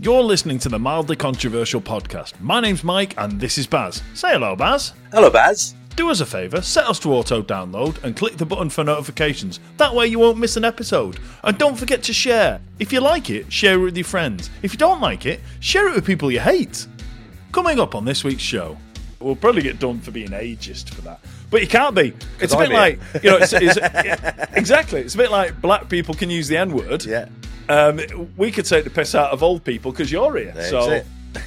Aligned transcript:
You're 0.00 0.22
listening 0.22 0.58
to 0.60 0.68
the 0.68 0.78
Mildly 0.78 1.16
Controversial 1.16 1.80
podcast. 1.80 2.40
My 2.40 2.60
name's 2.60 2.84
Mike, 2.84 3.14
and 3.18 3.40
this 3.40 3.58
is 3.58 3.66
Baz. 3.66 4.02
Say 4.14 4.30
hello, 4.32 4.54
Baz. 4.54 4.92
Hello, 5.12 5.28
Baz. 5.30 5.74
Do 5.96 6.10
us 6.10 6.20
a 6.20 6.26
favour, 6.26 6.62
set 6.62 6.86
us 6.86 7.00
to 7.00 7.12
auto 7.12 7.42
download 7.42 8.02
and 8.04 8.14
click 8.16 8.36
the 8.36 8.46
button 8.46 8.70
for 8.70 8.84
notifications. 8.84 9.58
That 9.78 9.92
way 9.92 10.06
you 10.06 10.20
won't 10.20 10.38
miss 10.38 10.56
an 10.56 10.64
episode. 10.64 11.18
And 11.42 11.58
don't 11.58 11.74
forget 11.76 12.04
to 12.04 12.12
share. 12.12 12.60
If 12.78 12.92
you 12.92 13.00
like 13.00 13.30
it, 13.30 13.52
share 13.52 13.74
it 13.74 13.82
with 13.82 13.96
your 13.96 14.04
friends. 14.04 14.48
If 14.62 14.72
you 14.72 14.78
don't 14.78 15.00
like 15.00 15.26
it, 15.26 15.40
share 15.58 15.88
it 15.88 15.96
with 15.96 16.06
people 16.06 16.30
you 16.30 16.38
hate. 16.38 16.86
Coming 17.50 17.80
up 17.80 17.96
on 17.96 18.04
this 18.04 18.22
week's 18.22 18.42
show, 18.42 18.76
we'll 19.18 19.34
probably 19.34 19.62
get 19.62 19.80
done 19.80 19.98
for 19.98 20.12
being 20.12 20.28
ageist 20.28 20.90
for 20.90 21.00
that. 21.00 21.18
But 21.50 21.62
you 21.62 21.66
can't 21.66 21.96
be. 21.96 22.12
It's 22.40 22.52
a 22.54 22.58
bit 22.58 22.68
I'm 22.68 22.72
like, 22.74 23.00
you 23.24 23.30
know, 23.30 23.38
it's, 23.38 23.52
it's, 23.52 23.76
it- 23.82 24.48
exactly. 24.52 25.00
It's 25.00 25.14
a 25.16 25.18
bit 25.18 25.32
like 25.32 25.60
black 25.60 25.88
people 25.88 26.14
can 26.14 26.30
use 26.30 26.46
the 26.46 26.58
N 26.58 26.72
word. 26.74 27.04
Yeah. 27.04 27.28
Um, 27.68 28.00
we 28.36 28.50
could 28.50 28.64
take 28.64 28.84
the 28.84 28.90
piss 28.90 29.14
out 29.14 29.30
of 29.32 29.42
old 29.42 29.64
people 29.64 29.92
because 29.92 30.10
you're 30.10 30.36
here. 30.36 30.52
That's 30.54 30.70
so, 30.70 31.02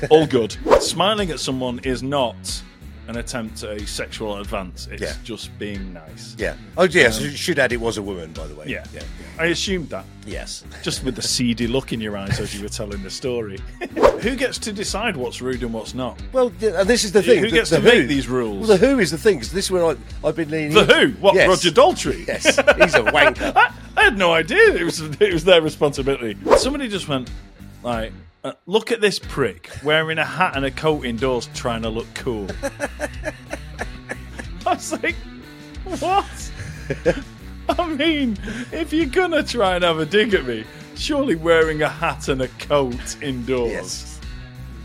all 0.10 0.28
good. 0.28 0.56
Smiling 0.80 1.32
at 1.32 1.40
someone 1.40 1.80
is 1.80 2.04
not 2.04 2.64
an 3.12 3.18
attempt 3.18 3.62
at 3.64 3.78
a 3.82 3.86
sexual 3.86 4.38
advance. 4.38 4.88
It's 4.92 5.02
Yeah. 5.02 5.14
just 5.24 5.58
being 5.60 5.94
nice. 5.94 6.36
Yeah. 6.38 6.56
Oh, 6.78 6.84
yes. 6.84 7.20
you 7.22 7.28
um, 7.30 7.36
should 7.36 7.60
add 7.60 7.72
it 7.74 7.80
was 7.80 7.98
a 7.98 8.02
woman, 8.02 8.32
by 8.32 8.48
the 8.48 8.56
way. 8.56 8.66
Yeah. 8.68 8.86
Yeah. 8.94 9.04
I 9.38 9.46
assumed 9.48 9.90
that. 9.90 10.06
Yes. 10.26 10.64
Just 10.82 11.04
with 11.04 11.16
the 11.16 11.22
seedy 11.22 11.68
look 11.68 11.92
in 11.94 12.00
your 12.00 12.16
eyes 12.18 12.40
as 12.40 12.56
you 12.56 12.62
were 12.64 12.70
telling 12.70 13.04
the 13.04 13.10
story. 13.10 13.60
Who 14.22 14.36
gets 14.36 14.58
to 14.60 14.72
decide 14.72 15.18
what's 15.18 15.42
rude 15.42 15.62
and 15.64 15.74
what's 15.74 15.94
not? 15.94 16.22
Well, 16.32 16.52
th- 16.52 16.74
and 16.76 16.90
this 16.90 17.04
is 17.04 17.12
the 17.12 17.22
thing. 17.22 17.40
Who 17.40 17.50
the- 17.50 17.58
gets 17.58 17.70
the 17.70 17.78
to 17.78 17.84
make 17.84 18.08
these 18.08 18.28
rules? 18.28 18.68
Well, 18.68 18.78
the 18.78 18.86
Who 18.88 19.00
is 19.00 19.12
the 19.12 19.18
thing, 19.18 19.38
because 19.38 19.52
this 19.52 19.66
is 19.66 19.72
where 19.72 19.86
I, 19.86 19.96
I've 20.24 20.36
been 20.36 20.50
leaning. 20.50 20.74
The. 20.74 20.86
Who? 20.86 21.08
What, 21.20 21.36
Yes. 21.36 21.50
Roger 21.50 21.70
Daltrey? 21.72 22.26
Yes. 22.28 22.46
He's 22.46 22.94
a 22.96 23.04
wanker. 23.12 23.52
I, 23.56 23.74
I 23.98 24.04
had 24.06 24.18
no 24.18 24.32
idea 24.34 24.74
it 24.76 24.84
was 24.84 25.02
it 25.02 25.34
was 25.34 25.44
their 25.44 25.62
responsibility. 25.62 26.38
Somebody 26.58 26.88
just 26.88 27.08
went 27.08 27.30
like, 27.84 28.14
uh, 28.44 28.54
"Look 28.66 28.92
at 28.92 29.02
this 29.02 29.20
prick 29.20 29.70
wearing 29.84 30.18
a 30.18 30.26
hat 30.26 30.56
and 30.56 30.66
a 30.66 30.72
coat 30.72 31.06
indoors, 31.06 31.50
trying 31.54 31.82
to 31.84 31.90
look 31.90 32.08
cool." 32.16 32.48
I 34.66 34.74
was 34.74 34.94
like, 35.04 35.16
"What?" 36.00 36.52
I 37.70 37.88
mean, 37.96 38.38
if 38.72 38.92
you're 38.94 39.06
gonna 39.06 39.44
try 39.44 39.76
and 39.76 39.84
have 39.84 40.00
a 40.00 40.06
dig 40.06 40.34
at 40.34 40.46
me, 40.46 40.66
surely 40.96 41.36
wearing 41.36 41.82
a 41.82 41.90
hat 41.90 42.28
and 42.28 42.42
a 42.42 42.48
coat 42.48 43.22
indoors 43.22 43.72
Yes. 43.72 44.20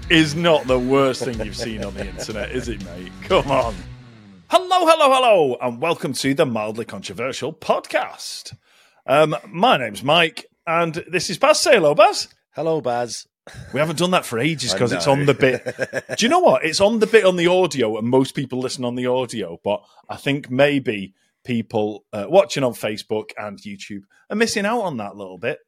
is 0.09 0.34
not 0.34 0.67
the 0.67 0.79
worst 0.79 1.25
thing 1.25 1.41
you've 1.45 1.57
seen 1.57 1.83
on 1.84 1.95
the 1.95 2.07
internet, 2.07 2.51
is 2.53 2.69
it, 2.69 2.84
mate? 2.84 3.12
Come 3.23 3.51
on. 3.51 3.75
Hello, 4.49 4.87
hello, 4.87 5.12
hello, 5.12 5.57
and 5.61 5.81
welcome 5.83 6.12
to 6.12 6.33
the 6.33 6.47
Mildly 6.47 6.84
Controversial 6.84 7.53
podcast. 7.53 8.55
Um, 9.07 9.34
my 9.49 9.77
name's 9.77 10.05
Mike, 10.05 10.47
and 10.67 10.95
this 11.11 11.29
is 11.31 11.39
Baz. 11.39 11.59
Say 11.59 11.75
hello, 11.75 11.95
Baz. 11.97 12.29
Hello, 12.53 12.81
Baz. 12.81 13.27
We 13.73 13.81
haven't 13.81 13.99
done 13.99 14.11
that 14.11 14.27
for 14.27 14.39
ages 14.39 14.73
because 14.75 14.93
it's 14.93 15.07
on 15.07 15.27
the 15.27 15.35
bit. 15.35 15.65
Do 16.17 16.25
you 16.25 16.29
know 16.29 16.41
what? 16.41 16.65
It's 16.65 16.81
on 16.81 16.99
the 16.99 17.07
bit 17.07 17.25
on 17.25 17.37
the 17.37 17.47
audio, 17.47 17.97
and 17.99 18.09
most 18.09 18.35
people 18.35 18.59
listen 18.59 18.85
on 18.85 18.95
the 18.95 19.07
audio, 19.07 19.61
but 19.63 19.85
I 20.09 20.17
think 20.17 20.51
maybe 20.51 21.15
people 21.45 22.05
uh, 22.13 22.27
watching 22.29 22.65
on 22.65 22.73
Facebook 22.73 23.31
and 23.39 23.59
YouTube 23.59 24.03
are 24.29 24.37
missing 24.37 24.67
out 24.67 24.83
on 24.83 24.97
that 24.99 25.17
little 25.17 25.39
bit. 25.39 25.61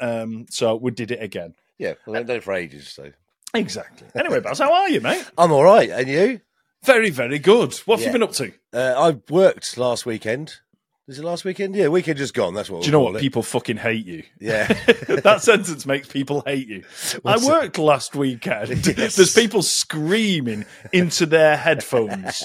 Um, 0.00 0.46
so 0.48 0.76
we 0.76 0.90
did 0.90 1.10
it 1.10 1.22
again. 1.22 1.54
Yeah. 1.78 1.94
Well, 2.06 2.16
I've 2.16 2.26
known 2.26 2.38
it 2.38 2.44
for 2.44 2.54
ages, 2.54 2.88
so. 2.88 3.10
Exactly. 3.52 4.08
Anyway, 4.14 4.40
Baz, 4.40 4.58
how 4.58 4.72
are 4.72 4.88
you, 4.88 5.00
mate? 5.00 5.24
I'm 5.38 5.52
all 5.52 5.64
right. 5.64 5.90
And 5.90 6.08
you? 6.08 6.40
Very, 6.84 7.10
very 7.10 7.38
good. 7.38 7.74
What 7.86 7.98
have 7.98 8.06
you 8.06 8.12
been 8.12 8.22
up 8.22 8.32
to? 8.32 8.52
Uh, 8.72 8.94
I 8.96 9.32
worked 9.32 9.78
last 9.78 10.04
weekend. 10.04 10.58
Is 11.06 11.18
it 11.18 11.24
last 11.24 11.44
weekend? 11.44 11.76
Yeah, 11.76 11.88
weekend 11.88 12.16
just 12.16 12.32
gone. 12.32 12.54
That's 12.54 12.70
what 12.70 12.80
Do 12.80 12.86
you 12.86 12.92
know 12.92 13.00
what? 13.00 13.20
People 13.20 13.42
fucking 13.42 13.76
hate 13.76 14.06
you. 14.06 14.22
Yeah. 14.40 14.66
that 15.22 15.42
sentence 15.42 15.84
makes 15.84 16.08
people 16.08 16.42
hate 16.46 16.66
you. 16.66 16.82
What's 17.22 17.46
I 17.46 17.46
worked 17.46 17.78
last 17.78 18.16
weekend. 18.16 18.86
Yes. 18.94 19.16
There's 19.16 19.34
people 19.34 19.62
screaming 19.62 20.64
into 20.92 21.26
their 21.26 21.56
headphones 21.56 22.44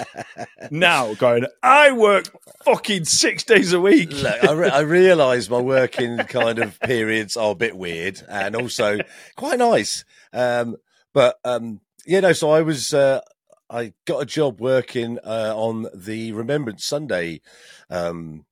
now, 0.71 1.13
going, 1.13 1.45
"I 1.61 1.91
work 1.91 2.25
fucking 2.65 3.05
six 3.05 3.43
days 3.43 3.71
a 3.71 3.79
week." 3.79 4.11
Look, 4.11 4.43
I, 4.43 4.51
re- 4.51 4.69
I 4.69 4.79
realise 4.79 5.49
my 5.49 5.59
working 5.59 6.17
kind 6.17 6.59
of 6.59 6.79
periods 6.81 7.37
are 7.37 7.51
a 7.51 7.55
bit 7.55 7.77
weird 7.77 8.21
and 8.27 8.55
also 8.55 8.97
quite 9.35 9.59
nice. 9.59 10.03
Um, 10.33 10.77
but 11.13 11.37
um, 11.45 11.81
yeah, 12.05 12.21
no. 12.21 12.33
So 12.33 12.49
I 12.49 12.61
was, 12.61 12.93
uh, 12.93 13.21
I 13.69 13.93
got 14.05 14.23
a 14.23 14.25
job 14.25 14.59
working 14.59 15.19
uh, 15.23 15.53
on 15.55 15.87
the 15.93 16.31
Remembrance 16.33 16.83
Sunday 16.83 17.41
um, 17.89 18.45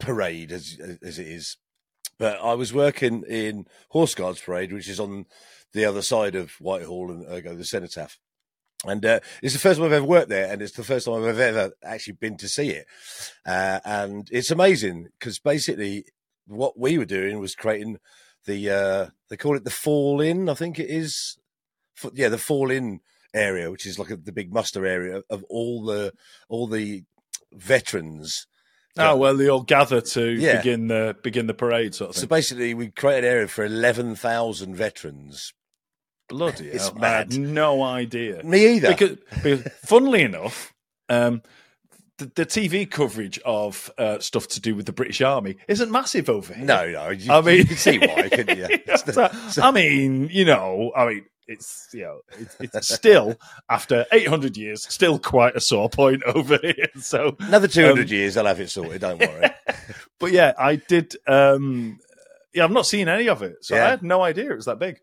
parade, 0.00 0.52
as 0.52 0.78
as 1.02 1.18
it 1.18 1.26
is. 1.26 1.56
But 2.18 2.38
I 2.42 2.54
was 2.54 2.74
working 2.74 3.24
in 3.28 3.66
Horse 3.90 4.14
Guards 4.14 4.40
Parade, 4.40 4.72
which 4.72 4.88
is 4.88 5.00
on 5.00 5.26
the 5.72 5.84
other 5.84 6.02
side 6.02 6.34
of 6.34 6.52
Whitehall 6.60 7.10
and 7.10 7.26
uh, 7.26 7.54
the 7.54 7.64
Cenotaph. 7.64 8.18
And 8.86 9.04
uh, 9.04 9.20
it's 9.42 9.52
the 9.52 9.60
first 9.60 9.78
time 9.78 9.86
I've 9.86 9.92
ever 9.92 10.06
worked 10.06 10.30
there, 10.30 10.50
and 10.50 10.62
it's 10.62 10.72
the 10.72 10.84
first 10.84 11.06
time 11.06 11.24
I've 11.24 11.38
ever 11.38 11.72
actually 11.84 12.14
been 12.14 12.36
to 12.38 12.48
see 12.48 12.70
it. 12.70 12.86
Uh, 13.46 13.80
and 13.84 14.28
it's 14.32 14.50
amazing 14.50 15.08
because 15.18 15.38
basically 15.38 16.04
what 16.46 16.78
we 16.78 16.98
were 16.98 17.04
doing 17.04 17.38
was 17.38 17.54
creating 17.54 17.98
the 18.46 18.70
uh, 18.70 19.06
they 19.28 19.36
call 19.36 19.56
it 19.56 19.64
the 19.64 19.70
fall 19.70 20.20
in, 20.20 20.48
I 20.48 20.54
think 20.54 20.78
it 20.78 20.88
is. 20.88 21.38
Yeah, 22.14 22.30
the 22.30 22.38
fall 22.38 22.70
in 22.70 23.00
area, 23.34 23.70
which 23.70 23.86
is 23.86 23.98
like 23.98 24.10
a, 24.10 24.16
the 24.16 24.32
big 24.32 24.52
muster 24.52 24.86
area 24.86 25.22
of 25.28 25.44
all 25.50 25.84
the 25.84 26.12
all 26.48 26.66
the 26.66 27.04
veterans. 27.52 28.46
Oh 29.00 29.16
well, 29.16 29.36
they 29.36 29.48
all 29.48 29.62
gather 29.62 30.00
to 30.00 30.30
Yeah. 30.30 30.58
begin 30.58 30.88
the 30.88 31.16
begin 31.22 31.46
the 31.46 31.54
parade, 31.54 31.94
sort 31.94 32.10
of 32.10 32.16
So 32.16 32.20
thing. 32.22 32.28
basically, 32.28 32.74
we 32.74 32.90
created 32.90 33.24
an 33.24 33.30
area 33.32 33.48
for 33.48 33.64
eleven 33.64 34.14
thousand 34.14 34.74
veterans. 34.76 35.52
Bloody, 36.28 36.68
it's 36.68 36.88
hell, 36.88 36.98
I 37.02 37.08
had 37.08 37.30
mad. 37.30 37.38
no 37.40 37.82
idea. 37.82 38.42
Me 38.44 38.76
either. 38.76 38.88
Because, 38.90 39.16
because 39.42 39.62
funnily 39.84 40.22
enough, 40.22 40.72
um, 41.08 41.42
the, 42.18 42.26
the 42.36 42.46
TV 42.46 42.88
coverage 42.88 43.40
of 43.44 43.90
uh, 43.98 44.20
stuff 44.20 44.46
to 44.48 44.60
do 44.60 44.76
with 44.76 44.86
the 44.86 44.92
British 44.92 45.20
Army 45.22 45.56
isn't 45.66 45.90
massive 45.90 46.30
over 46.30 46.54
here. 46.54 46.64
no, 46.64 46.88
no, 46.88 47.08
you, 47.08 47.32
I 47.32 47.40
mean, 47.40 47.56
you 47.58 47.64
can 47.64 47.76
see 47.76 47.98
why, 47.98 48.28
couldn't 48.28 48.56
you? 48.58 48.68
I 49.62 49.70
mean, 49.72 50.28
you 50.30 50.44
know, 50.44 50.92
I 50.96 51.06
mean, 51.08 51.24
it's 51.50 51.88
you 51.92 52.02
know, 52.02 52.20
it's, 52.38 52.56
it's 52.60 52.94
still 52.94 53.36
after 53.68 54.06
800 54.12 54.56
years, 54.56 54.82
still 54.92 55.18
quite 55.18 55.56
a 55.56 55.60
sore 55.60 55.88
point 55.90 56.22
over 56.26 56.58
here. 56.62 56.88
So, 57.00 57.36
Another 57.40 57.68
two 57.68 57.84
hundred 57.84 58.08
Um, 58.08 58.14
years, 58.14 58.36
I'll 58.36 58.46
have 58.46 58.60
it 58.60 58.70
sorted. 58.70 59.00
Don't 59.00 59.20
worry. 59.20 59.50
but 60.18 60.32
yeah, 60.32 60.52
I 60.58 60.76
did. 60.76 61.16
Um, 61.26 61.98
yeah, 62.54 62.64
I've 62.64 62.70
not 62.72 62.86
seen 62.86 63.08
any 63.08 63.28
of 63.28 63.42
it, 63.42 63.64
so 63.64 63.74
Yeah. 63.76 63.86
I 63.86 63.90
had 63.90 64.02
no 64.02 64.22
idea 64.22 64.50
it 64.52 64.56
was 64.56 64.64
that 64.66 64.78
big. 64.78 65.00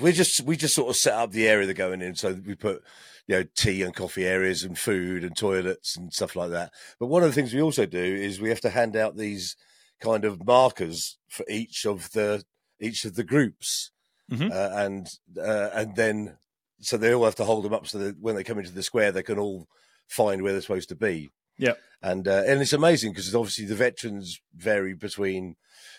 we 0.00 0.12
just 0.12 0.40
we 0.42 0.56
just 0.56 0.74
sort 0.74 0.90
of 0.90 0.96
set 0.96 1.14
up 1.14 1.30
the 1.30 1.48
area 1.48 1.66
they're 1.66 1.74
going 1.74 2.02
in. 2.02 2.14
So 2.14 2.32
we 2.46 2.54
put 2.54 2.82
you 3.26 3.36
know 3.36 3.44
tea 3.56 3.82
and 3.82 3.94
coffee 3.94 4.26
areas 4.26 4.64
and 4.64 4.76
food 4.78 5.22
and 5.24 5.36
toilets 5.36 5.96
and 5.96 6.12
stuff 6.12 6.34
like 6.36 6.50
that. 6.50 6.72
But 6.98 7.06
one 7.06 7.22
of 7.22 7.28
the 7.28 7.34
things 7.34 7.54
we 7.54 7.62
also 7.62 7.86
do 7.86 8.02
is 8.02 8.40
we 8.40 8.48
have 8.50 8.60
to 8.62 8.70
hand 8.70 8.96
out 8.96 9.16
these 9.16 9.56
kind 10.00 10.24
of 10.24 10.44
markers 10.46 11.18
for 11.28 11.44
each 11.48 11.84
of 11.86 12.10
the 12.12 12.42
each 12.80 13.04
of 13.04 13.14
the 13.14 13.24
groups, 13.24 13.90
Mhm. 14.30 14.50
uh, 14.52 14.76
and 14.78 15.08
uh, 15.36 15.70
and 15.74 15.96
then 15.96 16.38
so 16.80 16.96
they 16.96 17.12
all 17.12 17.24
have 17.24 17.34
to 17.36 17.44
hold 17.44 17.64
them 17.64 17.74
up 17.74 17.86
so 17.86 17.98
that 17.98 18.18
when 18.20 18.34
they 18.36 18.44
come 18.44 18.58
into 18.58 18.70
the 18.72 18.82
square 18.82 19.12
they 19.12 19.22
can 19.22 19.38
all 19.38 19.68
find 20.08 20.42
where 20.42 20.52
they're 20.52 20.62
supposed 20.62 20.88
to 20.90 20.96
be. 20.96 21.30
Yeah. 21.58 21.74
and 22.02 22.26
uh, 22.26 22.42
and 22.46 22.62
it's 22.62 22.72
amazing 22.72 23.12
because 23.12 23.34
obviously 23.34 23.66
the 23.66 23.74
veterans 23.74 24.40
vary 24.54 24.94
between 24.94 25.56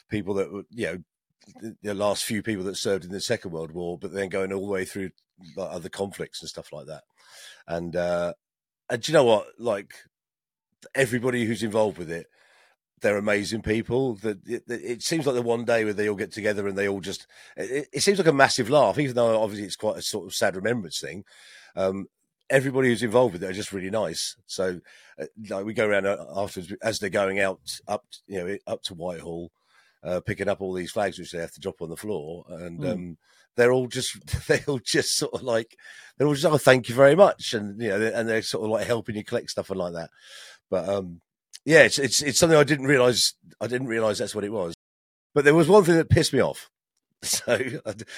people 0.10 0.34
that 0.36 0.52
were 0.52 0.64
you 0.72 0.86
know 0.88 0.98
the- 1.62 1.78
the 1.84 1.94
last 1.94 2.24
few 2.24 2.42
people 2.42 2.64
that 2.66 2.78
served 2.78 3.04
in 3.06 3.12
the 3.12 3.20
Second 3.22 3.52
World 3.52 3.72
War, 3.72 3.98
but 4.00 4.12
then 4.14 4.30
going 4.30 4.52
all 4.54 4.66
the 4.66 4.72
way 4.72 4.86
through 4.86 5.12
like, 5.56 5.72
other 5.72 5.90
conflicts 5.90 6.42
and 6.42 6.50
stuff 6.50 6.72
like 6.72 6.88
that. 6.88 7.04
And 7.68 7.96
uh, 7.96 8.34
and 8.90 9.02
do 9.02 9.12
you 9.12 9.14
know 9.18 9.24
what? 9.24 9.48
Like 9.60 9.94
everybody 10.96 11.46
who's 11.46 11.64
involved 11.64 11.98
with 11.98 12.12
it, 12.12 12.28
they're 13.02 13.18
amazing 13.18 13.62
people. 13.62 14.16
That 14.16 14.48
it, 14.48 14.64
it 14.68 15.02
seems 15.04 15.26
like 15.26 15.36
the 15.36 15.42
one 15.42 15.66
day 15.66 15.84
where 15.84 15.94
they 15.94 16.10
all 16.10 16.16
get 16.16 16.32
together 16.32 16.68
and 16.68 16.78
they 16.78 16.88
all 16.88 17.02
just. 17.02 17.28
It, 17.58 17.88
it 17.92 18.02
seems 18.02 18.18
like 18.18 18.28
a 18.28 18.34
massive 18.34 18.70
laugh, 18.70 18.98
even 19.00 19.16
though 19.16 19.42
obviously 19.42 19.66
it's 19.66 19.76
quite 19.76 19.98
a 19.98 20.02
sort 20.02 20.26
of 20.26 20.34
sad 20.34 20.56
remembrance 20.56 21.00
thing. 21.00 21.24
Um, 21.76 22.08
everybody 22.50 22.90
who's 22.90 23.04
involved 23.04 23.34
with 23.34 23.44
it 23.44 23.50
are 23.50 23.54
just 23.54 23.72
really 23.74 23.90
nice. 23.90 24.36
So, 24.46 24.80
uh, 25.20 25.26
like 25.50 25.66
we 25.66 25.74
go 25.74 25.88
around 25.88 26.06
uh, 26.06 26.26
afterwards 26.36 26.74
as 26.84 27.00
they're 27.00 27.10
going 27.10 27.40
out 27.40 27.62
up, 27.88 28.04
you 28.28 28.44
know, 28.44 28.58
up 28.68 28.84
to 28.84 28.94
Whitehall, 28.94 29.52
uh, 30.04 30.20
picking 30.20 30.50
up 30.50 30.62
all 30.62 30.74
these 30.74 30.92
flags 30.92 31.18
which 31.18 31.32
they 31.32 31.40
have 31.40 31.54
to 31.54 31.62
drop 31.62 31.82
on 31.82 31.90
the 31.90 31.98
floor, 31.98 32.46
and 32.50 32.80
Mm. 32.82 32.92
um, 32.92 33.18
they're 33.56 33.72
all 33.72 33.88
just 33.88 34.16
they 34.48 34.62
all 34.68 34.80
just 34.80 35.18
sort 35.18 35.34
of 35.34 35.44
like 35.44 35.76
they're 36.18 36.28
all 36.28 36.34
just 36.34 36.46
oh 36.46 36.58
thank 36.58 36.90
you 36.90 36.96
very 36.96 37.16
much, 37.16 37.54
and 37.54 37.82
you 37.82 37.90
know, 37.90 38.02
and 38.14 38.28
they're 38.28 38.42
sort 38.42 38.64
of 38.66 38.70
like 38.70 38.86
helping 38.88 39.16
you 39.16 39.24
collect 39.24 39.50
stuff 39.50 39.70
and 39.70 39.80
like 39.80 39.94
that. 39.94 40.10
But 40.70 40.88
um, 40.88 41.22
yeah, 41.66 41.84
it's 41.84 42.00
it's 42.00 42.22
it's 42.22 42.40
something 42.40 42.58
I 42.58 42.64
didn't 42.64 42.88
realize. 42.88 43.34
I 43.60 43.68
didn't 43.68 43.88
realize 43.88 44.18
that's 44.18 44.36
what 44.36 44.44
it 44.44 44.52
was. 44.52 44.74
But 45.34 45.46
there 45.46 45.56
was 45.56 45.68
one 45.68 45.84
thing 45.84 45.96
that 45.96 46.10
pissed 46.10 46.34
me 46.34 46.42
off. 46.42 46.70
So 47.24 47.56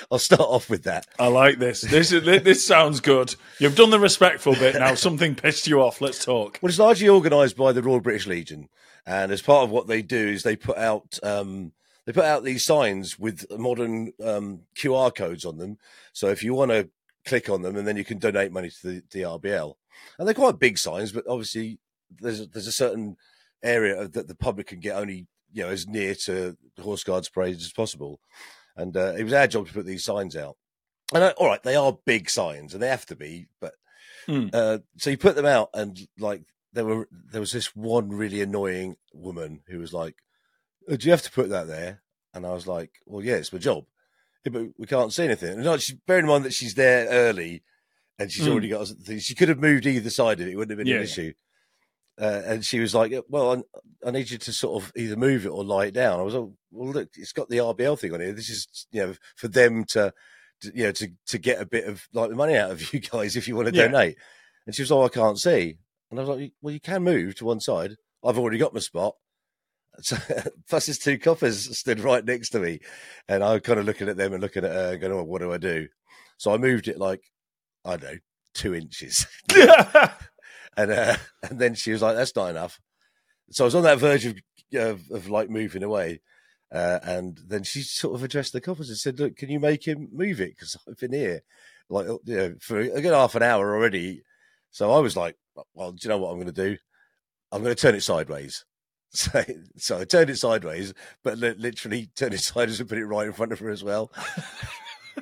I'll 0.09 0.17
start 0.17 0.39
off 0.39 0.69
with 0.69 0.83
that. 0.83 1.07
I 1.19 1.27
like 1.27 1.59
this. 1.59 1.81
This 1.81 2.13
is, 2.13 2.23
this 2.23 2.65
sounds 2.65 3.01
good. 3.01 3.35
You've 3.59 3.75
done 3.75 3.89
the 3.89 3.99
respectful 3.99 4.53
bit. 4.53 4.75
Now 4.75 4.95
something 4.95 5.35
pissed 5.35 5.67
you 5.67 5.81
off. 5.81 5.99
Let's 5.99 6.23
talk. 6.23 6.57
Well, 6.61 6.69
it's 6.69 6.79
largely 6.79 7.09
organised 7.09 7.57
by 7.57 7.73
the 7.73 7.83
Royal 7.83 7.99
British 7.99 8.27
Legion, 8.27 8.69
and 9.05 9.33
as 9.33 9.41
part 9.41 9.65
of 9.65 9.71
what 9.71 9.87
they 9.87 10.01
do 10.01 10.29
is 10.29 10.43
they 10.43 10.55
put 10.55 10.77
out 10.77 11.19
um, 11.21 11.73
they 12.05 12.13
put 12.13 12.23
out 12.23 12.45
these 12.45 12.63
signs 12.63 13.19
with 13.19 13.45
modern 13.51 14.13
um, 14.23 14.61
QR 14.77 15.13
codes 15.13 15.43
on 15.43 15.57
them. 15.57 15.79
So 16.13 16.29
if 16.29 16.41
you 16.41 16.53
want 16.53 16.71
to 16.71 16.89
click 17.25 17.49
on 17.49 17.61
them, 17.61 17.75
and 17.75 17.85
then 17.85 17.97
you 17.97 18.05
can 18.05 18.19
donate 18.19 18.53
money 18.53 18.69
to 18.69 18.87
the, 18.87 19.03
the 19.11 19.21
RBL, 19.23 19.73
and 20.17 20.27
they're 20.27 20.33
quite 20.33 20.59
big 20.59 20.77
signs, 20.77 21.11
but 21.11 21.25
obviously 21.27 21.79
there's 22.21 22.47
there's 22.49 22.67
a 22.67 22.71
certain 22.71 23.17
area 23.63 24.07
that 24.07 24.27
the 24.27 24.35
public 24.35 24.67
can 24.67 24.79
get 24.79 24.95
only 24.95 25.27
you 25.51 25.63
know 25.63 25.69
as 25.69 25.87
near 25.87 26.15
to 26.15 26.57
the 26.75 26.81
Horse 26.81 27.03
Guards 27.03 27.29
parade 27.29 27.55
as 27.55 27.71
possible. 27.71 28.19
And 28.75 28.95
uh, 28.97 29.13
it 29.17 29.23
was 29.23 29.33
our 29.33 29.47
job 29.47 29.67
to 29.67 29.73
put 29.73 29.85
these 29.85 30.03
signs 30.03 30.35
out. 30.35 30.57
And 31.13 31.23
uh, 31.23 31.33
all 31.37 31.47
right, 31.47 31.61
they 31.61 31.75
are 31.75 31.97
big 32.05 32.29
signs, 32.29 32.73
and 32.73 32.81
they 32.81 32.89
have 32.89 33.05
to 33.07 33.15
be. 33.15 33.47
But 33.61 33.73
Hmm. 34.25 34.47
uh, 34.53 34.77
so 34.97 35.09
you 35.09 35.17
put 35.17 35.35
them 35.35 35.45
out, 35.45 35.69
and 35.73 35.99
like 36.17 36.43
there 36.71 36.85
were 36.85 37.07
there 37.31 37.41
was 37.41 37.51
this 37.51 37.75
one 37.75 38.09
really 38.09 38.41
annoying 38.41 38.95
woman 39.13 39.61
who 39.67 39.79
was 39.79 39.93
like, 39.93 40.15
"Oh, 40.89 40.95
"Do 40.95 41.05
you 41.05 41.11
have 41.11 41.21
to 41.23 41.31
put 41.31 41.49
that 41.49 41.67
there?" 41.67 42.01
And 42.33 42.45
I 42.45 42.51
was 42.53 42.65
like, 42.65 42.91
"Well, 43.05 43.23
yeah, 43.23 43.35
it's 43.35 43.53
my 43.53 43.59
job." 43.59 43.85
Yeah, 44.45 44.51
but 44.53 44.67
we 44.77 44.87
can't 44.87 45.13
see 45.13 45.25
anything. 45.25 45.53
And 45.57 45.65
like, 45.65 45.81
she's 45.81 45.97
bearing 46.07 46.23
in 46.25 46.29
mind 46.29 46.45
that 46.45 46.53
she's 46.53 46.73
there 46.75 47.07
early, 47.09 47.63
and 48.17 48.31
she's 48.31 48.45
Hmm. 48.45 48.51
already 48.53 48.69
got. 48.69 48.87
Things 48.87 49.23
she 49.23 49.35
could 49.35 49.49
have 49.49 49.59
moved 49.59 49.85
either 49.85 50.09
side 50.09 50.39
of 50.39 50.47
it; 50.47 50.51
it 50.53 50.55
wouldn't 50.55 50.71
have 50.71 50.83
been 50.83 50.87
Yeah, 50.91 50.97
an 50.99 51.03
issue. 51.03 51.33
Uh, 52.21 52.41
and 52.45 52.63
she 52.63 52.79
was 52.79 52.93
like, 52.93 53.11
"Well, 53.27 53.63
I, 54.03 54.07
I 54.07 54.11
need 54.11 54.29
you 54.29 54.37
to 54.37 54.53
sort 54.53 54.83
of 54.83 54.91
either 54.95 55.15
move 55.15 55.45
it 55.45 55.49
or 55.49 55.63
lie 55.63 55.85
it 55.85 55.93
down." 55.95 56.19
I 56.19 56.23
was 56.23 56.35
like, 56.35 56.49
"Well, 56.71 56.91
look, 56.91 57.09
it's 57.15 57.31
got 57.33 57.49
the 57.49 57.57
RBL 57.57 57.97
thing 57.99 58.13
on 58.13 58.19
here. 58.21 58.33
This 58.33 58.49
is, 58.49 58.87
you 58.91 59.01
know, 59.05 59.13
for 59.35 59.47
them 59.47 59.83
to, 59.89 60.13
to 60.61 60.71
you 60.75 60.83
know, 60.83 60.91
to 60.91 61.07
to 61.27 61.37
get 61.39 61.59
a 61.61 61.65
bit 61.65 61.85
of 61.87 62.03
like 62.13 62.29
the 62.29 62.35
money 62.35 62.55
out 62.55 62.69
of 62.71 62.93
you 62.93 62.99
guys 62.99 63.35
if 63.35 63.47
you 63.47 63.55
want 63.55 63.69
to 63.69 63.75
Yeah. 63.75 63.87
donate." 63.87 64.17
And 64.65 64.75
she 64.75 64.81
was 64.83 64.91
like, 64.91 64.97
"Oh, 64.99 65.05
"I 65.05 65.09
can't 65.25 65.39
see," 65.39 65.77
and 66.11 66.19
I 66.19 66.23
was 66.23 66.37
like, 66.37 66.51
"Well, 66.61 66.73
you 66.73 66.79
can 66.79 67.03
move 67.03 67.35
to 67.35 67.45
one 67.45 67.59
side. 67.59 67.95
I've 68.23 68.37
already 68.37 68.57
got 68.59 68.73
my 68.73 68.79
spot." 68.79 69.15
So, 70.01 70.17
plus, 70.67 70.87
there's 70.87 70.97
two 70.97 71.19
coppers 71.19 71.77
stood 71.77 71.99
right 71.99 72.25
next 72.25 72.49
to 72.49 72.59
me, 72.59 72.79
and 73.27 73.43
I 73.43 73.53
was 73.53 73.61
kind 73.61 73.79
of 73.79 73.85
looking 73.85 74.09
at 74.09 74.17
them 74.17 74.33
and 74.33 74.41
looking 74.41 74.65
at 74.65 74.71
her, 74.71 74.91
and 74.93 75.01
going, 75.01 75.13
"Oh, 75.13 75.23
what 75.23 75.39
do 75.41 75.51
I 75.53 75.57
do?" 75.57 75.87
So 76.37 76.51
I 76.53 76.57
moved 76.57 76.87
it 76.87 76.97
like 76.97 77.21
I 77.85 77.97
don't 77.97 78.13
know, 78.13 78.17
two 78.55 78.73
inches. 78.73 79.25
And 80.77 80.91
uh, 80.91 81.17
and 81.49 81.59
then 81.59 81.75
she 81.75 81.91
was 81.91 82.01
like, 82.01 82.15
"That's 82.15 82.35
not 82.35 82.49
enough." 82.49 82.79
So 83.51 83.63
I 83.63 83.67
was 83.67 83.75
on 83.75 83.83
that 83.83 83.99
verge 83.99 84.25
of 84.25 84.37
of, 84.73 85.01
of 85.11 85.29
like 85.29 85.49
moving 85.49 85.83
away, 85.83 86.21
uh, 86.71 86.99
and 87.03 87.39
then 87.47 87.63
she 87.63 87.81
sort 87.81 88.15
of 88.15 88.23
addressed 88.23 88.53
the 88.53 88.61
coppers 88.61 88.89
and 88.89 88.97
said, 88.97 89.19
"Look, 89.19 89.35
can 89.37 89.49
you 89.49 89.59
make 89.59 89.87
him 89.87 90.09
move 90.11 90.41
it? 90.41 90.51
Because 90.51 90.77
I've 90.87 90.97
been 90.97 91.13
here 91.13 91.41
like 91.89 92.07
you 92.07 92.35
know 92.35 92.55
for 92.59 92.79
a 92.79 93.01
good 93.01 93.13
half 93.13 93.35
an 93.35 93.43
hour 93.43 93.75
already." 93.75 94.23
So 94.71 94.91
I 94.91 94.99
was 94.99 95.15
like, 95.15 95.37
"Well, 95.73 95.91
do 95.91 95.99
you 96.01 96.09
know 96.09 96.17
what 96.17 96.29
I'm 96.29 96.37
going 96.37 96.47
to 96.47 96.51
do? 96.51 96.77
I'm 97.51 97.63
going 97.63 97.75
to 97.75 97.81
turn 97.81 97.95
it 97.95 98.01
sideways." 98.01 98.65
So, 99.15 99.43
so 99.77 99.99
I 99.99 100.05
turned 100.05 100.31
it 100.31 100.39
sideways, 100.39 100.91
but 101.23 101.37
literally 101.37 102.09
turned 102.15 102.33
it 102.33 102.39
sideways 102.41 102.79
and 102.79 102.89
put 102.89 102.97
it 102.97 103.05
right 103.05 103.27
in 103.27 103.33
front 103.33 103.51
of 103.51 103.59
her 103.59 103.69
as 103.69 103.83
well. 103.83 104.11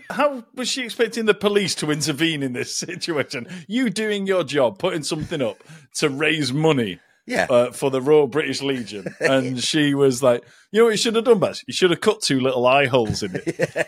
How 0.10 0.44
was 0.56 0.70
she 0.70 0.84
expecting 0.84 1.26
the 1.26 1.34
police 1.34 1.76
to 1.76 1.92
intervene 1.92 2.44
in 2.44 2.54
this 2.54 2.76
situation? 2.76 3.48
You 3.68 3.90
doing 3.90 4.28
your 4.28 4.44
job, 4.44 4.78
putting 4.80 5.04
something 5.04 5.42
up 5.42 5.64
to 5.96 6.10
raise 6.10 6.52
money 6.54 7.00
Yeah, 7.26 7.48
uh, 7.50 7.72
for 7.72 7.92
the 7.92 8.02
Royal 8.02 8.28
British 8.28 8.62
Legion, 8.62 9.06
and 9.20 9.62
she 9.64 9.94
was 9.94 10.24
like, 10.24 10.44
"You 10.72 10.80
know 10.80 10.86
what 10.86 10.92
you 10.92 10.98
should 10.98 11.16
have 11.16 11.26
done, 11.26 11.40
Baz? 11.40 11.64
You 11.68 11.74
should 11.74 11.92
have 11.92 12.02
cut 12.02 12.22
two 12.22 12.40
little 12.40 12.66
eye 12.66 12.88
holes 12.88 13.22
in 13.24 13.32
it 13.46 13.88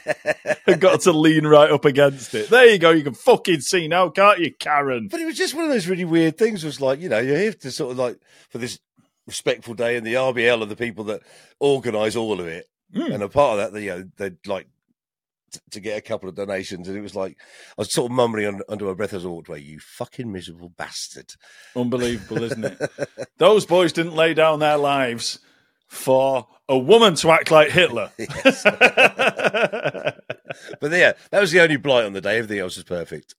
and 0.68 0.80
got 0.80 1.02
to 1.02 1.12
lean 1.12 1.46
right 1.48 1.72
up 1.72 1.86
against 1.86 2.36
it. 2.36 2.50
There 2.50 2.68
you 2.70 2.78
go. 2.78 2.92
You 2.92 3.04
can 3.04 3.14
fucking 3.16 3.62
see 3.62 3.88
now, 3.88 4.10
can't 4.10 4.40
you, 4.40 4.54
Karen?" 4.60 5.08
But 5.10 5.20
it 5.22 5.26
was 5.26 5.38
just 5.38 5.56
one 5.56 5.66
of 5.66 5.72
those 5.72 5.88
really 5.88 6.06
weird 6.06 6.38
things. 6.38 6.64
Was 6.64 6.80
like, 6.82 7.00
you 7.00 7.10
know, 7.10 7.20
you're 7.20 7.38
here 7.38 7.54
to 7.54 7.72
sort 7.72 7.92
of 7.92 7.98
like 7.98 8.18
for 8.50 8.60
this 8.60 8.80
respectful 9.26 9.74
day, 9.74 9.96
and 9.98 10.06
the 10.06 10.14
RBL 10.16 10.62
are 10.62 10.66
the 10.66 10.76
people 10.76 11.06
that 11.06 11.22
organise 11.60 12.16
all 12.16 12.40
of 12.40 12.48
it, 12.48 12.68
Mm. 12.96 13.16
and 13.16 13.24
a 13.24 13.30
part 13.30 13.54
of 13.54 13.58
that, 13.58 13.74
they, 13.74 13.86
you 13.86 13.90
know, 13.90 14.04
they'd 14.18 14.38
like 14.46 14.68
t- 15.54 15.60
to 15.72 15.80
get 15.80 15.98
a 15.98 16.02
couple 16.02 16.28
of 16.28 16.36
donations, 16.36 16.88
and 16.88 16.98
it 16.98 17.02
was 17.02 17.16
like 17.16 17.38
I 17.40 17.74
was 17.78 17.94
sort 17.94 18.12
of 18.12 18.16
mumbling 18.16 18.48
un- 18.48 18.62
under 18.68 18.86
my 18.86 18.94
breath 18.94 19.14
as 19.14 19.26
I 19.26 19.30
walked 19.30 19.50
away. 19.50 19.60
You 19.60 19.80
fucking 19.80 20.32
miserable 20.32 20.70
bastard! 20.70 21.34
Unbelievable, 21.76 22.44
isn't 22.44 22.66
it? 22.66 22.82
Those 23.38 23.66
boys 23.66 23.94
didn't 23.94 24.16
lay 24.16 24.34
down 24.34 24.60
their 24.60 24.78
lives 24.78 25.40
for 25.88 26.48
a 26.68 26.78
woman 26.78 27.16
to 27.16 27.32
act 27.32 27.52
like 27.52 27.70
Hitler. 27.70 28.12
But 30.80 30.92
yeah, 30.92 31.14
that 31.32 31.42
was 31.42 31.52
the 31.52 31.62
only 31.62 31.78
blight 31.78 32.06
on 32.06 32.14
the 32.14 32.22
day. 32.22 32.38
Everything 32.38 32.60
else 32.60 32.76
was 32.76 32.84
perfect. 32.84 33.36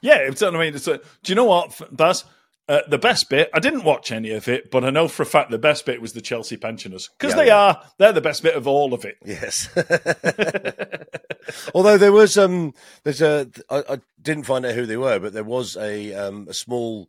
Yeah, 0.00 0.18
it's, 0.18 0.42
I 0.42 0.50
mean, 0.50 0.74
it's 0.74 0.88
a, 0.88 0.98
do 0.98 1.02
you 1.26 1.34
know 1.34 1.44
what, 1.44 1.80
Baz? 1.94 2.24
Uh, 2.68 2.80
the 2.88 2.98
best 2.98 3.28
bit, 3.28 3.50
I 3.52 3.58
didn't 3.58 3.82
watch 3.84 4.12
any 4.12 4.30
of 4.30 4.46
it, 4.46 4.70
but 4.70 4.84
I 4.84 4.90
know 4.90 5.08
for 5.08 5.24
a 5.24 5.26
fact 5.26 5.50
the 5.50 5.58
best 5.58 5.84
bit 5.84 6.00
was 6.00 6.12
the 6.12 6.20
Chelsea 6.20 6.56
pensioners 6.56 7.10
because 7.18 7.32
Yeah, 7.34 7.40
they 7.40 7.46
yeah. 7.48 7.56
are, 7.56 7.82
they're 7.98 8.12
the 8.12 8.20
best 8.20 8.42
bit 8.42 8.54
of 8.54 8.68
all 8.68 8.94
of 8.94 9.04
it. 9.04 9.16
Yes. 9.24 9.68
Although 11.74 11.98
there 11.98 12.12
was 12.12 12.38
um, 12.38 12.74
there's 13.04 13.22
a 13.22 13.48
I, 13.68 13.82
I 13.90 14.00
didn't 14.20 14.44
find 14.44 14.64
out 14.64 14.74
who 14.74 14.86
they 14.86 14.96
were, 14.96 15.18
but 15.18 15.32
there 15.32 15.44
was 15.44 15.76
a 15.76 16.14
um 16.14 16.46
a 16.48 16.54
small 16.54 17.08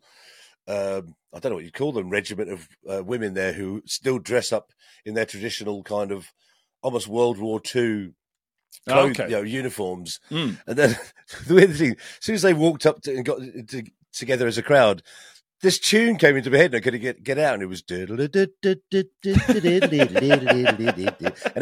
um 0.67 1.15
I 1.33 1.39
don't 1.39 1.51
know 1.51 1.55
what 1.55 1.65
you 1.65 1.71
call 1.71 1.91
them 1.91 2.09
regiment 2.09 2.49
of 2.49 2.67
uh, 2.89 3.03
women 3.03 3.33
there 3.33 3.53
who 3.53 3.81
still 3.85 4.19
dress 4.19 4.51
up 4.51 4.71
in 5.05 5.13
their 5.13 5.25
traditional 5.25 5.83
kind 5.83 6.11
of 6.11 6.31
almost 6.81 7.07
World 7.07 7.37
War 7.37 7.59
Two 7.59 8.13
clothes, 8.87 9.19
Okay. 9.19 9.25
you 9.29 9.35
know, 9.37 9.41
uniforms. 9.43 10.19
Mm. 10.31 10.57
And 10.65 10.77
then 10.77 10.97
the 11.47 11.53
weird 11.53 11.75
thing, 11.75 11.91
as 11.91 12.25
soon 12.25 12.35
as 12.35 12.41
they 12.41 12.53
walked 12.53 12.85
up 12.85 13.01
to, 13.03 13.15
and 13.15 13.25
got 13.25 13.39
to, 13.39 13.83
together 14.11 14.47
as 14.47 14.57
a 14.57 14.63
crowd, 14.63 15.03
this 15.63 15.79
tune 15.79 16.17
came 16.17 16.35
into 16.35 16.51
my 16.51 16.57
head 16.57 16.67
and 16.67 16.75
I 16.75 16.79
couldn't 16.81 16.99
get, 16.99 17.23
get 17.23 17.39
out, 17.39 17.53
and 17.55 17.63
it 17.63 17.67
was. 17.67 17.81
and 17.89 18.19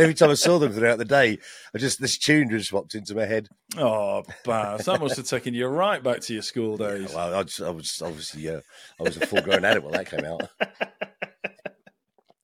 every 0.01 0.13
time 0.15 0.31
I 0.31 0.33
saw 0.33 0.57
them 0.57 0.73
throughout 0.73 0.97
the 0.97 1.05
day, 1.05 1.37
I 1.73 1.77
just 1.77 2.01
this 2.01 2.17
tune 2.17 2.49
just 2.49 2.71
popped 2.71 2.95
into 2.95 3.15
my 3.15 3.25
head. 3.25 3.47
Oh, 3.77 4.23
Baz, 4.43 4.85
that 4.85 4.99
must 4.99 5.17
have 5.17 5.27
taken 5.27 5.53
you 5.53 5.67
right 5.67 6.03
back 6.03 6.21
to 6.21 6.33
your 6.33 6.41
school 6.41 6.77
days. 6.77 7.13
Well, 7.13 7.35
I, 7.35 7.43
just, 7.43 7.61
I 7.61 7.69
was 7.69 8.01
obviously 8.03 8.49
uh, 8.49 8.61
I 8.99 9.03
was 9.03 9.17
a 9.17 9.25
full 9.25 9.41
grown 9.41 9.63
adult 9.63 9.85
when 9.85 9.93
that 9.93 10.09
came 10.09 10.25
out. 10.25 10.49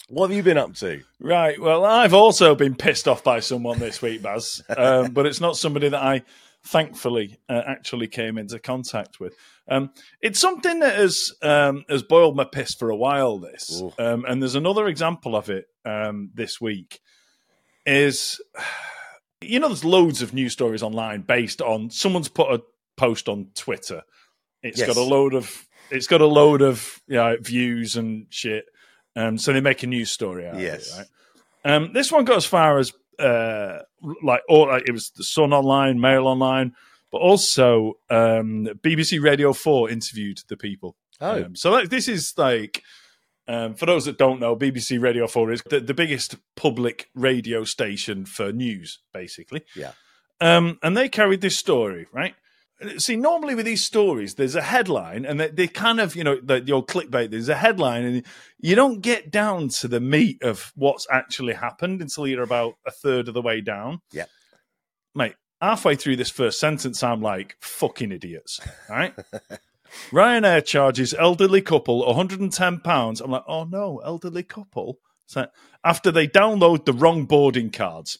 What 0.09 0.29
have 0.29 0.37
you 0.37 0.41
been 0.41 0.57
up 0.57 0.73
to? 0.75 1.01
Right. 1.19 1.59
Well, 1.59 1.83
I've 1.83 2.13
also 2.13 2.55
been 2.55 2.75
pissed 2.75 3.09
off 3.09 3.25
by 3.25 3.41
someone 3.41 3.77
this 3.77 4.01
week, 4.01 4.21
Baz, 4.21 4.63
um, 4.69 5.11
but 5.11 5.25
it's 5.25 5.41
not 5.41 5.57
somebody 5.57 5.89
that 5.89 6.01
I 6.01 6.21
thankfully 6.67 7.39
uh, 7.49 7.61
actually 7.65 8.07
came 8.07 8.37
into 8.37 8.59
contact 8.59 9.19
with. 9.19 9.33
Um, 9.69 9.91
it's 10.21 10.39
something 10.39 10.79
that 10.79 10.95
has 10.95 11.33
um, 11.41 11.85
has 11.89 12.03
boiled 12.03 12.35
my 12.35 12.43
piss 12.45 12.73
for 12.75 12.89
a 12.89 12.95
while. 12.95 13.37
This, 13.39 13.81
um, 13.97 14.25
and 14.27 14.41
there's 14.41 14.55
another 14.55 14.87
example 14.87 15.35
of 15.35 15.49
it 15.49 15.65
um, 15.85 16.29
this 16.33 16.59
week. 16.61 16.99
Is 17.85 18.41
you 19.41 19.59
know, 19.59 19.67
there's 19.67 19.85
loads 19.85 20.21
of 20.21 20.33
news 20.33 20.53
stories 20.53 20.83
online 20.83 21.21
based 21.21 21.61
on 21.61 21.89
someone's 21.89 22.29
put 22.29 22.51
a 22.51 22.61
post 22.95 23.29
on 23.29 23.47
Twitter. 23.55 24.03
It's 24.63 24.79
Yes. 24.79 24.87
got 24.87 24.97
a 24.97 25.01
load 25.03 25.33
of 25.33 25.67
it's 25.89 26.07
got 26.07 26.21
a 26.21 26.27
load 26.27 26.61
of 26.61 27.01
you 27.07 27.15
know, 27.15 27.37
views 27.39 27.95
and 27.95 28.27
shit. 28.29 28.65
Um, 29.15 29.37
so 29.37 29.53
they 29.53 29.61
make 29.61 29.83
a 29.83 29.87
news 29.87 30.11
story 30.11 30.47
out 30.47 30.59
Yes. 30.59 30.91
of 30.93 30.99
it, 30.99 31.07
right? 31.65 31.73
Um, 31.75 31.93
this 31.93 32.11
one 32.11 32.25
got 32.25 32.37
as 32.37 32.45
far 32.45 32.77
as 32.77 32.93
uh, 33.19 33.79
like, 34.23 34.41
all, 34.47 34.67
like 34.67 34.87
it 34.87 34.91
was 34.91 35.11
the 35.11 35.23
Sun 35.23 35.53
online, 35.53 35.99
Mail 35.99 36.27
online, 36.27 36.73
but 37.11 37.19
also 37.19 37.93
um, 38.09 38.67
BBC 38.81 39.21
Radio 39.21 39.53
Four 39.53 39.89
interviewed 39.89 40.41
the 40.47 40.57
people. 40.57 40.95
Oh. 41.19 41.45
Um, 41.45 41.55
so 41.55 41.71
like, 41.71 41.89
this 41.89 42.07
is 42.07 42.33
like 42.37 42.83
um, 43.47 43.75
for 43.75 43.85
those 43.85 44.05
that 44.05 44.17
don't 44.17 44.39
know, 44.39 44.55
BBC 44.55 45.01
Radio 45.01 45.25
Four 45.27 45.51
is 45.51 45.61
the, 45.69 45.79
the 45.79 45.93
biggest 45.93 46.35
public 46.55 47.09
radio 47.15 47.63
station 47.63 48.25
for 48.25 48.51
news, 48.51 48.99
basically. 49.13 49.63
Yeah. 49.75 49.93
Um, 50.41 50.77
and 50.83 50.95
they 50.95 51.09
carried 51.09 51.41
this 51.41 51.57
story, 51.57 52.07
right? 52.11 52.35
See, 52.97 53.15
normally 53.15 53.55
with 53.55 53.65
these 53.65 53.83
stories, 53.83 54.35
there's 54.35 54.55
a 54.55 54.61
headline, 54.61 55.25
and 55.25 55.39
they, 55.39 55.47
they 55.47 55.67
kind 55.67 55.99
of, 55.99 56.15
you 56.15 56.23
know, 56.23 56.39
the, 56.39 56.59
the 56.59 56.73
old 56.73 56.87
clickbait. 56.87 57.31
There's 57.31 57.49
a 57.49 57.55
headline, 57.55 58.05
and 58.05 58.25
you 58.59 58.75
don't 58.75 59.01
get 59.01 59.31
down 59.31 59.69
to 59.79 59.87
the 59.87 59.99
meat 59.99 60.43
of 60.43 60.71
what's 60.75 61.07
actually 61.09 61.53
happened 61.53 62.01
until 62.01 62.27
you're 62.27 62.43
about 62.43 62.75
a 62.85 62.91
third 62.91 63.27
of 63.27 63.33
the 63.33 63.41
way 63.41 63.61
down. 63.61 64.01
Yeah. 64.11 64.25
mate. 65.15 65.35
Halfway 65.59 65.95
through 65.95 66.17
this 66.17 66.29
first 66.29 66.59
sentence, 66.59 67.01
I'm 67.01 67.19
like, 67.19 67.55
"Fucking 67.61 68.11
idiots!" 68.11 68.59
Right? 68.87 69.15
Ryanair 70.11 70.63
charges 70.63 71.15
elderly 71.17 71.61
couple 71.61 72.05
110 72.05 72.79
pounds. 72.81 73.21
I'm 73.21 73.31
like, 73.31 73.43
"Oh 73.47 73.63
no, 73.63 73.99
elderly 74.05 74.43
couple." 74.43 74.99
So 75.25 75.47
after 75.83 76.11
they 76.11 76.27
download 76.27 76.85
the 76.85 76.93
wrong 76.93 77.25
boarding 77.25 77.71
cards. 77.71 78.19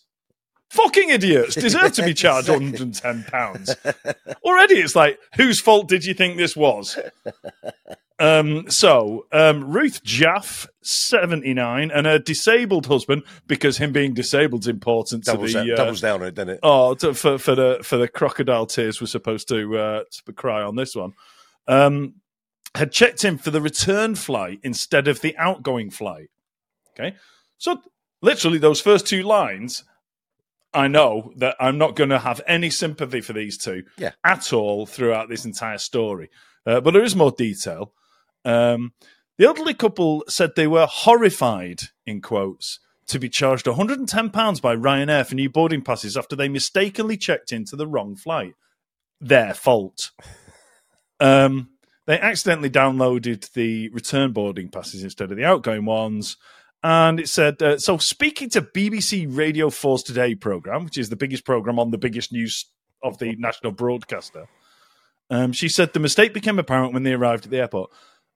Fucking 0.69 1.09
idiots 1.09 1.55
deserve 1.55 1.93
to 1.93 2.03
be 2.03 2.13
charged 2.15 2.49
110 2.49 3.23
pounds. 3.23 3.75
Already, 4.43 4.75
it's 4.75 4.95
like, 4.95 5.17
whose 5.35 5.59
fault 5.61 5.87
did 5.87 6.03
you 6.03 6.13
think 6.13 6.37
this 6.37 6.55
was? 6.55 6.99
Um, 8.19 8.69
so, 8.69 9.27
um, 9.31 9.71
Ruth 9.71 10.03
Jaff, 10.03 10.67
79, 10.81 11.91
and 11.91 12.07
her 12.07 12.17
disabled 12.17 12.87
husband, 12.87 13.23
because 13.45 13.77
him 13.77 13.91
being 13.91 14.13
disabled 14.13 14.61
is 14.61 14.67
important 14.67 15.23
to 15.25 15.33
Doubles, 15.33 15.53
the. 15.53 15.59
down, 15.59 15.71
uh, 15.71 15.75
doubles 15.75 16.01
down 16.01 16.21
on 16.21 16.27
it, 16.27 16.35
doesn't 16.35 16.55
it? 16.55 16.59
Oh, 16.63 16.95
to, 16.95 17.13
for 17.13 17.37
for 17.37 17.53
the 17.53 17.79
for 17.83 17.97
the 17.97 18.07
crocodile 18.07 18.65
tears 18.65 18.99
we're 18.99 19.07
supposed 19.07 19.47
to 19.49 19.77
uh, 19.77 20.03
to 20.25 20.33
cry 20.33 20.63
on 20.63 20.75
this 20.75 20.95
one. 20.95 21.13
Um, 21.67 22.15
had 22.73 22.91
checked 22.91 23.23
in 23.23 23.37
for 23.37 23.51
the 23.51 23.61
return 23.61 24.15
flight 24.15 24.59
instead 24.63 25.07
of 25.07 25.21
the 25.21 25.37
outgoing 25.37 25.91
flight. 25.91 26.29
Okay, 26.97 27.15
so 27.57 27.81
literally 28.21 28.57
those 28.57 28.81
first 28.81 29.05
two 29.05 29.21
lines, 29.21 29.83
I 30.73 30.87
know 30.87 31.31
that 31.37 31.55
I'm 31.59 31.77
not 31.77 31.95
going 31.95 32.09
to 32.09 32.19
have 32.19 32.41
any 32.47 32.69
sympathy 32.69 33.21
for 33.21 33.33
these 33.33 33.57
two 33.57 33.83
Yeah. 33.97 34.11
at 34.23 34.51
all 34.53 34.85
throughout 34.85 35.29
this 35.29 35.45
entire 35.45 35.77
story. 35.77 36.29
Uh, 36.65 36.81
but 36.81 36.91
there 36.91 37.03
is 37.03 37.15
more 37.15 37.31
detail. 37.31 37.93
Um, 38.45 38.93
the 39.37 39.45
elderly 39.45 39.73
couple 39.73 40.23
said 40.27 40.51
they 40.55 40.67
were 40.67 40.87
horrified, 40.87 41.81
in 42.05 42.21
quotes, 42.21 42.79
to 43.07 43.19
be 43.19 43.29
charged 43.29 43.65
£110 43.65 44.61
by 44.61 44.75
Ryanair 44.75 45.25
for 45.25 45.35
new 45.35 45.49
boarding 45.49 45.81
passes 45.81 46.17
after 46.17 46.35
they 46.35 46.49
mistakenly 46.49 47.15
checked 47.17 47.51
into 47.53 47.75
the 47.75 47.87
wrong 47.87 48.15
flight. 48.15 48.53
Their 49.21 49.53
fault. 49.53 50.11
Um, 51.19 51.69
they 52.05 52.19
accidentally 52.19 52.69
downloaded 52.69 53.51
the 53.53 53.89
return 53.89 54.31
boarding 54.33 54.69
passes 54.69 55.03
instead 55.03 55.31
of 55.31 55.37
the 55.37 55.45
outgoing 55.45 55.85
ones. 55.85 56.37
And 56.83 57.19
it 57.19 57.27
said, 57.27 57.61
uh, 57.61 57.79
so 57.79 57.97
speaking 57.97 58.49
to 58.51 58.61
BBC 58.61 59.25
Radio 59.35 59.69
4's 59.69 60.03
Today 60.03 60.35
programme, 60.35 60.85
which 60.85 60.97
is 60.97 61.09
the 61.09 61.15
biggest 61.15 61.43
programme 61.43 61.79
on 61.79 61.91
the 61.91 61.97
biggest 61.97 62.31
news 62.31 62.65
of 63.03 63.17
the 63.17 63.35
national 63.37 63.71
broadcaster, 63.71 64.47
um, 65.29 65.51
she 65.51 65.69
said 65.69 65.93
the 65.93 65.99
mistake 65.99 66.33
became 66.33 66.59
apparent 66.59 66.93
when 66.93 67.03
they 67.03 67.13
arrived 67.13 67.45
at 67.45 67.51
the 67.51 67.59
airport. 67.59 67.91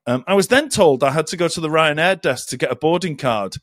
Um, 0.07 0.23
I 0.27 0.33
was 0.33 0.47
then 0.47 0.69
told 0.69 1.03
I 1.03 1.11
had 1.11 1.27
to 1.27 1.37
go 1.37 1.47
to 1.47 1.61
the 1.61 1.69
Ryanair 1.69 2.19
desk 2.19 2.49
to 2.49 2.57
get 2.57 2.71
a 2.71 2.75
boarding 2.75 3.15
card. 3.15 3.55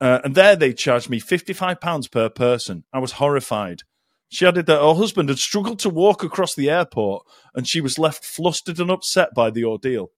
Uh, 0.00 0.20
and 0.24 0.34
there 0.34 0.56
they 0.56 0.72
charged 0.72 1.08
me 1.08 1.20
£55 1.20 2.10
per 2.10 2.28
person. 2.28 2.84
I 2.92 2.98
was 2.98 3.12
horrified. 3.12 3.82
She 4.28 4.46
added 4.46 4.66
that 4.66 4.80
her 4.80 4.94
husband 4.94 5.28
had 5.28 5.38
struggled 5.38 5.78
to 5.80 5.88
walk 5.88 6.22
across 6.22 6.54
the 6.54 6.68
airport 6.68 7.24
and 7.54 7.66
she 7.66 7.80
was 7.80 7.98
left 7.98 8.24
flustered 8.24 8.80
and 8.80 8.90
upset 8.90 9.34
by 9.34 9.50
the 9.50 9.64
ordeal, 9.64 10.10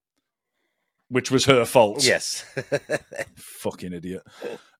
which 1.08 1.30
was 1.30 1.46
her 1.46 1.64
fault. 1.64 2.04
Yes. 2.04 2.44
Fucking 3.36 3.92
idiot. 3.92 4.22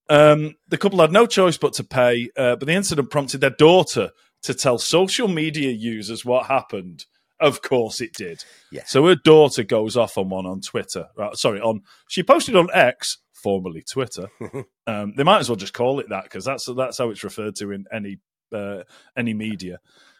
Um, 0.08 0.56
the 0.68 0.78
couple 0.78 1.00
had 1.00 1.12
no 1.12 1.26
choice 1.26 1.56
but 1.56 1.75
to 1.75 1.85
pay, 1.85 2.30
uh, 2.37 2.56
but 2.56 2.66
the 2.66 2.75
incident 2.75 3.11
prompted 3.11 3.40
their 3.40 3.50
daughter 3.50 4.11
to 4.42 4.54
tell 4.54 4.78
social 4.78 5.28
media 5.28 5.70
users 5.70 6.25
what 6.25 6.47
happened. 6.47 7.06
Of 7.40 7.62
course, 7.62 8.00
it 8.00 8.14
did. 8.14 8.44
Yeah. 8.73 8.82
So 8.87 9.06
her 9.06 9.14
daughter 9.14 9.62
goes 9.62 9.97
off 9.97 10.18
on 10.18 10.28
one 10.28 10.47
on 10.47 10.61
Twitter. 10.61 11.08
Right, 11.16 11.37
sorry, 11.37 11.61
on 11.61 11.82
she 12.08 12.23
posted 12.23 12.56
on 12.56 12.68
X, 12.73 13.18
formerly 13.32 13.82
Twitter. 13.82 14.28
um, 14.87 15.14
they 15.16 15.23
might 15.23 15.38
as 15.40 15.49
well 15.49 15.56
just 15.56 15.75
call 15.75 16.00
it 16.00 16.08
that 16.08 16.25
because 16.25 16.44
that's 16.44 16.68
that's 16.76 16.99
how 16.99 17.11
it's 17.11 17.25
referred 17.25 17.54
to 17.56 17.70
in 17.70 17.87
any 17.92 18.18
uh, 18.52 18.82
any 19.16 19.35
media. 19.35 19.78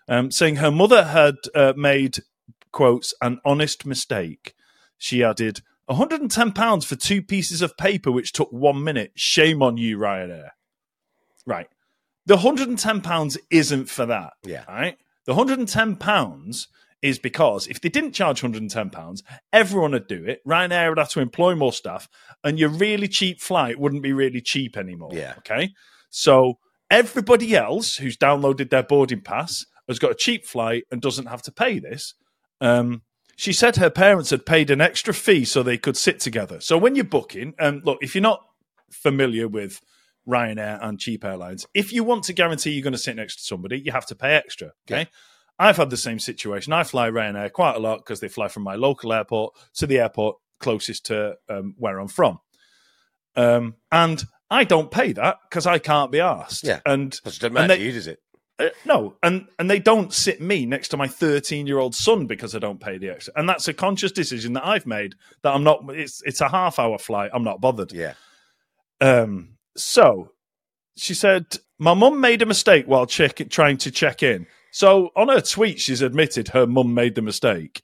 Um, 0.09 0.31
saying 0.31 0.57
her 0.57 0.71
mother 0.71 1.05
had 1.05 1.37
uh, 1.55 1.73
made 1.77 2.19
quotes 2.71 3.15
an 3.21 3.41
honest 3.45 3.85
mistake. 3.85 4.55
She 4.97 5.23
added 5.25 5.63
110 5.89 6.53
pounds 6.53 6.85
for 6.85 6.97
two 6.97 7.23
pieces 7.23 7.63
of 7.63 7.77
paper, 7.77 8.13
which 8.13 8.33
took 8.33 8.53
one 8.53 8.85
minute. 8.85 9.13
Shame 9.15 9.63
on 9.63 9.77
you, 9.77 9.99
Ryanair. 9.99 10.51
Right. 11.47 11.69
The 12.27 12.37
110 12.37 13.01
pounds 13.01 13.39
isn't 13.51 13.89
for 13.89 14.05
that. 14.07 14.35
Yeah. 14.45 14.65
Right. 14.69 14.99
The 15.25 15.33
110 15.33 15.97
pounds 15.97 16.69
is 17.01 17.19
because 17.19 17.67
if 17.69 17.81
they 17.81 17.89
didn't 17.89 18.13
charge 18.13 18.43
110 18.43 18.91
pounds, 18.91 19.23
everyone 19.53 19.93
would 19.93 20.09
do 20.09 20.25
it. 20.25 20.41
Ryanair 20.47 20.91
would 20.91 20.99
have 20.99 21.11
to 21.11 21.21
employ 21.21 21.55
more 21.55 21.73
staff, 21.73 22.09
and 22.45 22.59
your 22.59 22.69
really 22.69 23.09
cheap 23.09 23.41
flight 23.41 23.79
wouldn't 23.79 24.03
be 24.03 24.13
really 24.13 24.41
cheap 24.41 24.77
anymore. 24.77 25.11
Yeah. 25.13 25.35
Okay. 25.39 25.71
So 26.11 26.59
everybody 26.91 27.57
else 27.57 27.97
who's 27.97 28.17
downloaded 28.17 28.71
their 28.71 28.83
boarding 28.83 29.21
pass 29.21 29.65
has 29.87 29.99
got 29.99 30.11
a 30.11 30.17
cheap 30.17 30.45
flight 30.45 30.85
and 30.91 31.01
doesn't 31.01 31.27
have 31.27 31.43
to 31.43 31.53
pay 31.53 31.79
this. 31.79 32.15
Um, 32.61 33.03
she 33.39 33.53
said 33.53 33.77
her 33.77 33.89
parents 33.89 34.31
had 34.31 34.45
paid 34.45 34.69
an 34.69 34.81
extra 34.81 35.15
fee 35.15 35.45
so 35.45 35.63
they 35.63 35.79
could 35.79 35.97
sit 35.97 36.19
together. 36.19 36.59
So 36.61 36.77
when 36.77 36.97
you're 36.97 37.05
booking, 37.05 37.55
and 37.57 37.85
look, 37.85 37.99
if 38.03 38.17
you're 38.17 38.21
not 38.23 38.45
familiar 38.91 39.47
with 39.47 39.81
Ryanair 40.27 40.85
and 40.85 40.99
cheap 40.99 41.25
airlines, 41.25 41.65
if 41.73 41.93
you 41.93 42.03
want 42.03 42.25
to 42.25 42.33
guarantee 42.33 42.73
you're 42.73 42.83
going 42.83 42.95
to 42.95 42.99
sit 42.99 43.15
next 43.15 43.37
to 43.37 43.43
somebody, 43.45 43.79
you 43.79 43.93
have 43.93 44.07
to 44.07 44.17
pay 44.17 44.35
extra. 44.35 44.73
Okay. 44.91 45.09
I've 45.57 45.77
had 45.77 45.91
the 45.91 45.97
same 45.97 46.19
situation. 46.19 46.73
I 46.73 46.83
fly 46.83 47.09
Ryanair 47.11 47.53
quite 47.53 47.77
a 47.77 47.79
lot 47.79 47.99
because 47.99 48.19
they 48.19 48.27
fly 48.29 48.49
from 48.49 48.65
my 48.65 48.75
local 48.75 49.13
airport 49.13 49.55
to 49.75 49.87
the 49.87 50.01
airport 50.01 50.37
closest 50.59 51.07
to 51.07 51.37
um, 51.49 51.75
where 51.79 52.01
I'm 52.01 52.09
from. 52.09 52.41
Um, 53.37 53.77
and 53.93 54.25
I 54.51 54.65
don't 54.65 54.91
pay 54.91 55.13
that 55.13 55.39
because 55.49 55.65
I 55.65 55.79
can't 55.79 56.11
be 56.11 56.19
asked. 56.19 56.65
Yeah. 56.65 56.81
And 56.85 57.15
It 57.15 57.23
doesn't 57.25 57.53
matter 57.53 57.69
they- 57.69 57.79
to 57.79 57.85
you, 57.85 57.93
does 57.93 58.09
it? 58.09 58.19
Uh, 58.59 58.69
no, 58.85 59.15
and 59.23 59.47
and 59.59 59.71
they 59.71 59.79
don't 59.79 60.13
sit 60.13 60.41
me 60.41 60.67
next 60.67 60.89
to 60.89 60.97
my 60.97 61.07
13 61.07 61.67
year 61.67 61.79
old 61.79 61.95
son 61.95 62.27
because 62.27 62.55
I 62.55 62.59
don't 62.59 62.81
pay 62.81 62.99
the 62.99 63.11
extra, 63.11 63.33
and 63.37 63.49
that's 63.49 63.69
a 63.69 63.75
conscious 63.75 64.13
decision 64.13 64.55
that 64.55 64.67
I've 64.67 64.87
made 64.87 65.15
that 65.43 65.55
I'm 65.55 65.65
not. 65.65 65.85
It's 65.91 66.23
it's 66.25 66.41
a 66.41 66.49
half 66.49 66.79
hour 66.79 66.99
flight. 66.99 67.31
I'm 67.33 67.45
not 67.45 67.61
bothered. 67.61 67.93
Yeah. 67.93 68.15
Um. 69.01 69.57
So 69.77 70.33
she 70.97 71.15
said 71.15 71.47
my 71.79 71.95
mum 71.95 72.21
made 72.21 72.43
a 72.43 72.47
mistake 72.47 72.87
while 72.87 73.07
check 73.07 73.41
trying 73.51 73.79
to 73.79 73.91
check 73.91 74.23
in. 74.23 74.47
So 74.73 75.11
on 75.17 75.29
her 75.29 75.41
tweet, 75.41 75.79
she's 75.79 76.03
admitted 76.03 76.49
her 76.49 76.67
mum 76.67 76.95
made 76.95 77.15
the 77.15 77.23
mistake. 77.23 77.83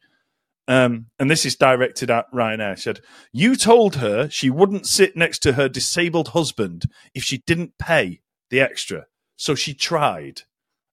Um, 0.67 1.07
and 1.19 1.31
this 1.31 1.45
is 1.45 1.57
directed 1.57 2.11
at 2.11 2.31
Ryanair. 2.33 2.77
She 2.77 2.83
said, 2.83 3.01
You 3.33 3.55
told 3.55 3.97
her 3.97 4.29
she 4.31 4.51
wouldn't 4.51 4.87
sit 4.87 5.17
next 5.17 5.41
to 5.41 5.53
her 5.53 5.69
disabled 5.69 6.29
husband 6.29 6.87
if 7.15 7.23
she 7.23 7.43
didn't 7.47 7.79
pay 7.79 8.21
the 8.51 8.61
extra. 8.61 9.07
So 9.37 9.55
she 9.55 9.75
tried. 9.75 10.43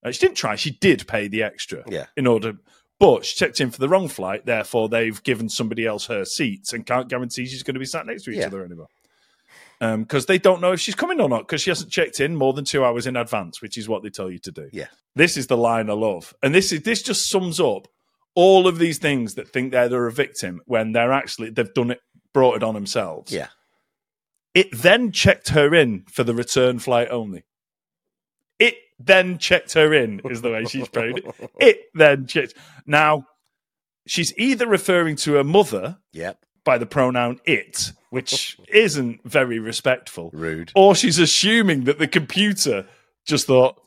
Uh, 0.03 0.11
she 0.11 0.19
didn't 0.19 0.37
try, 0.37 0.55
she 0.55 0.71
did 0.71 1.07
pay 1.07 1.27
the 1.27 1.43
extra 1.43 1.83
Yeah. 1.87 2.07
in 2.17 2.25
order, 2.27 2.53
but 2.99 3.25
she 3.25 3.35
checked 3.35 3.59
in 3.61 3.69
for 3.71 3.79
the 3.79 3.89
wrong 3.89 4.07
flight. 4.07 4.45
Therefore, 4.45 4.89
they've 4.89 5.21
given 5.23 5.47
somebody 5.49 5.85
else 5.85 6.05
her 6.07 6.25
seats 6.25 6.73
and 6.73 6.85
can't 6.85 7.09
guarantee 7.09 7.45
she's 7.45 7.63
going 7.63 7.75
to 7.75 7.79
be 7.79 7.85
sat 7.85 8.05
next 8.05 8.23
to 8.23 8.31
each 8.31 8.37
Yeah. 8.37 8.47
other 8.47 8.63
anymore. 8.65 8.87
Because 9.79 10.27
they 10.27 10.37
don't 10.37 10.61
know 10.61 10.73
if 10.73 10.79
she's 10.79 10.93
coming 10.93 11.19
or 11.19 11.27
not, 11.27 11.47
because 11.47 11.61
she 11.61 11.71
hasn't 11.71 11.91
checked 11.91 12.19
in 12.19 12.35
more 12.35 12.53
than 12.53 12.63
two 12.65 12.85
hours 12.85 13.07
in 13.07 13.15
advance, 13.15 13.63
which 13.63 13.77
is 13.79 13.89
what 13.89 14.03
they 14.03 14.09
tell 14.11 14.29
you 14.29 14.37
to 14.39 14.51
do. 14.51 14.69
Yeah. 14.71 14.87
This 15.15 15.37
is 15.37 15.47
the 15.47 15.57
line 15.57 15.89
I 15.89 15.93
love. 15.93 16.35
And 16.43 16.53
this 16.53 16.71
is 16.71 16.83
this 16.83 17.01
just 17.01 17.27
sums 17.29 17.59
up 17.59 17.87
all 18.35 18.67
of 18.67 18.77
these 18.77 18.99
things 18.99 19.33
that 19.35 19.49
think 19.49 19.71
they're, 19.71 19.89
they're 19.89 20.05
a 20.07 20.11
victim 20.11 20.61
when 20.65 20.91
they're 20.91 21.11
actually 21.11 21.49
they've 21.49 21.73
done 21.73 21.91
it 21.91 21.99
brought 22.31 22.55
it 22.57 22.63
on 22.63 22.75
themselves. 22.75 23.31
Yeah. 23.31 23.47
It 24.53 24.67
then 24.71 25.11
checked 25.11 25.49
her 25.49 25.73
in 25.73 26.03
for 26.11 26.23
the 26.23 26.35
return 26.35 26.77
flight 26.77 27.07
only. 27.09 27.43
Then 29.05 29.37
checked 29.37 29.73
her 29.73 29.93
in, 29.93 30.21
is 30.29 30.41
the 30.41 30.51
way 30.51 30.65
she's 30.65 30.87
phrased 30.87 31.19
it. 31.19 31.25
It 31.59 31.79
then 31.93 32.27
checked. 32.27 32.53
Now, 32.85 33.25
she's 34.07 34.33
either 34.37 34.67
referring 34.67 35.15
to 35.17 35.33
her 35.33 35.43
mother 35.43 35.97
Yep. 36.13 36.43
by 36.65 36.77
the 36.77 36.85
pronoun 36.85 37.39
it, 37.45 37.91
which 38.09 38.57
isn't 38.67 39.21
very 39.23 39.59
respectful, 39.59 40.29
Rude. 40.33 40.71
or 40.75 40.95
she's 40.95 41.19
assuming 41.19 41.85
that 41.85 41.99
the 41.99 42.07
computer 42.07 42.87
just 43.25 43.47
thought, 43.47 43.79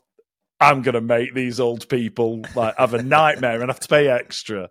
I'm 0.59 0.81
going 0.81 0.95
to 0.95 1.01
make 1.01 1.33
these 1.33 1.59
old 1.59 1.87
people 1.89 2.41
like 2.55 2.77
have 2.77 2.93
a 2.93 3.03
nightmare 3.03 3.61
and 3.61 3.69
have 3.69 3.81
to 3.81 3.87
pay 3.89 4.07
extra. 4.07 4.69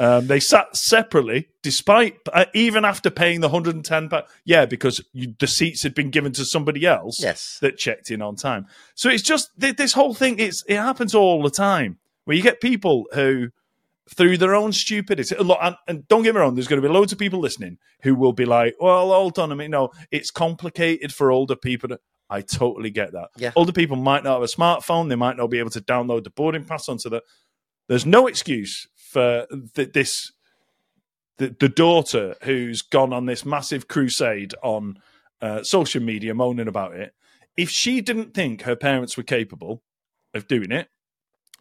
Um, 0.00 0.26
they 0.28 0.40
sat 0.40 0.74
separately, 0.74 1.48
despite 1.62 2.16
uh, 2.32 2.46
even 2.54 2.86
after 2.86 3.10
paying 3.10 3.42
the 3.42 3.48
110 3.48 4.08
pounds. 4.08 4.24
Yeah, 4.46 4.64
because 4.64 5.04
you, 5.12 5.34
the 5.38 5.46
seats 5.46 5.82
had 5.82 5.94
been 5.94 6.08
given 6.10 6.32
to 6.32 6.44
somebody 6.46 6.86
else 6.86 7.20
Yes. 7.20 7.58
that 7.60 7.76
checked 7.76 8.10
in 8.10 8.22
on 8.22 8.34
time. 8.36 8.66
So 8.94 9.10
it's 9.10 9.22
just 9.22 9.50
th- 9.60 9.76
this 9.76 9.92
whole 9.92 10.14
thing. 10.14 10.38
It's 10.38 10.64
it 10.66 10.76
happens 10.76 11.14
all 11.14 11.42
the 11.42 11.50
time 11.50 11.98
where 12.24 12.34
you 12.34 12.42
get 12.42 12.62
people 12.62 13.04
who, 13.12 13.50
through 14.08 14.38
their 14.38 14.54
own 14.54 14.72
stupidity, 14.72 15.36
and, 15.38 15.76
and 15.86 16.08
don't 16.08 16.22
get 16.22 16.34
me 16.34 16.40
wrong, 16.40 16.54
there's 16.54 16.66
going 16.66 16.80
to 16.80 16.88
be 16.88 16.92
loads 16.92 17.12
of 17.12 17.18
people 17.18 17.38
listening 17.38 17.76
who 18.02 18.14
will 18.14 18.32
be 18.32 18.46
like, 18.46 18.76
"Well, 18.80 19.10
hold 19.10 19.38
on 19.38 19.52
a 19.52 19.56
minute, 19.56 19.70
no, 19.70 19.90
it's 20.10 20.30
complicated 20.30 21.12
for 21.12 21.30
older 21.30 21.56
people." 21.56 21.90
To, 21.90 22.00
I 22.30 22.40
totally 22.40 22.90
get 22.90 23.12
that. 23.12 23.28
Yeah. 23.36 23.52
Older 23.54 23.72
people 23.72 23.96
might 23.96 24.24
not 24.24 24.40
have 24.40 24.42
a 24.42 24.46
smartphone; 24.46 25.10
they 25.10 25.14
might 25.16 25.36
not 25.36 25.48
be 25.48 25.58
able 25.58 25.70
to 25.70 25.80
download 25.82 26.24
the 26.24 26.30
boarding 26.30 26.64
pass 26.64 26.88
onto 26.88 27.10
the. 27.10 27.20
There's 27.86 28.06
no 28.06 28.26
excuse 28.28 28.86
for 29.10 29.46
th- 29.74 29.92
this. 29.92 30.32
The, 31.38 31.56
the 31.58 31.68
daughter 31.70 32.34
who's 32.42 32.82
gone 32.82 33.14
on 33.14 33.24
this 33.24 33.46
massive 33.46 33.88
crusade 33.88 34.52
on 34.62 34.98
uh, 35.40 35.62
social 35.62 36.02
media 36.02 36.34
moaning 36.34 36.68
about 36.68 36.94
it. 36.94 37.14
If 37.56 37.70
she 37.70 38.02
didn't 38.02 38.34
think 38.34 38.62
her 38.62 38.76
parents 38.76 39.16
were 39.16 39.22
capable 39.22 39.82
of 40.34 40.46
doing 40.46 40.70
it, 40.70 40.88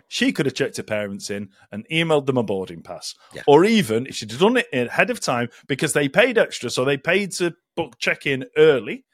she 0.09 0.33
could 0.33 0.45
have 0.47 0.55
checked 0.55 0.77
her 0.77 0.83
parents 0.83 1.29
in 1.29 1.49
and 1.71 1.87
emailed 1.89 2.25
them 2.25 2.37
a 2.37 2.43
boarding 2.43 2.81
pass. 2.81 3.15
Yeah. 3.33 3.43
Or 3.47 3.63
even 3.63 4.05
if 4.07 4.15
she'd 4.15 4.37
done 4.37 4.57
it 4.57 4.67
ahead 4.73 5.09
of 5.11 5.19
time 5.21 5.47
because 5.67 5.93
they 5.93 6.09
paid 6.09 6.37
extra, 6.37 6.69
so 6.69 6.83
they 6.83 6.97
paid 6.97 7.31
to 7.33 7.53
book 7.77 7.97
check 7.99 8.25
in 8.25 8.45
early, 8.57 9.05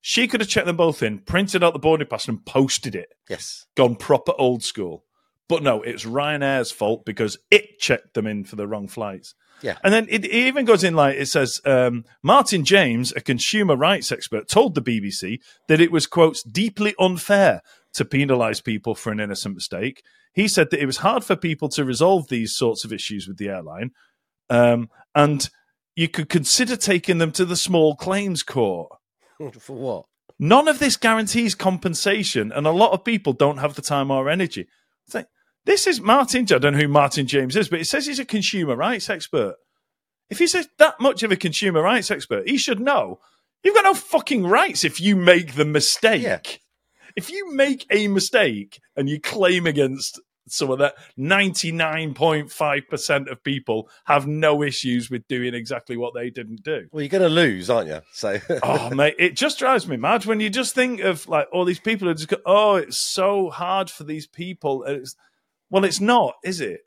she 0.00 0.28
could 0.28 0.40
have 0.40 0.48
checked 0.48 0.66
them 0.66 0.76
both 0.76 1.02
in, 1.02 1.18
printed 1.18 1.64
out 1.64 1.72
the 1.72 1.78
boarding 1.78 2.06
pass, 2.06 2.28
and 2.28 2.46
posted 2.46 2.94
it 2.94 3.08
Yes. 3.28 3.66
gone 3.76 3.96
proper 3.96 4.32
old 4.38 4.62
school. 4.62 5.04
But 5.48 5.62
no, 5.62 5.82
it's 5.82 6.04
Ryanair's 6.04 6.72
fault 6.72 7.04
because 7.04 7.38
it 7.50 7.78
checked 7.78 8.14
them 8.14 8.26
in 8.26 8.44
for 8.44 8.56
the 8.56 8.66
wrong 8.66 8.88
flights. 8.88 9.34
Yeah. 9.62 9.78
And 9.82 9.92
then 9.92 10.06
it, 10.10 10.24
it 10.24 10.32
even 10.32 10.64
goes 10.64 10.84
in 10.84 10.94
like 10.94 11.16
it 11.16 11.26
says 11.26 11.60
um, 11.64 12.04
Martin 12.22 12.64
James, 12.64 13.12
a 13.12 13.20
consumer 13.20 13.76
rights 13.76 14.12
expert, 14.12 14.48
told 14.48 14.74
the 14.74 14.82
BBC 14.82 15.38
that 15.68 15.80
it 15.80 15.92
was, 15.92 16.06
quotes, 16.06 16.42
deeply 16.42 16.94
unfair 16.98 17.62
to 17.94 18.04
penalise 18.04 18.62
people 18.62 18.94
for 18.94 19.10
an 19.12 19.20
innocent 19.20 19.54
mistake. 19.54 20.02
He 20.34 20.48
said 20.48 20.70
that 20.70 20.80
it 20.80 20.86
was 20.86 20.98
hard 20.98 21.24
for 21.24 21.36
people 21.36 21.68
to 21.70 21.84
resolve 21.84 22.28
these 22.28 22.54
sorts 22.54 22.84
of 22.84 22.92
issues 22.92 23.26
with 23.26 23.38
the 23.38 23.48
airline. 23.48 23.92
Um, 24.50 24.90
and 25.14 25.48
you 25.94 26.08
could 26.08 26.28
consider 26.28 26.76
taking 26.76 27.18
them 27.18 27.32
to 27.32 27.44
the 27.44 27.56
small 27.56 27.96
claims 27.96 28.42
court. 28.42 28.92
For 29.58 29.76
what? 29.76 30.04
None 30.38 30.68
of 30.68 30.78
this 30.78 30.98
guarantees 30.98 31.54
compensation, 31.54 32.52
and 32.52 32.66
a 32.66 32.70
lot 32.70 32.92
of 32.92 33.04
people 33.04 33.32
don't 33.32 33.56
have 33.56 33.74
the 33.74 33.82
time 33.82 34.10
or 34.10 34.28
energy. 34.28 34.68
It's 35.06 35.14
like, 35.14 35.28
this 35.66 35.86
is 35.86 36.00
Martin. 36.00 36.42
I 36.42 36.58
don't 36.58 36.72
know 36.72 36.78
who 36.78 36.88
Martin 36.88 37.26
James 37.26 37.56
is, 37.56 37.68
but 37.68 37.80
it 37.80 37.86
says 37.86 38.06
he's 38.06 38.18
a 38.18 38.24
consumer 38.24 38.74
rights 38.74 39.10
expert. 39.10 39.56
If 40.30 40.38
he's 40.38 40.54
a, 40.54 40.64
that 40.78 40.98
much 40.98 41.22
of 41.22 41.30
a 41.30 41.36
consumer 41.36 41.82
rights 41.82 42.10
expert, 42.10 42.48
he 42.48 42.56
should 42.56 42.80
know 42.80 43.20
you've 43.62 43.74
got 43.74 43.84
no 43.84 43.94
fucking 43.94 44.46
rights 44.46 44.84
if 44.84 45.00
you 45.00 45.16
make 45.16 45.54
the 45.54 45.64
mistake. 45.64 46.22
Yeah. 46.22 46.40
If 47.16 47.30
you 47.30 47.52
make 47.52 47.86
a 47.90 48.06
mistake 48.08 48.80
and 48.96 49.08
you 49.08 49.20
claim 49.20 49.66
against 49.66 50.20
some 50.48 50.70
of 50.70 50.78
that 50.78 50.94
99.5% 51.18 53.30
of 53.30 53.42
people 53.42 53.88
have 54.04 54.28
no 54.28 54.62
issues 54.62 55.10
with 55.10 55.26
doing 55.26 55.54
exactly 55.54 55.96
what 55.96 56.14
they 56.14 56.30
didn't 56.30 56.62
do. 56.62 56.86
Well, 56.92 57.02
you're 57.02 57.08
going 57.08 57.22
to 57.22 57.28
lose, 57.28 57.68
aren't 57.68 57.88
you? 57.88 58.00
So, 58.12 58.38
oh, 58.62 58.90
mate, 58.90 59.16
it 59.18 59.34
just 59.34 59.58
drives 59.58 59.88
me 59.88 59.96
mad 59.96 60.24
when 60.26 60.38
you 60.40 60.50
just 60.50 60.74
think 60.74 61.00
of 61.00 61.26
like 61.28 61.48
all 61.52 61.64
these 61.64 61.80
people 61.80 62.06
who 62.06 62.14
just 62.14 62.28
go, 62.28 62.36
oh, 62.46 62.76
it's 62.76 62.98
so 62.98 63.50
hard 63.50 63.90
for 63.90 64.04
these 64.04 64.28
people. 64.28 64.84
And 64.84 64.98
It's, 64.98 65.16
well, 65.70 65.84
it's 65.84 66.00
not, 66.00 66.34
is 66.44 66.60
it? 66.60 66.80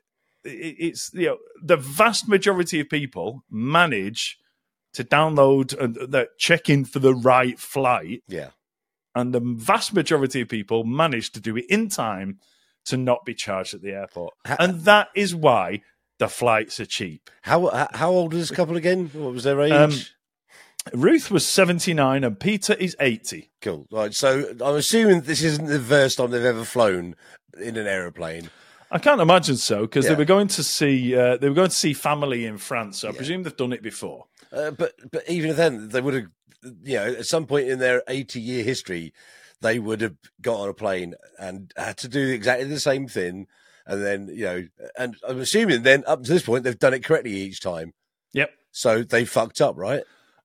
It- 0.44 0.76
It's, 0.78 1.10
you 1.14 1.26
know, 1.26 1.38
the 1.62 1.76
vast 1.76 2.28
majority 2.28 2.80
of 2.80 2.88
people 2.88 3.44
manage 3.50 4.38
to 4.94 5.04
download 5.04 5.78
and 5.78 6.14
uh, 6.14 6.24
check 6.38 6.68
in 6.68 6.84
for 6.84 6.98
the 6.98 7.14
right 7.14 7.58
flight. 7.58 8.22
yeah. 8.28 8.50
And 9.14 9.34
the 9.34 9.40
vast 9.40 9.92
majority 9.92 10.40
of 10.42 10.48
people 10.48 10.84
manage 10.84 11.32
to 11.32 11.40
do 11.40 11.56
it 11.56 11.64
in 11.68 11.88
time 11.88 12.38
to 12.86 12.96
not 12.96 13.24
be 13.24 13.34
charged 13.34 13.74
at 13.74 13.82
the 13.82 13.90
airport. 13.92 14.34
And 14.44 14.82
that 14.82 15.08
is 15.16 15.34
why 15.34 15.82
the 16.20 16.28
flights 16.28 16.78
are 16.78 16.86
cheap. 16.86 17.28
How 17.42 17.68
how- 17.70 17.88
how 17.92 18.10
old 18.10 18.34
is 18.34 18.48
this 18.48 18.56
couple 18.56 18.76
again? 18.76 19.10
What 19.12 19.32
was 19.32 19.42
their 19.44 19.60
age? 19.62 19.72
Um, 19.72 19.92
Ruth 20.94 21.30
was 21.30 21.46
79 21.46 22.24
and 22.24 22.38
Peter 22.40 22.74
is 22.74 22.96
80. 23.00 23.50
cool. 23.60 23.86
Right. 23.90 24.14
So 24.14 24.54
I'm 24.64 24.76
assuming 24.76 25.22
this 25.22 25.42
isn't 25.42 25.66
the 25.66 25.78
first 25.80 26.16
time 26.18 26.30
they've 26.30 26.44
ever 26.44 26.64
flown 26.64 27.16
in 27.60 27.76
an 27.76 27.86
aeroplane. 27.86 28.48
I 28.90 28.98
can't 28.98 29.20
imagine 29.20 29.56
so 29.56 29.82
because 29.82 30.04
Yeah. 30.04 30.12
they 30.12 30.18
were 30.18 30.24
going 30.24 30.48
to 30.48 30.62
see 30.62 31.14
uh, 31.16 31.36
they 31.36 31.48
were 31.48 31.54
going 31.54 31.70
to 31.70 31.74
see 31.76 31.92
family 31.92 32.44
in 32.44 32.58
France. 32.58 32.98
So 33.00 33.08
I 33.08 33.12
presume 33.12 33.42
they've 33.44 33.56
done 33.56 33.72
it 33.72 33.82
before. 33.82 34.26
Uh, 34.52 34.70
but 34.72 34.94
but 35.10 35.28
even 35.28 35.54
then, 35.56 35.88
they 35.90 36.00
would 36.00 36.14
have, 36.14 36.26
you 36.82 36.96
know, 36.96 37.06
at 37.06 37.26
some 37.26 37.46
point 37.46 37.68
in 37.68 37.78
their 37.78 38.02
80 38.08 38.40
year 38.40 38.64
history, 38.64 39.12
they 39.60 39.78
would 39.78 40.00
have 40.00 40.16
got 40.40 40.60
on 40.60 40.68
a 40.68 40.74
plane 40.74 41.14
and 41.38 41.72
had 41.76 41.98
to 41.98 42.08
do 42.08 42.28
exactly 42.30 42.66
the 42.66 42.80
same 42.80 43.06
thing. 43.06 43.46
And 43.86 44.04
then, 44.04 44.28
you 44.32 44.44
know, 44.44 44.66
and 44.98 45.16
I'm 45.26 45.40
assuming 45.40 45.82
then 45.82 46.04
up 46.06 46.22
to 46.24 46.32
this 46.32 46.42
point, 46.42 46.64
they've 46.64 46.78
done 46.78 46.94
it 46.94 47.04
correctly 47.04 47.32
each 47.32 47.60
time. 47.60 47.92
Yep. 48.32 48.50
So 48.72 49.02
they 49.02 49.24
fucked 49.24 49.60
up, 49.60 49.76
right? 49.76 50.02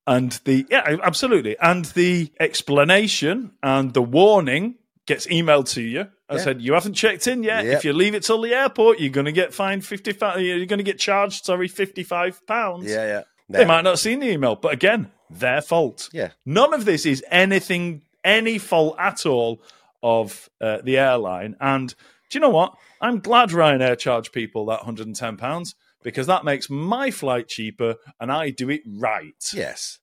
And 0.08 0.32
the 0.46 0.66
yeah, 0.70 0.98
absolutely. 1.04 1.58
And 1.60 1.86
the 1.86 2.32
explanation 2.40 3.52
and 3.64 3.94
the 3.94 4.02
warning 4.04 4.76
gets 5.08 5.26
emailed 5.28 5.70
to 5.74 5.82
you. 5.82 6.08
I 6.30 6.36
Yeah. 6.36 6.42
said 6.42 6.62
you 6.62 6.74
haven't 6.74 6.94
checked 6.96 7.28
in 7.28 7.44
yet. 7.44 7.66
Yep. 7.66 7.78
If 7.78 7.86
you 7.86 7.94
leave 7.94 8.16
it 8.16 8.24
till 8.24 8.42
the 8.42 8.54
airport, 8.54 9.00
you're 9.00 9.12
going 9.12 9.26
to 9.26 9.32
get 9.32 9.54
fined 9.54 9.86
fifty 9.86 10.12
five. 10.12 10.42
You're 10.42 10.66
going 10.66 10.80
to 10.80 10.84
get 10.84 10.98
charged. 11.00 11.46
Sorry, 11.46 11.68
fifty 11.68 12.04
five 12.04 12.46
pounds. 12.48 12.86
Yeah, 12.90 13.06
yeah. 13.06 13.22
They 13.50 13.62
Now- 13.62 13.68
might 13.68 13.82
not 13.84 13.92
have 13.92 14.00
seen 14.00 14.20
the 14.22 14.30
email, 14.32 14.56
but 14.56 14.74
again, 14.74 15.12
their 15.30 15.62
fault. 15.62 16.10
Yeah. 16.14 16.30
None 16.46 16.74
of 16.74 16.86
this 16.86 17.06
is 17.06 17.24
anything, 17.30 18.02
any 18.24 18.58
fault 18.58 18.96
at 18.98 19.26
all 19.26 19.62
of 20.02 20.50
uh, 20.60 20.80
the 20.84 20.98
airline. 20.98 21.56
And 21.62 21.90
do 22.30 22.38
you 22.38 22.40
know 22.40 22.50
what? 22.50 22.74
I'm 23.02 23.20
glad 23.20 23.50
Ryanair 23.50 23.98
charged 24.00 24.32
people 24.34 24.66
that 24.68 24.80
£110 24.82 25.76
because 26.04 26.26
that 26.28 26.44
makes 26.44 26.70
my 26.70 27.12
flight 27.12 27.48
cheaper 27.48 27.96
and 28.20 28.32
I 28.32 28.50
do 28.50 28.70
it 28.72 28.82
right. 28.88 29.34
Yes. 29.54 30.00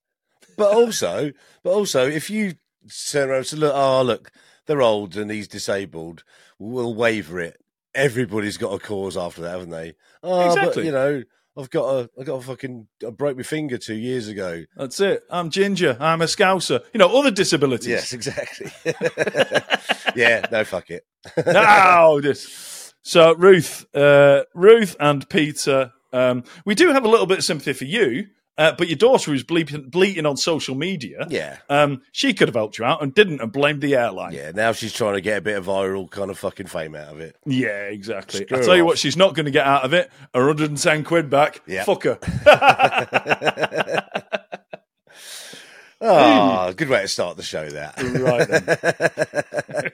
But 0.57 0.73
also, 0.75 1.33
but 1.65 1.71
also, 1.71 2.07
if 2.09 2.31
you 2.31 2.55
turn 3.11 3.29
around 3.31 3.39
and 3.39 3.47
say, 3.47 3.57
look, 3.57 3.73
oh, 3.75 4.03
look, 4.03 4.31
they're 4.67 4.83
old 4.83 5.17
and 5.17 5.31
he's 5.31 5.49
disabled, 5.49 6.25
we'll 6.59 6.95
waiver 6.95 7.41
it. 7.41 7.59
Everybody's 7.95 8.57
got 8.57 8.73
a 8.73 8.79
cause 8.79 9.17
after 9.17 9.43
that, 9.43 9.51
haven't 9.51 9.71
they? 9.71 9.95
Oh, 10.23 10.47
Exactly. 10.47 10.75
but, 10.75 10.85
you 10.87 10.93
know, 10.93 11.23
I've 11.59 11.69
got 11.69 11.85
a, 11.95 12.11
I 12.19 12.25
got 12.25 12.37
a 12.37 12.41
fucking, 12.41 12.89
I 13.07 13.11
broke 13.11 13.37
my 13.37 13.43
finger 13.43 13.77
two 13.77 13.95
years 13.97 14.29
ago. 14.29 14.65
That's 14.77 14.99
it. 15.01 15.23
I'm 15.31 15.51
ginger. 15.51 15.99
I'm 16.01 16.23
a 16.23 16.27
scouser. 16.27 16.81
You 16.95 16.99
know, 16.99 17.19
other 17.19 17.31
disabilities. 17.31 17.89
Yes, 17.89 18.13
exactly. 18.15 18.73
yeah, 20.17 20.47
no, 20.51 20.65
fuck 20.65 20.91
it. 20.91 21.05
no, 21.47 22.21
this. 22.23 22.95
So 23.03 23.35
Ruth, 23.35 23.85
uh, 23.95 24.45
Ruth 24.55 24.97
and 24.99 25.29
Peter, 25.29 25.93
um, 26.13 26.45
we 26.65 26.75
do 26.75 26.89
have 26.93 27.05
a 27.05 27.09
little 27.09 27.27
bit 27.27 27.39
of 27.39 27.45
sympathy 27.45 27.73
for 27.75 27.85
you, 27.85 28.29
uh, 28.59 28.73
but 28.77 28.89
your 28.89 28.97
daughter 28.97 29.31
was 29.31 29.43
bleeping, 29.45 29.91
bleating 29.91 30.27
on 30.27 30.37
social 30.37 30.75
media. 30.75 31.27
Yeah. 31.31 31.59
Um, 31.69 32.03
she 32.13 32.35
could 32.35 32.49
have 32.49 32.55
helped 32.55 32.79
you 32.79 32.85
out 32.85 33.03
and 33.03 33.15
didn't 33.15 33.41
and 33.41 33.51
blamed 33.51 33.81
the 33.83 33.95
airline. 33.95 34.33
Yeah, 34.35 34.51
now 34.55 34.73
she's 34.73 34.93
trying 34.93 35.15
to 35.15 35.21
get 35.21 35.39
a 35.39 35.41
bit 35.41 35.57
of 35.57 35.67
viral 35.67 36.11
kind 36.11 36.31
of 36.31 36.39
fucking 36.39 36.67
fame 36.67 36.95
out 36.95 37.09
of 37.15 37.21
it. 37.21 37.37
Yeah, 37.47 37.85
exactly. 37.89 38.45
Screw 38.45 38.59
I 38.59 38.61
tell 38.63 38.77
you 38.77 38.83
off. 38.83 38.87
what, 38.89 38.99
she's 38.99 39.17
not 39.17 39.35
going 39.35 39.47
to 39.47 39.51
get 39.53 39.67
out 39.67 39.85
of 39.85 39.95
it. 39.95 40.11
110 40.33 41.05
quid 41.05 41.31
back. 41.31 41.63
Yeah. 41.67 41.85
Fuck 41.85 42.05
her. 42.05 42.19
Ah, 46.05 46.73
good 46.77 46.89
way 46.89 47.03
to 47.03 47.07
start 47.07 47.37
the 47.37 47.45
show, 47.45 47.69
that. 47.71 47.95
right. 49.63 49.93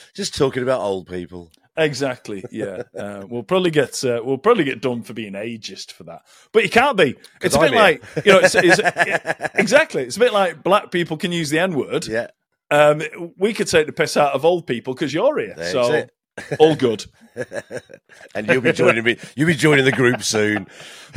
Just 0.14 0.34
talking 0.36 0.64
about 0.64 0.80
old 0.80 1.06
people. 1.06 1.52
Exactly. 1.80 2.44
Yeah. 2.50 2.82
Uh, 2.96 3.24
we'll 3.28 3.42
probably 3.42 3.70
get 3.70 4.04
uh, 4.04 4.20
we'll 4.24 4.38
probably 4.38 4.64
get 4.64 4.80
done 4.82 5.02
for 5.02 5.12
being 5.14 5.32
ageist 5.32 5.92
for 5.92 6.04
that, 6.04 6.22
but 6.52 6.62
you 6.62 6.70
can't 6.70 6.96
be. 6.96 7.16
It's 7.42 7.54
a 7.56 7.58
I'm 7.58 7.64
bit 7.64 7.72
here. 7.72 7.80
like 7.80 8.02
you 8.26 8.32
know. 8.32 8.38
It's, 8.40 8.54
it's, 8.54 9.50
exactly. 9.54 10.02
It's 10.04 10.16
a 10.16 10.20
bit 10.20 10.32
like 10.32 10.62
black 10.62 10.90
people 10.90 11.16
can 11.16 11.32
use 11.32 11.50
the 11.50 11.58
N 11.58 11.74
word. 11.74 12.06
Yeah, 12.06 12.28
Um, 12.70 13.02
we 13.38 13.52
could 13.54 13.66
take 13.66 13.86
the 13.86 13.92
piss 13.92 14.16
out 14.16 14.34
of 14.34 14.44
old 14.44 14.66
people 14.66 14.94
because 14.94 15.12
you're 15.14 15.38
here. 15.38 15.54
That's 15.56 15.72
so 15.72 15.92
it. 15.92 16.10
all 16.58 16.76
good, 16.76 17.06
and 18.34 18.46
you'll 18.48 18.60
be 18.60 18.72
joining 18.72 19.04
me. 19.04 19.16
You'll 19.36 19.46
be 19.48 19.54
joining 19.54 19.84
the 19.84 19.92
group 19.92 20.22
soon. 20.22 20.66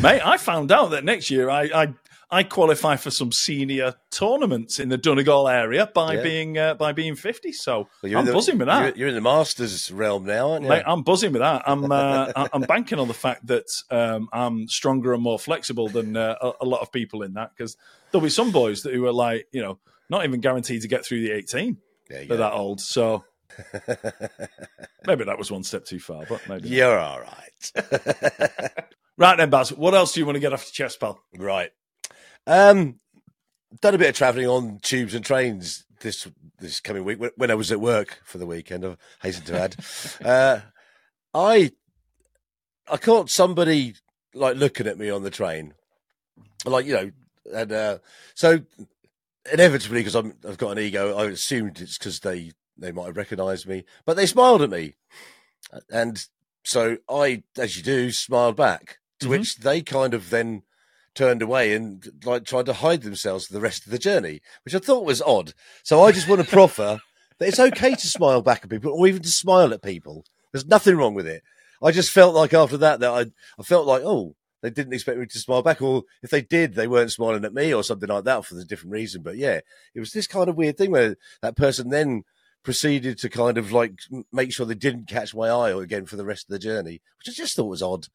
mate. 0.01 0.21
I 0.23 0.37
found 0.37 0.71
out 0.71 0.91
that 0.91 1.03
next 1.03 1.29
year 1.29 1.49
I 1.49 1.63
I, 1.63 1.93
I 2.33 2.43
qualify 2.43 2.95
for 2.95 3.11
some 3.11 3.31
senior 3.31 3.93
tournaments 4.11 4.79
in 4.79 4.89
the 4.89 4.97
Donegal 4.97 5.47
area 5.47 5.89
by 5.93 6.15
Yeah. 6.15 6.23
being 6.23 6.57
uh, 6.57 6.73
by 6.73 6.91
being 6.91 7.15
fifty. 7.15 7.51
So 7.51 7.87
Well, 8.01 8.09
you're 8.09 8.19
I'm 8.19 8.25
the, 8.25 8.33
buzzing 8.33 8.57
with 8.57 8.67
that. 8.67 8.97
You're, 8.97 8.97
you're 8.97 9.07
in 9.09 9.15
the 9.15 9.21
Masters 9.21 9.91
realm 9.91 10.25
now, 10.25 10.51
aren't 10.51 10.63
you? 10.63 10.69
Mate, 10.69 10.83
I'm 10.85 11.03
buzzing 11.03 11.31
with 11.31 11.41
that. 11.41 11.61
I'm 11.67 11.91
uh, 11.91 12.31
I'm 12.53 12.61
banking 12.63 12.97
on 12.99 13.07
the 13.07 13.13
fact 13.13 13.45
that 13.47 13.65
um, 13.91 14.29
I'm 14.33 14.67
stronger 14.67 15.13
and 15.13 15.21
more 15.21 15.37
flexible 15.37 15.89
than 15.89 16.17
uh, 16.17 16.35
a, 16.41 16.51
a 16.61 16.65
lot 16.65 16.81
of 16.81 16.91
people 16.91 17.21
in 17.21 17.33
that 17.33 17.51
because 17.55 17.77
there'll 18.11 18.23
be 18.23 18.29
some 18.29 18.51
boys 18.51 18.81
that 18.83 18.93
who 18.93 19.05
are 19.05 19.13
like 19.13 19.47
you 19.51 19.61
know 19.61 19.79
not 20.09 20.25
even 20.25 20.41
guaranteed 20.41 20.81
to 20.81 20.87
get 20.87 21.05
through 21.05 21.21
the 21.21 21.31
18. 21.31 21.77
There 22.09 22.17
They're 22.19 22.27
go. 22.27 22.37
that 22.37 22.53
old, 22.53 22.81
so 22.81 23.23
maybe 25.07 25.23
that 25.25 25.37
was 25.37 25.51
one 25.51 25.63
step 25.63 25.85
too 25.85 25.99
far. 25.99 26.25
But 26.27 26.47
maybe. 26.49 26.69
You're 26.69 26.99
all 26.99 27.19
right. 27.21 27.71
right 29.17 29.37
then, 29.37 29.49
Baz. 29.49 29.71
What 29.71 29.93
else 29.93 30.13
do 30.13 30.19
you 30.19 30.25
want 30.25 30.35
to 30.35 30.39
get 30.39 30.53
off 30.53 30.65
your 30.65 30.87
chest, 30.87 30.99
pal? 30.99 31.23
right. 31.37 31.71
Um, 32.45 32.99
done 33.81 33.95
a 33.95 33.97
bit 33.97 34.09
of 34.09 34.15
travelling 34.15 34.47
on 34.47 34.79
tubes 34.81 35.13
and 35.15 35.23
trains 35.25 35.85
this 36.01 36.27
this 36.59 36.79
coming 36.79 37.03
week 37.05 37.19
when- 37.37 37.51
I 37.51 37.55
was 37.55 37.71
at 37.71 37.79
work 37.81 38.19
for 38.25 38.37
the 38.37 38.45
weekend. 38.45 38.85
I 38.85 38.97
hasten 39.21 39.45
to 39.45 39.59
add, 39.59 39.75
uh, 40.25 40.59
I 41.33 41.71
I 42.87 42.97
caught 42.97 43.29
somebody 43.29 43.95
like 44.33 44.57
looking 44.57 44.87
at 44.87 44.97
me 44.97 45.09
on 45.09 45.23
the 45.23 45.29
train, 45.29 45.73
like 46.65 46.85
you 46.85 46.93
know, 46.93 47.11
and 47.53 47.71
uh, 47.71 47.97
so 48.35 48.61
inevitably 49.51 50.01
because 50.01 50.15
I've 50.15 50.57
got 50.57 50.71
an 50.71 50.79
ego, 50.79 51.15
I 51.17 51.25
assumed 51.25 51.79
it's 51.79 51.97
because 51.97 52.19
they 52.19 52.51
they 52.77 52.91
might 52.91 53.05
have 53.07 53.17
recognised 53.17 53.67
me, 53.67 53.85
but 54.05 54.15
they 54.17 54.25
smiled 54.25 54.61
at 54.61 54.69
me, 54.69 54.95
and 55.89 56.25
so 56.65 56.97
I, 57.09 57.43
as 57.57 57.77
you 57.77 57.83
do, 57.83 58.11
smiled 58.11 58.55
back. 58.57 58.99
To 59.19 59.27
Mhm. 59.27 59.29
which 59.29 59.55
they 59.57 59.81
kind 59.81 60.13
of 60.13 60.31
then 60.31 60.63
turned 61.15 61.41
away 61.41 61.73
and 61.73 62.07
like 62.25 62.45
tried 62.45 62.65
to 62.67 62.73
hide 62.73 63.01
themselves 63.01 63.45
for 63.45 63.53
the 63.53 63.61
rest 63.61 63.85
of 63.85 63.91
the 63.91 63.99
journey, 63.99 64.41
which 64.65 64.75
I 64.75 64.79
thought 64.79 65.05
was 65.05 65.21
odd. 65.21 65.53
So 65.83 66.03
I 66.03 66.11
just 66.11 66.27
want 66.27 66.41
to 66.41 66.47
proffer 66.47 66.99
that 67.39 67.47
it's 67.47 67.59
okay 67.59 67.95
to 67.95 68.07
smile 68.07 68.41
back 68.41 68.63
at 68.63 68.69
people 68.69 68.93
or 68.93 69.07
even 69.07 69.21
to 69.21 69.29
smile 69.29 69.73
at 69.73 69.81
people. 69.81 70.25
There's 70.51 70.65
nothing 70.65 70.95
wrong 70.95 71.13
with 71.13 71.27
it. 71.27 71.43
I 71.81 71.91
just 71.91 72.11
felt 72.11 72.35
like 72.35 72.53
after 72.53 72.77
that 72.77 72.99
that 73.01 73.11
I 73.11 73.25
I 73.59 73.63
felt 73.63 73.87
like 73.87 74.03
oh 74.05 74.35
they 74.63 74.69
didn't 74.69 74.93
expect 74.93 75.19
me 75.19 75.25
to 75.25 75.39
smile 75.39 75.61
back, 75.61 75.81
or 75.81 76.03
if 76.23 76.29
they 76.29 76.41
did, 76.41 76.73
they 76.73 76.87
weren't 76.87 77.11
smiling 77.11 77.43
at 77.43 77.53
me 77.53 77.73
or 77.73 77.83
something 77.83 78.07
like 78.07 78.23
that 78.23 78.45
for 78.45 78.57
a 78.57 78.63
different 78.63 78.93
reason. 78.93 79.21
But 79.21 79.35
yeah, 79.35 79.59
it 79.93 79.99
was 79.99 80.13
this 80.13 80.25
kind 80.25 80.47
of 80.47 80.55
weird 80.55 80.77
thing 80.77 80.91
where 80.91 81.17
that 81.41 81.57
person 81.57 81.89
then 81.89 82.23
proceeded 82.63 83.17
to 83.17 83.29
kind 83.29 83.57
of 83.57 83.73
like 83.73 83.99
make 84.31 84.53
sure 84.53 84.65
they 84.65 84.73
didn't 84.73 85.09
catch 85.09 85.35
my 85.35 85.49
eye 85.49 85.71
again 85.71 86.05
for 86.05 86.15
the 86.15 86.25
rest 86.25 86.45
of 86.45 86.53
the 86.53 86.59
journey, 86.59 87.01
which 87.19 87.27
I 87.27 87.31
just 87.33 87.57
thought 87.57 87.65
was 87.65 87.83
odd. 87.83 88.07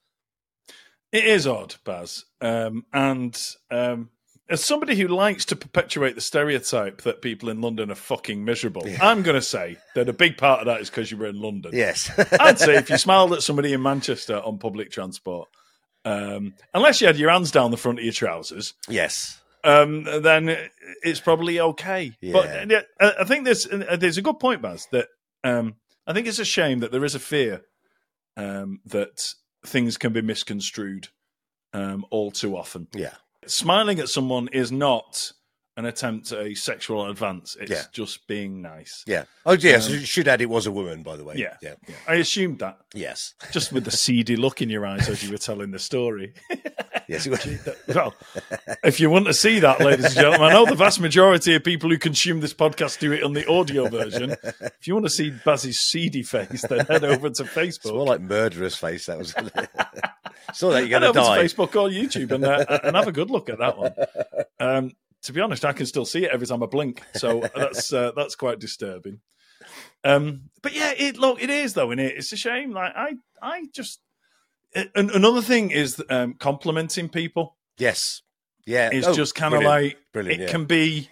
It 1.13 1.25
is 1.25 1.47
odd, 1.47 1.77
Baz. 1.85 2.25
Um, 2.41 2.85
and 2.93 3.41
um, 3.71 4.11
as 4.49 4.65
somebody 4.65 4.97
who 4.97 5.09
likes 5.09 5.45
to 5.47 5.57
perpetuate 5.57 6.15
the 6.15 6.21
stereotype 6.21 7.03
that 7.03 7.23
people 7.23 7.49
in 7.49 7.61
London 7.61 7.91
are 7.91 7.97
fucking 7.97 8.45
miserable, 8.45 8.85
I'm 9.01 9.23
going 9.23 9.35
to 9.35 9.43
say 9.43 9.77
that 9.95 10.09
a 10.09 10.13
big 10.13 10.37
part 10.37 10.61
of 10.61 10.67
that 10.67 10.81
is 10.81 10.91
because 10.91 11.11
you 11.11 11.17
were 11.17 11.27
in 11.27 11.41
London. 11.41 11.73
Yes, 11.75 12.11
I'd 12.41 12.59
say 12.59 12.77
if 12.77 12.91
you 12.91 12.99
smiled 12.99 13.33
at 13.33 13.43
somebody 13.43 13.73
in 13.73 13.83
Manchester 13.83 14.37
on 14.39 14.59
public 14.59 14.91
transport, 14.91 15.49
um, 16.05 16.55
unless 16.73 17.01
you 17.01 17.07
had 17.07 17.19
your 17.19 17.31
hands 17.31 17.51
down 17.51 17.71
the 17.71 17.77
front 17.77 17.99
of 17.99 18.05
your 18.05 18.13
trousers, 18.13 18.75
yes, 18.89 19.41
um, 19.65 20.05
then 20.05 20.57
it's 21.03 21.21
probably 21.21 21.61
okay. 21.61 22.13
Yeah. 22.21 22.33
But 22.33 22.71
yeah, 22.71 22.83
I 23.01 23.25
think 23.25 23.45
there's 23.45 23.65
there's 23.65 24.19
a 24.19 24.23
good 24.23 24.39
point, 24.39 24.63
Baz. 24.63 24.89
That 24.93 25.09
um, 25.45 25.77
I 26.07 26.13
think 26.13 26.27
it's 26.27 26.39
a 26.39 26.45
shame 26.45 26.81
that 26.81 26.93
there 26.93 27.05
is 27.05 27.15
a 27.15 27.21
fear 27.21 27.63
um, 28.37 28.81
that 28.87 29.35
things 29.67 29.97
can 29.97 30.13
be 30.13 30.23
misconstrued 30.23 31.09
um, 31.73 32.05
all 32.11 32.31
too 32.31 32.57
often. 32.57 32.89
Yeah. 32.95 33.15
Smiling 33.47 33.99
at 33.99 34.09
someone 34.09 34.49
is 34.49 34.71
not 34.73 35.33
an 35.77 35.85
attempt 35.85 36.33
at 36.33 36.45
a 36.45 36.55
sexual 36.55 37.09
advance. 37.09 37.57
It's 37.61 37.71
Yeah. 37.71 37.83
just 37.93 38.27
being 38.27 38.61
nice. 38.63 39.05
Yeah. 39.07 39.25
Oh, 39.47 39.53
yes. 39.53 39.89
Um, 39.89 40.01
should 40.01 40.27
add 40.27 40.41
it 40.41 40.51
was 40.51 40.67
a 40.67 40.73
woman, 40.73 41.03
by 41.05 41.17
the 41.17 41.23
way. 41.25 41.35
Yeah. 41.37 41.57
Yeah. 41.63 41.75
Yeah. 41.87 41.95
I 42.09 42.15
assumed 42.17 42.59
that 42.59 42.79
Yes. 42.95 43.35
just 43.53 43.73
with 43.73 43.85
the 43.85 43.93
seedy 43.93 44.35
look 44.35 44.61
in 44.61 44.71
your 44.71 44.85
eyes 44.85 45.09
as 45.09 45.23
you 45.23 45.31
were 45.31 45.39
telling 45.39 45.71
the 45.71 45.79
story. 45.79 46.35
Yes. 47.09 47.27
Well, 47.89 48.15
if 48.85 49.01
you 49.01 49.09
want 49.09 49.27
to 49.27 49.35
see 49.35 49.61
that, 49.61 49.81
ladies 49.81 50.05
and 50.05 50.15
gentlemen, 50.15 50.43
I 50.43 50.53
know 50.53 50.67
the 50.67 50.75
vast 50.75 51.01
majority 51.01 51.55
of 51.55 51.65
people 51.65 51.89
who 51.89 51.97
consume 51.99 52.41
this 52.41 52.53
podcast 52.53 52.99
do 52.99 53.13
it 53.13 53.23
on 53.23 53.33
the 53.33 53.49
audio 53.49 53.89
version. 53.89 54.37
If 54.43 54.87
you 54.87 54.95
want 54.95 55.07
to 55.07 55.11
see 55.11 55.31
Baz's 55.31 55.79
seedy 55.81 56.23
face, 56.23 56.63
then 56.69 56.85
head 56.87 57.05
over 57.05 57.31
to 57.31 57.43
It's 57.45 57.53
Facebook. 57.55 57.95
more 57.95 58.05
like 58.07 58.21
murderous 58.21 58.77
face. 58.77 59.07
That 59.07 59.19
was. 59.19 59.35
Saw 60.53 60.71
that 60.71 60.87
you're 60.87 61.01
going 61.01 61.13
to 61.13 61.19
die. 61.19 61.37
to 61.39 61.43
Facebook 61.43 61.75
or 61.77 61.89
YouTube 61.89 62.31
and, 62.31 62.45
uh, 62.45 62.81
and 62.85 62.95
have 62.95 63.09
a 63.09 63.13
good 63.13 63.31
look 63.31 63.49
at 63.49 63.59
that 63.59 63.79
one. 63.79 63.93
Um, 64.61 64.93
to 65.23 65.33
be 65.33 65.41
honest, 65.41 65.65
I 65.65 65.73
can 65.73 65.87
still 65.87 66.05
see 66.05 66.25
it 66.25 66.31
every 66.31 66.47
time 66.47 66.63
I 66.63 66.67
blink, 66.67 67.03
so 67.15 67.43
that's 67.55 67.93
uh, 67.93 68.13
that's 68.15 68.35
quite 68.35 68.59
disturbing. 68.59 69.21
Um, 70.05 70.51
but 70.63 70.75
yeah, 70.75 70.93
it 70.97 71.19
look 71.19 71.43
it 71.43 71.51
is 71.51 71.75
though, 71.75 71.91
and 71.91 72.01
it? 72.01 72.17
it's 72.17 72.33
a 72.33 72.37
shame. 72.37 72.73
Like 72.73 72.93
I, 72.95 73.15
I 73.43 73.65
just 73.75 74.01
another 74.95 75.43
thing 75.43 75.71
is 75.71 76.03
um, 76.11 76.35
complimenting 76.35 77.09
people 77.09 77.57
Yes. 77.79 78.23
Yeah. 78.67 78.91
It's 78.93 79.07
Oh, 79.07 79.15
just 79.15 79.35
kind 79.35 79.55
of 79.55 79.63
like 79.63 79.97
Brilliant, 80.13 80.43
it 80.43 80.45
yeah. 80.47 80.51
can 80.51 80.65
be. 80.67 81.09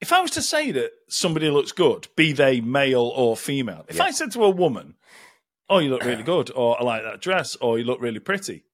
If 0.00 0.12
I 0.12 0.20
was 0.20 0.32
to 0.32 0.42
say 0.42 0.72
that 0.72 0.90
somebody 1.08 1.48
looks 1.50 1.72
good, 1.72 2.08
be 2.16 2.32
they 2.32 2.60
male 2.60 3.12
or 3.14 3.36
female, 3.36 3.84
if 3.88 3.96
Yeah. 3.96 4.04
I 4.04 4.10
said 4.10 4.32
to 4.32 4.44
a 4.44 4.50
woman, 4.50 4.96
"Oh, 5.68 5.78
you 5.78 5.90
look 5.90 6.04
really 6.04 6.22
good," 6.34 6.50
or 6.54 6.78
"I 6.80 6.84
like 6.84 7.02
that 7.04 7.20
dress," 7.20 7.56
or 7.56 7.78
"You 7.78 7.84
look 7.84 8.00
really 8.00 8.18
pretty," 8.18 8.64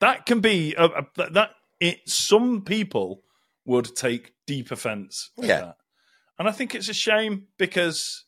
that 0.00 0.26
can 0.26 0.40
be 0.40 0.74
a, 0.74 0.84
a, 0.84 1.06
that- 1.16 1.32
that. 1.34 1.50
It 1.80 2.08
some 2.08 2.62
people 2.62 3.22
would 3.66 3.94
take 3.96 4.32
deep 4.46 4.70
offence. 4.70 5.30
Yeah. 5.36 5.60
that. 5.60 5.76
and 6.38 6.48
I 6.48 6.52
think 6.52 6.74
it's 6.74 6.88
a 6.88 6.94
shame 6.94 7.48
because 7.58 8.24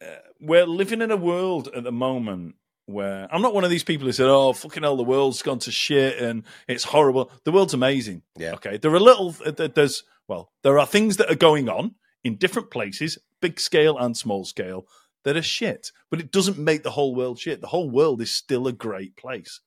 uh, 0.00 0.06
we're 0.40 0.66
living 0.66 1.02
in 1.02 1.10
a 1.10 1.16
world 1.16 1.68
at 1.74 1.84
the 1.84 1.92
moment 1.92 2.56
where 2.86 3.26
I'm 3.32 3.42
not 3.42 3.54
one 3.54 3.64
of 3.64 3.70
these 3.70 3.84
people 3.84 4.06
who 4.06 4.12
said, 4.12 4.28
"Oh, 4.28 4.52
fucking 4.52 4.82
hell, 4.82 4.96
the 4.96 5.02
world's 5.02 5.42
gone 5.42 5.58
to 5.60 5.72
shit 5.72 6.18
and 6.18 6.44
it's 6.68 6.84
horrible." 6.84 7.30
The 7.44 7.52
world's 7.52 7.74
amazing. 7.74 8.22
Yeah. 8.36 8.54
Okay, 8.54 8.76
there 8.76 8.94
are 8.94 9.00
little. 9.00 9.30
There's 9.32 10.04
well, 10.28 10.52
there 10.62 10.78
are 10.78 10.86
things 10.86 11.16
that 11.16 11.30
are 11.30 11.36
going 11.36 11.68
on 11.68 11.94
in 12.24 12.36
different 12.36 12.70
places, 12.70 13.18
big 13.40 13.60
scale 13.60 13.96
and 13.98 14.16
small 14.16 14.44
scale, 14.44 14.86
that 15.24 15.36
are 15.36 15.42
shit. 15.42 15.90
But 16.10 16.20
it 16.20 16.30
doesn't 16.30 16.58
make 16.58 16.82
the 16.82 16.92
whole 16.92 17.14
world 17.14 17.38
shit. 17.38 17.60
The 17.60 17.66
whole 17.68 17.90
world 17.90 18.20
is 18.22 18.30
still 18.30 18.66
a 18.66 18.72
great 18.72 19.16
place. 19.16 19.60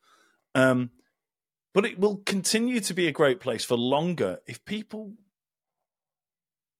Um, 0.56 0.92
but 1.74 1.86
it 1.86 2.00
will 2.00 2.18
continue 2.26 2.80
to 2.80 2.94
be 2.94 3.08
a 3.08 3.12
great 3.12 3.40
place 3.40 3.64
for 3.64 3.78
longer 3.78 4.40
if 4.48 4.64
people, 4.66 5.14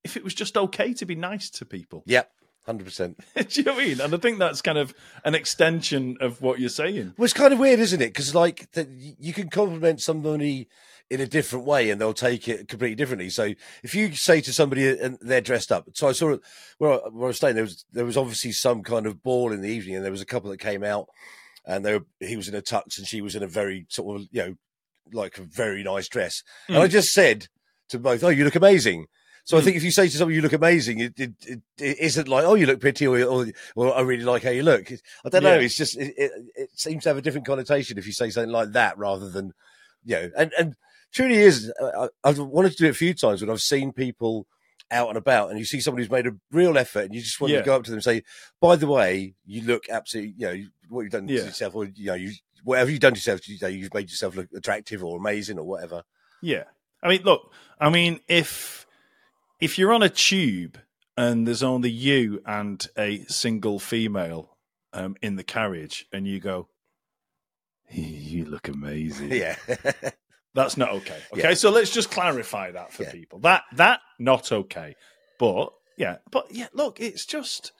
if 0.02 0.16
it 0.16 0.24
was 0.24 0.34
just 0.34 0.56
okay 0.56 0.92
to 0.94 1.06
be 1.06 1.14
nice 1.14 1.48
to 1.50 1.64
people. 1.64 2.02
Yeah. 2.06 2.24
Hundred 2.66 2.84
percent. 2.84 3.18
Do 3.36 3.46
you 3.50 3.62
know 3.64 3.72
what 3.72 3.82
I 3.82 3.86
mean? 3.86 4.00
And 4.00 4.14
I 4.14 4.18
think 4.18 4.38
that's 4.38 4.60
kind 4.60 4.78
of 4.78 4.94
an 5.24 5.34
extension 5.34 6.16
of 6.20 6.42
what 6.42 6.60
you're 6.60 6.68
saying. 6.68 7.14
Well, 7.16 7.24
it's 7.24 7.32
kind 7.32 7.52
of 7.52 7.58
weird, 7.58 7.80
isn't 7.80 8.02
it? 8.02 8.12
Because 8.12 8.34
like 8.34 8.70
the, 8.72 8.86
you 9.18 9.32
can 9.32 9.48
compliment 9.48 10.00
somebody 10.00 10.68
in 11.08 11.20
a 11.20 11.26
different 11.26 11.64
way, 11.64 11.90
and 11.90 12.00
they'll 12.00 12.12
take 12.12 12.48
it 12.48 12.68
completely 12.68 12.94
differently. 12.94 13.30
So 13.30 13.54
if 13.82 13.94
you 13.94 14.14
say 14.14 14.40
to 14.42 14.52
somebody 14.52 14.88
and 14.88 15.18
they're 15.20 15.40
dressed 15.40 15.72
up, 15.72 15.88
so 15.94 16.08
I 16.08 16.12
saw 16.12 16.36
where 16.78 16.92
I, 16.92 16.96
where 17.08 17.24
I 17.24 17.28
was 17.28 17.38
staying. 17.38 17.54
There 17.54 17.64
was 17.64 17.84
there 17.92 18.04
was 18.04 18.16
obviously 18.16 18.52
some 18.52 18.82
kind 18.82 19.06
of 19.06 19.22
ball 19.22 19.52
in 19.52 19.62
the 19.62 19.70
evening, 19.70 19.96
and 19.96 20.04
there 20.04 20.12
was 20.12 20.22
a 20.22 20.26
couple 20.26 20.50
that 20.50 20.58
came 20.58 20.84
out, 20.84 21.08
and 21.66 21.84
they 21.84 21.94
were, 21.94 22.04
he 22.20 22.36
was 22.36 22.48
in 22.48 22.54
a 22.54 22.62
tux, 22.62 22.98
and 22.98 23.06
she 23.06 23.22
was 23.22 23.34
in 23.34 23.42
a 23.42 23.48
very 23.48 23.86
sort 23.88 24.20
of 24.20 24.28
you 24.30 24.42
know 24.42 24.54
like 25.12 25.38
a 25.38 25.42
very 25.42 25.82
nice 25.82 26.08
dress. 26.08 26.42
And 26.68 26.78
I 26.78 26.86
mm. 26.86 26.90
just 26.90 27.12
said 27.12 27.48
to 27.88 27.98
both, 27.98 28.22
"Oh, 28.22 28.28
you 28.28 28.44
look 28.44 28.54
amazing." 28.54 29.06
So 29.50 29.56
I 29.56 29.60
Mm. 29.60 29.64
think 29.64 29.76
if 29.78 29.82
you 29.82 29.90
say 29.90 30.06
to 30.08 30.16
somebody 30.16 30.36
you 30.36 30.42
look 30.42 30.52
amazing, 30.52 31.00
it, 31.00 31.18
it, 31.18 31.32
it, 31.44 31.60
it 31.78 31.98
isn't 31.98 32.28
like 32.28 32.44
oh 32.44 32.54
you 32.54 32.66
look 32.66 32.80
pretty 32.80 33.04
or, 33.04 33.20
or 33.24 33.46
or 33.74 33.96
I 33.96 34.02
really 34.02 34.22
like 34.22 34.44
how 34.44 34.50
you 34.50 34.62
look. 34.62 34.92
I 35.24 35.28
don't 35.28 35.42
know. 35.42 35.54
Yeah. 35.56 35.62
It's 35.62 35.76
just 35.76 35.96
it, 35.96 36.14
it, 36.16 36.30
it 36.54 36.70
seems 36.74 37.02
to 37.02 37.08
have 37.10 37.16
a 37.18 37.20
different 37.22 37.46
connotation 37.48 37.98
if 37.98 38.06
you 38.06 38.12
say 38.12 38.30
something 38.30 38.52
like 38.52 38.70
that 38.72 38.96
rather 38.96 39.28
than 39.28 39.52
you 40.04 40.14
know. 40.14 40.30
And 40.36 40.52
and 40.56 40.74
truly 41.12 41.38
is. 41.38 41.72
I, 41.82 42.08
I've 42.22 42.38
wanted 42.38 42.70
to 42.72 42.76
do 42.78 42.86
it 42.86 42.90
a 42.90 42.94
few 42.94 43.12
times 43.12 43.40
when 43.40 43.50
I've 43.50 43.60
seen 43.60 43.90
people 43.92 44.46
out 44.92 45.08
and 45.08 45.18
about, 45.18 45.50
and 45.50 45.58
you 45.58 45.64
see 45.64 45.80
somebody 45.80 46.04
who's 46.04 46.12
made 46.12 46.26
a 46.28 46.36
real 46.52 46.78
effort, 46.78 47.06
and 47.06 47.14
you 47.14 47.20
just 47.20 47.40
want 47.40 47.52
Yeah. 47.52 47.58
to 47.60 47.64
go 47.66 47.74
up 47.74 47.82
to 47.84 47.90
them 47.90 47.96
and 47.98 48.04
say, 48.04 48.22
"By 48.60 48.76
the 48.76 48.86
way, 48.86 49.34
you 49.46 49.62
look 49.64 49.88
absolutely 49.90 50.34
you 50.38 50.46
know 50.46 50.64
what 50.90 51.02
you've 51.02 51.12
done 51.12 51.26
Yeah. 51.28 51.40
to 51.40 51.46
yourself, 51.46 51.74
or 51.74 51.86
you 51.86 52.06
know 52.06 52.14
you." 52.14 52.32
Whatever 52.62 52.90
you've 52.90 53.00
done 53.00 53.14
to 53.14 53.18
yourself, 53.18 53.48
you 53.48 53.56
know, 53.62 53.68
you've 53.68 53.94
made 53.94 54.10
yourself 54.10 54.36
look 54.36 54.48
attractive 54.54 55.02
or 55.02 55.16
amazing 55.16 55.58
or 55.58 55.64
whatever. 55.64 56.02
Yeah. 56.42 56.64
I 57.02 57.08
mean, 57.08 57.22
look, 57.22 57.50
I 57.80 57.88
mean, 57.88 58.20
if 58.28 58.79
if 59.60 59.78
you're 59.78 59.92
on 59.92 60.02
a 60.02 60.08
tube 60.08 60.78
and 61.16 61.46
there's 61.46 61.62
only 61.62 61.90
you 61.90 62.40
and 62.46 62.86
a 62.96 63.24
single 63.28 63.78
female 63.78 64.56
um, 64.92 65.16
in 65.22 65.36
the 65.36 65.44
carriage, 65.44 66.06
and 66.12 66.26
you 66.26 66.40
go, 66.40 66.68
"You 67.90 68.44
look 68.46 68.68
amazing," 68.68 69.32
Yeah, 69.32 69.56
that's 70.54 70.76
not 70.76 70.90
okay. 70.90 71.18
Okay, 71.32 71.42
Yeah. 71.48 71.54
so 71.54 71.70
let's 71.70 71.90
just 71.90 72.10
clarify 72.10 72.70
that 72.72 72.92
for 72.92 73.04
Yeah. 73.04 73.12
people. 73.12 73.38
That 73.40 73.62
that 73.76 74.00
not 74.18 74.50
okay. 74.52 74.96
But 75.38 75.72
yeah, 75.96 76.18
but 76.30 76.46
yeah, 76.50 76.68
look, 76.72 77.00
it's 77.00 77.26
just 77.26 77.72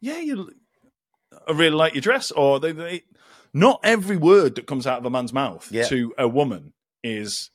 yeah, 0.00 0.18
you. 0.18 0.50
I 1.46 1.52
really 1.52 1.74
like 1.76 1.94
your 1.94 2.00
dress, 2.02 2.30
or 2.30 2.60
they, 2.60 2.72
they, 2.72 3.02
not 3.52 3.80
every 3.82 4.16
word 4.16 4.54
that 4.54 4.66
comes 4.66 4.86
out 4.86 4.98
of 4.98 5.04
a 5.06 5.10
man's 5.10 5.32
mouth 5.32 5.68
Yeah. 5.72 5.84
to 5.88 6.14
a 6.16 6.28
woman 6.28 6.72
is 7.02 7.50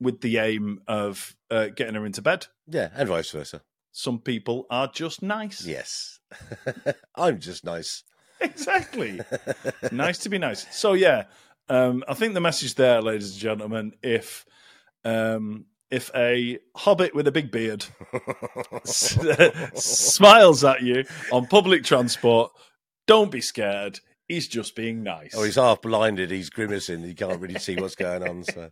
with 0.00 0.20
the 0.20 0.38
aim 0.38 0.80
of 0.86 1.34
uh, 1.54 1.68
getting 1.68 1.94
her 1.94 2.04
into 2.06 2.22
bed. 2.22 2.46
yeah, 2.66 2.88
and 2.94 3.08
vice 3.08 3.30
versa. 3.30 3.62
Some 3.92 4.18
people 4.18 4.66
are 4.70 4.88
just 4.92 5.22
nice. 5.22 5.64
Yes, 5.64 6.18
I'm 7.14 7.38
just 7.38 7.64
nice. 7.64 8.02
Exactly. 8.40 9.20
nice 9.92 10.18
to 10.18 10.28
be 10.28 10.38
nice. 10.38 10.66
So 10.76 10.94
yeah, 10.94 11.24
um, 11.68 12.02
I 12.08 12.14
think 12.14 12.34
the 12.34 12.40
message 12.40 12.74
there, 12.74 13.00
ladies 13.00 13.30
and 13.32 13.40
gentlemen, 13.40 13.92
if 14.02 14.44
um, 15.04 15.66
if 15.90 16.10
a 16.14 16.58
hobbit 16.76 17.14
with 17.14 17.28
a 17.28 17.32
big 17.32 17.52
beard 17.52 17.86
smiles 19.74 20.64
at 20.64 20.82
you 20.82 21.04
on 21.30 21.46
public 21.46 21.84
transport, 21.84 22.50
don't 23.06 23.30
be 23.30 23.40
scared. 23.40 24.00
He's 24.28 24.48
just 24.48 24.74
being 24.74 25.02
nice. 25.02 25.34
Oh, 25.36 25.42
he's 25.42 25.56
half 25.56 25.82
blinded. 25.82 26.30
He's 26.30 26.48
grimacing. 26.48 27.02
He 27.02 27.14
can't 27.14 27.40
really 27.40 27.58
see 27.58 27.76
what's 27.76 27.94
going 27.94 28.26
on. 28.26 28.44
So, 28.44 28.70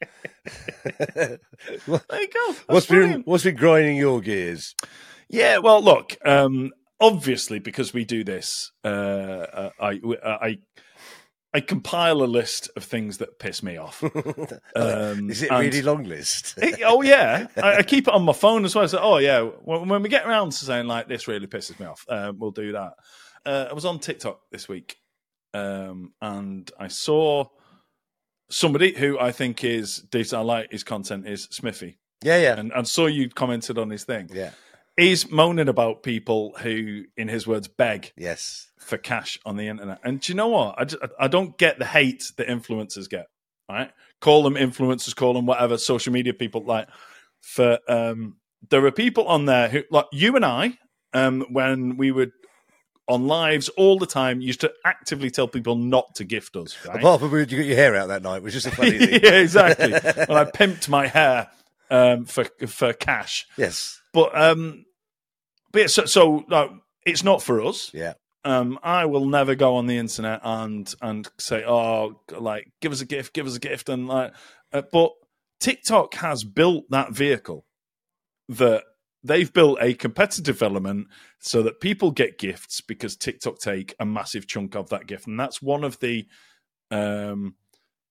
there 1.15 1.39
you 1.77 1.89
go. 1.89 1.99
That's 2.09 2.65
what's 2.67 2.87
been 2.87 3.23
what's 3.25 3.45
been 3.45 3.57
grinding 3.57 3.97
your 3.97 4.21
gears? 4.21 4.75
Yeah, 5.29 5.59
well, 5.59 5.83
look, 5.83 6.17
um, 6.25 6.73
obviously 7.01 7.59
because 7.59 7.93
we 7.93 8.05
do 8.05 8.23
this, 8.25 8.71
uh, 8.85 8.89
uh, 8.89 9.71
I, 9.81 10.01
I, 10.25 10.59
I 11.55 11.61
compile 11.61 12.23
a 12.23 12.25
list 12.25 12.71
of 12.77 12.85
things 12.85 13.19
that 13.19 13.39
piss 13.39 13.63
me 13.63 13.77
off. 13.77 14.03
Um, 14.75 15.29
Is 15.31 15.43
it 15.43 15.51
really 15.51 15.83
long 15.83 16.05
list? 16.05 16.55
It- 16.57 16.81
oh 16.85 17.03
yeah, 17.03 17.47
I, 17.63 17.77
I 17.79 17.83
keep 17.83 18.09
it 18.09 18.15
on 18.15 18.23
my 18.25 18.33
phone 18.33 18.65
as 18.65 18.75
well. 18.75 18.89
So, 18.89 18.99
oh 19.01 19.19
yeah, 19.19 19.43
when, 19.43 19.89
when 19.89 20.03
we 20.03 20.09
get 20.09 20.27
around 20.27 20.53
to 20.53 20.65
saying 20.65 20.87
like 20.87 21.09
this 21.09 21.29
really 21.29 21.47
pisses 21.47 21.79
me 21.79 21.87
off, 21.87 22.07
um, 22.09 22.39
we'll 22.39 22.53
do 22.53 22.73
that. 22.73 22.95
Uh, 23.45 23.67
I 23.71 23.73
was 23.75 23.85
on 23.85 23.99
TikTok 23.99 24.41
this 24.51 24.69
week, 24.69 24.97
um, 25.55 26.13
and 26.21 26.71
I 26.79 26.89
saw 26.89 27.47
somebody 28.51 28.93
who 28.93 29.19
I 29.19 29.33
think 29.33 29.65
is 29.65 29.99
decent. 30.11 30.41
I 30.41 30.43
like 30.43 30.73
his 30.73 30.85
content 30.85 31.27
is 31.27 31.45
Smithy, 31.51 31.99
yeah, 32.23 32.39
yeah, 32.39 32.59
and 32.59 32.73
and 32.73 32.87
saw 32.87 33.07
you 33.07 33.29
commented 33.29 33.79
on 33.79 33.91
his 33.91 34.05
thing. 34.05 34.31
yeah. 34.33 34.51
He's 34.95 35.31
moaning 35.31 35.69
about 35.69 36.03
people 36.03 36.53
who, 36.59 37.05
in 37.17 37.29
his 37.29 37.47
words, 37.47 37.67
beg 37.67 38.13
Yes, 38.15 38.71
for 38.79 38.99
cash 38.99 39.39
on 39.47 39.57
the 39.57 39.69
internet. 39.69 40.01
And 40.05 40.21
do 40.21 40.31
you 40.31 40.37
know 40.37 40.49
what? 40.49 40.75
I, 40.77 40.85
just, 40.85 41.03
I 41.19 41.29
don't 41.29 41.57
get 41.57 41.79
the 41.79 41.87
hate 41.87 42.31
that 42.37 42.47
influencers 42.49 43.09
get. 43.09 43.27
Right? 43.71 43.91
call 44.23 44.43
them 44.43 44.55
influencers, 44.55 45.15
call 45.15 45.35
them 45.35 45.45
whatever. 45.45 45.77
Social 45.77 46.13
media 46.13 46.33
people 46.33 46.65
like 46.65 46.89
for 47.43 47.79
um, 47.89 48.37
there 48.71 48.85
are 48.87 48.93
people 48.93 49.27
on 49.27 49.45
there 49.45 49.69
who 49.69 49.83
like 49.91 50.07
you 50.13 50.37
and 50.37 50.45
I 50.45 50.79
um, 51.13 51.45
when 51.51 51.99
we 51.99 52.11
would 52.11 52.33
on 53.09 53.27
lives 53.27 53.69
all 53.71 53.99
the 53.99 54.07
time 54.07 54.41
used 54.41 54.61
to 54.61 54.73
actively 54.85 55.31
tell 55.31 55.49
people 55.49 55.75
not 55.77 56.15
to 56.15 56.25
gift 56.25 56.57
us. 56.57 56.77
Right? 56.87 56.99
apart 56.99 57.21
from 57.21 57.31
when 57.33 57.49
you 57.49 57.57
got 57.59 57.67
your 57.67 57.77
hair 57.77 57.97
out 57.97 58.09
that 58.09 58.23
night, 58.23 58.43
which 58.43 58.55
is 58.55 58.65
a 58.67 58.71
funny 58.71 58.99
thing. 59.07 59.21
yeah, 59.23 59.33
exactly. 59.41 59.91
when 59.93 60.39
I 60.39 60.45
pimped 60.45 60.89
my 60.89 61.07
hair 61.09 61.49
um, 61.91 62.25
for 62.25 62.45
for 62.67 62.93
cash, 62.93 63.47
Yes, 63.57 64.01
but 64.13 64.31
um, 64.41 64.85
but 65.73 65.81
yeah, 65.83 65.87
so 65.89 66.05
so 66.05 66.45
like, 66.49 66.71
it's 67.05 67.25
not 67.25 67.43
for 67.43 67.61
us. 67.63 67.91
yeah, 67.93 68.15
Um, 68.45 68.79
I 68.83 69.07
will 69.07 69.27
never 69.27 69.55
go 69.57 69.77
on 69.77 69.87
the 69.89 69.99
internet 69.99 70.41
and 70.45 70.93
and 71.03 71.29
say, 71.39 71.65
oh, 71.67 72.21
like 72.31 72.71
give 72.81 72.93
us 72.93 73.01
a 73.01 73.07
gift, 73.07 73.35
give 73.35 73.47
us 73.47 73.57
a 73.57 73.61
gift, 73.61 73.89
and 73.89 74.07
like, 74.09 74.33
uh, 74.73 74.83
but 74.93 75.11
TikTok 75.61 76.15
has 76.15 76.45
built 76.45 76.85
that 76.91 77.13
vehicle 77.13 77.67
that 78.49 78.85
they've 79.25 79.53
built 79.53 79.79
a 79.81 79.95
competitive 79.95 80.63
element 80.63 81.09
so 81.39 81.63
that 81.63 81.81
people 81.81 82.11
get 82.11 82.39
gifts 82.39 82.81
because 82.81 83.17
TikTok 83.17 83.59
take 83.59 83.95
a 84.01 84.07
massive 84.07 84.47
chunk 84.47 84.75
of 84.75 84.89
that 84.91 85.07
gift, 85.07 85.27
and 85.27 85.39
that's 85.39 85.63
one 85.63 85.85
of 85.85 85.99
the 86.01 86.27
um, 86.91 87.55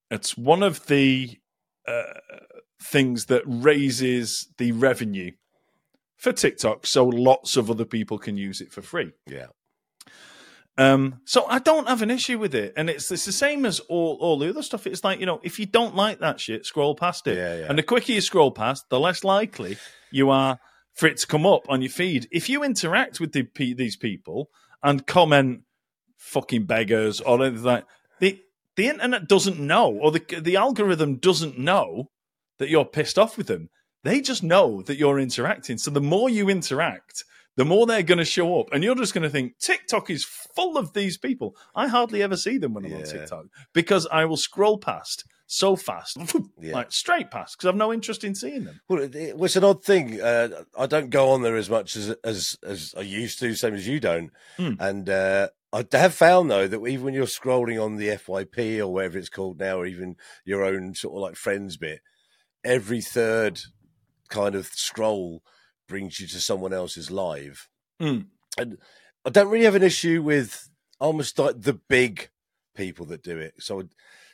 it's 0.10 0.38
one 0.38 0.64
of 0.64 0.86
the 0.88 1.38
uh, 1.88 2.04
things 2.82 3.26
that 3.28 3.44
raises 3.46 4.48
the 4.58 4.72
revenue 4.72 5.32
for 6.18 6.32
TikTok, 6.32 6.86
so 6.86 7.06
lots 7.06 7.58
of 7.58 7.70
other 7.72 7.86
people 7.86 8.18
can 8.18 8.38
use 8.38 8.62
it 8.62 8.72
for 8.72 8.82
free. 8.82 9.12
Yeah. 9.26 9.48
Um, 10.78 11.20
so 11.26 11.46
I 11.48 11.60
don't 11.60 11.88
have 11.88 12.02
an 12.02 12.12
issue 12.12 12.40
with 12.40 12.56
it, 12.56 12.74
and 12.78 12.90
it's 12.90 13.12
it's 13.12 13.26
the 13.26 13.32
same 13.32 13.66
as 13.66 13.80
all 13.82 14.18
all 14.22 14.40
the 14.40 14.50
other 14.50 14.64
stuff. 14.64 14.88
It's 14.88 15.04
like 15.04 15.20
you 15.20 15.26
know, 15.26 15.40
if 15.44 15.60
you 15.60 15.66
don't 15.66 15.96
like 15.96 16.20
that 16.20 16.40
shit, 16.40 16.66
scroll 16.66 16.96
past 16.96 17.28
it. 17.28 17.38
Yeah, 17.38 17.60
yeah. 17.60 17.66
And 17.70 17.78
the 17.78 17.84
quicker 17.84 18.14
you 18.14 18.22
scroll 18.22 18.52
past, 18.52 18.90
the 18.90 19.00
less 19.00 19.24
likely 19.24 19.78
you 20.12 20.30
are 20.30 20.60
for 20.94 21.08
it 21.08 21.18
to 21.18 21.28
come 21.28 21.46
up 21.46 21.70
on 21.70 21.82
your 21.82 21.92
feed. 21.92 22.28
If 22.32 22.50
you 22.50 22.64
interact 22.64 23.20
with 23.20 23.32
the, 23.32 23.48
these 23.56 23.96
people 23.96 24.50
and 24.84 25.08
comment 25.08 25.62
"fucking 26.18 26.66
beggars" 26.66 27.22
or 27.22 27.44
anything 27.44 27.64
like 27.64 27.86
the 28.20 28.40
the 28.76 28.88
internet 28.88 29.28
doesn't 29.28 29.60
know, 29.60 29.92
or 29.92 30.12
the 30.12 30.42
the 30.42 30.56
algorithm 30.56 31.18
doesn't 31.18 31.58
know 31.58 32.10
that 32.60 32.70
you're 32.70 32.86
pissed 32.86 33.18
off 33.18 33.38
with 33.38 33.48
them. 33.48 33.70
They 34.04 34.22
just 34.22 34.44
know 34.44 34.82
that 34.84 34.98
you're 34.98 35.20
interacting. 35.20 35.78
So 35.78 35.92
the 35.92 36.02
more 36.02 36.30
you 36.30 36.50
interact, 36.50 37.24
the 37.62 37.66
more 37.66 37.86
they're 37.86 38.02
going 38.02 38.18
to 38.18 38.26
show 38.26 38.60
up. 38.60 38.70
And 38.72 38.84
you're 38.84 38.96
just 38.96 39.14
going 39.14 39.22
to 39.22 39.30
think 39.30 39.60
TikTok 39.60 40.10
is 40.10 40.24
full 40.24 40.78
of 40.80 40.94
these 40.94 41.16
people. 41.20 41.56
I 41.76 41.88
hardly 41.88 42.24
ever 42.24 42.36
see 42.36 42.58
them 42.58 42.74
when 42.74 42.86
I'm 42.86 42.94
on 42.94 43.04
TikTok 43.04 43.46
because 43.72 44.08
I 44.12 44.26
will 44.26 44.38
scroll 44.38 44.80
past 44.80 45.26
so 45.46 45.76
fast, 45.76 46.18
Yeah. 46.60 46.74
like 46.74 46.92
straight 46.92 47.30
past, 47.30 47.58
because 47.58 47.68
I've 47.70 47.76
no 47.76 47.94
interest 47.94 48.24
in 48.24 48.34
seeing 48.34 48.64
them. 48.64 48.82
Well, 48.90 49.02
it, 49.04 49.14
it- 49.16 49.36
it's 49.40 49.56
an 49.56 49.64
odd 49.64 49.84
thing. 49.84 50.20
Uh, 50.20 50.64
I 50.76 50.88
don't 50.88 51.12
go 51.12 51.30
on 51.30 51.44
there 51.44 51.56
as 51.58 51.70
much 51.70 51.96
as 51.96 52.16
as 52.24 52.58
as 52.66 52.96
I 52.98 53.02
used 53.02 53.38
to, 53.40 53.54
same 53.54 53.76
as 53.76 53.86
you 53.88 54.00
don't. 54.00 54.32
Hmm. 54.58 54.74
And 54.80 55.08
uh, 55.08 55.50
I 55.72 55.86
have 55.92 56.16
found 56.16 56.50
though 56.50 56.68
that 56.68 56.88
even 56.88 57.06
when 57.06 57.14
you're 57.14 57.26
scrolling 57.26 57.84
on 57.84 57.98
the 57.98 58.08
FYP 58.08 58.80
or 58.80 58.88
whatever 58.88 59.18
it's 59.20 59.30
called 59.30 59.60
now, 59.60 59.78
or 59.78 59.86
even 59.86 60.16
your 60.46 60.64
own 60.64 60.96
sort 60.96 61.16
of 61.16 61.22
like 61.22 61.36
friends 61.36 61.78
bit, 61.78 62.00
every 62.64 63.02
third 63.02 63.60
kind 64.30 64.56
of 64.56 64.66
scroll 64.68 65.44
brings 65.92 66.22
you 66.22 66.26
to 66.26 66.40
someone 66.40 66.72
else's 66.72 67.12
live. 67.12 67.68
Hmm. 68.00 68.20
And 68.58 68.78
I 69.26 69.30
don't 69.30 69.50
really 69.50 69.66
have 69.66 69.76
an 69.76 69.84
issue 69.84 70.24
with 70.24 70.70
almost 71.02 71.38
like 71.38 71.62
the 71.62 71.74
big 71.74 72.30
people 72.78 73.06
that 73.08 73.22
do 73.24 73.38
it. 73.38 73.56
So, 73.60 73.84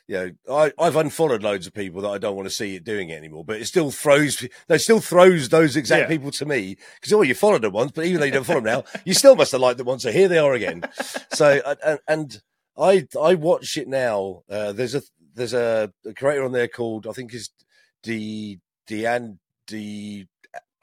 you 0.06 0.14
know, 0.46 0.54
I, 0.54 0.72
I've 0.78 0.94
unfollowed 0.94 1.42
loads 1.42 1.66
of 1.66 1.74
people 1.74 2.00
that 2.02 2.10
I 2.10 2.18
don't 2.18 2.36
want 2.36 2.46
to 2.48 2.54
see 2.54 2.76
it 2.76 2.84
doing 2.84 3.08
it 3.08 3.16
anymore, 3.16 3.44
but 3.44 3.60
it 3.60 3.66
still 3.66 3.90
throws, 3.90 4.46
it 4.68 4.78
still 4.78 5.00
throws 5.00 5.48
those 5.48 5.74
exact 5.74 6.02
Yeah. 6.02 6.16
people 6.16 6.30
to 6.30 6.46
me 6.46 6.76
because, 7.00 7.12
oh, 7.12 7.22
you 7.22 7.34
followed 7.34 7.62
them 7.62 7.72
once, 7.72 7.90
but 7.90 8.04
even 8.06 8.20
though 8.20 8.26
you 8.26 8.32
don't 8.32 8.44
follow 8.44 8.60
them 8.60 8.72
now, 8.72 8.84
you 9.04 9.14
still 9.14 9.34
must 9.34 9.50
have 9.50 9.60
liked 9.60 9.78
them 9.78 9.88
once. 9.88 10.04
So 10.04 10.12
here 10.12 10.28
they 10.28 10.38
are 10.38 10.52
again. 10.54 10.84
So, 11.32 11.60
and, 11.84 11.98
and 12.06 12.40
I, 12.78 13.08
I 13.20 13.34
watch 13.34 13.76
it 13.76 13.88
now. 13.88 14.42
Uh, 14.48 14.70
there's 14.70 14.94
a, 14.94 15.02
there's 15.34 15.54
a, 15.54 15.92
a 16.06 16.14
creator 16.14 16.44
on 16.44 16.52
there 16.52 16.68
called, 16.68 17.08
I 17.08 17.12
think 17.12 17.34
is 17.34 17.50
D, 18.04 18.60
Dean, 18.86 19.40
D, 19.66 20.28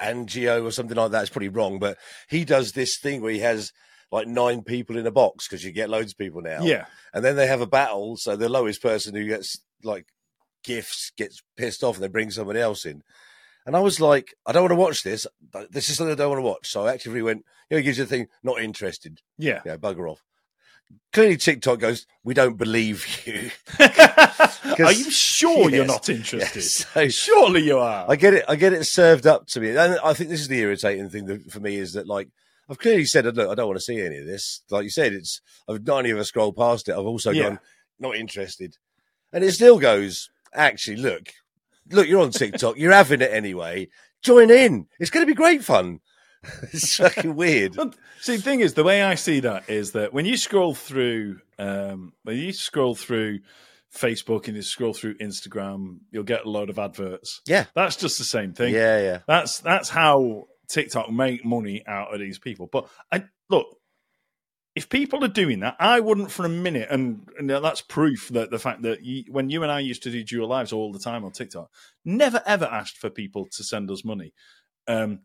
Angio 0.02 0.64
or 0.64 0.72
something 0.72 0.98
like 0.98 1.12
that. 1.12 1.22
It's 1.22 1.30
probably 1.30 1.50
wrong, 1.50 1.80
but 1.80 1.98
he 2.30 2.46
does 2.46 2.72
this 2.72 2.98
thing 2.98 3.22
where 3.22 3.32
he 3.32 3.40
has 3.40 3.72
like 4.12 4.28
nine 4.28 4.62
people 4.62 4.98
in 4.98 5.08
a 5.08 5.12
box 5.12 5.48
because 5.48 5.64
you 5.64 5.72
get 5.72 5.90
loads 5.90 6.12
of 6.12 6.18
people 6.18 6.42
now. 6.42 6.62
Yeah. 6.64 6.86
And 7.14 7.24
then 7.24 7.36
they 7.36 7.48
have 7.48 7.62
a 7.62 7.68
battle. 7.68 8.18
So 8.18 8.36
the 8.36 8.50
lowest 8.50 8.82
person 8.82 9.16
who 9.16 9.26
gets 9.28 9.60
like 9.84 10.08
gifts 10.64 11.12
gets 11.18 11.42
pissed 11.58 11.84
off 11.84 11.96
and 11.96 12.04
they 12.04 12.10
bring 12.10 12.32
someone 12.32 12.58
else 12.58 12.86
in. 12.86 13.04
And 13.66 13.76
I 13.76 13.80
was 13.80 14.00
like, 14.00 14.36
I 14.46 14.52
don't 14.52 14.64
want 14.64 14.72
to 14.74 14.76
watch 14.76 15.04
this. 15.04 15.26
This 15.72 15.90
is 15.90 15.98
something 15.98 16.14
I 16.14 16.16
don't 16.16 16.30
want 16.30 16.40
to 16.40 16.48
watch. 16.48 16.70
So 16.70 16.86
I 16.86 16.94
actively 16.94 17.24
went, 17.24 17.46
you 17.70 17.76
know, 17.76 17.80
it 17.80 17.84
gives 17.84 17.98
you 17.98 18.04
the 18.04 18.10
thing, 18.10 18.28
not 18.44 18.62
interested. 18.62 19.22
Yeah. 19.38 19.62
Yeah, 19.66 19.78
bugger 19.78 20.10
off. 20.10 20.24
Clearly, 21.14 21.38
TikTok 21.38 21.80
goes, 21.80 22.06
we 22.24 22.34
don't 22.34 22.58
believe 22.58 23.06
you. 23.26 23.50
Are 23.80 24.92
you 24.92 25.10
sure 25.10 25.70
you're 25.70 25.86
not 25.86 26.10
interested? 26.10 26.56
Yes. 26.62 26.86
So- 26.94 27.08
Surely 27.08 27.62
you 27.64 27.78
are. 27.80 28.06
I 28.10 28.16
get 28.18 28.34
it. 28.34 28.46
I 28.50 28.56
get 28.58 28.74
it 28.74 28.84
served 28.86 29.26
up 29.26 29.48
to 29.48 29.62
me, 29.62 29.70
and 29.70 29.98
I 30.04 30.14
think 30.14 30.30
this 30.30 30.42
is 30.42 30.50
the 30.50 30.60
irritating 30.60 31.10
thing 31.10 31.26
that, 31.28 31.52
for 31.52 31.60
me 31.62 31.78
is 31.78 31.94
that 31.94 32.08
like 32.08 32.28
I've 32.70 32.80
clearly 32.80 33.06
said, 33.06 33.26
look, 33.26 33.50
I 33.50 33.56
don't 33.56 33.68
want 33.68 33.78
to 33.78 33.84
see 33.86 34.02
any 34.02 34.18
of 34.18 34.26
this. 34.26 34.62
Like 34.70 34.84
you 34.84 34.90
said, 34.90 35.14
it's 35.14 35.40
I've 35.70 35.86
not 35.86 36.00
only 36.00 36.12
ever 36.12 36.24
scrolled 36.26 36.58
past 36.58 36.90
it, 36.90 36.94
I've 36.94 37.06
also 37.06 37.32
Yeah. 37.32 37.44
gone 37.44 37.60
not 38.00 38.16
interested, 38.18 38.78
and 39.32 39.44
it 39.44 39.54
still 39.54 39.80
goes. 39.80 40.30
Actually, 40.54 40.98
look, 40.98 41.30
look, 41.92 42.08
you're 42.08 42.22
on 42.22 42.32
TikTok, 42.32 42.78
you're 42.78 42.92
having 42.94 43.22
it 43.22 43.32
anyway. 43.32 43.88
Join 44.22 44.50
in. 44.50 44.88
It's 45.00 45.10
going 45.12 45.26
to 45.26 45.30
be 45.32 45.36
great 45.36 45.64
fun. 45.64 46.00
it's 46.72 46.96
fucking 46.96 47.36
weird. 47.36 47.76
See, 48.22 48.38
the 48.38 48.42
thing 48.42 48.62
is, 48.62 48.74
the 48.74 48.84
way 48.84 49.04
I 49.04 49.16
see 49.16 49.40
that 49.42 49.70
is 49.70 49.92
that 49.92 50.14
when 50.14 50.26
you 50.26 50.38
scroll 50.38 50.74
through, 50.74 51.40
um, 51.60 52.14
when 52.24 52.38
you 52.38 52.52
scroll 52.54 52.96
through 52.96 53.40
Facebook 53.96 54.48
and 54.48 54.56
you 54.56 54.62
scroll 54.62 54.94
through 54.94 55.18
Instagram, 55.18 56.00
you'll 56.12 56.24
get 56.24 56.46
a 56.46 56.50
load 56.50 56.70
of 56.70 56.80
adverts. 56.80 57.42
Yeah, 57.46 57.66
That's 57.76 57.96
just 57.96 58.18
the 58.18 58.24
same 58.24 58.54
thing. 58.54 58.74
yeah, 58.74 59.00
yeah. 59.00 59.20
That's 59.28 59.60
that's 59.60 59.90
how 59.90 60.48
TikTok 60.68 61.12
make 61.12 61.46
money 61.46 61.84
out 61.88 62.14
of 62.14 62.20
these 62.20 62.40
people. 62.40 62.68
But 62.72 62.88
I 63.12 63.26
look, 63.50 63.68
if 64.76 64.90
people 64.90 65.24
are 65.24 65.30
doing 65.30 65.62
that, 65.62 65.78
I 65.80 66.02
wouldn't 66.02 66.32
for 66.32 66.46
a 66.46 66.50
minute, 66.50 66.90
and, 66.92 67.30
and 67.40 67.50
that's 67.50 67.82
proof 67.82 68.28
that 68.30 68.52
the 68.52 68.60
fact 68.60 68.82
that 68.82 69.04
you, 69.04 69.24
when 69.30 69.50
you 69.50 69.64
and 69.64 69.72
I 69.72 69.80
used 69.80 70.04
to 70.04 70.12
do 70.12 70.24
dual 70.24 70.50
lives 70.50 70.74
all 70.74 70.92
the 70.92 71.00
time 71.00 71.24
on 71.24 71.32
TikTok, 71.32 71.70
never 72.04 72.44
ever 72.46 72.66
asked 72.66 72.98
for 72.98 73.10
people 73.10 73.48
to 73.56 73.64
send 73.64 73.90
us 73.90 74.04
money. 74.04 74.34
Um, 74.88 75.22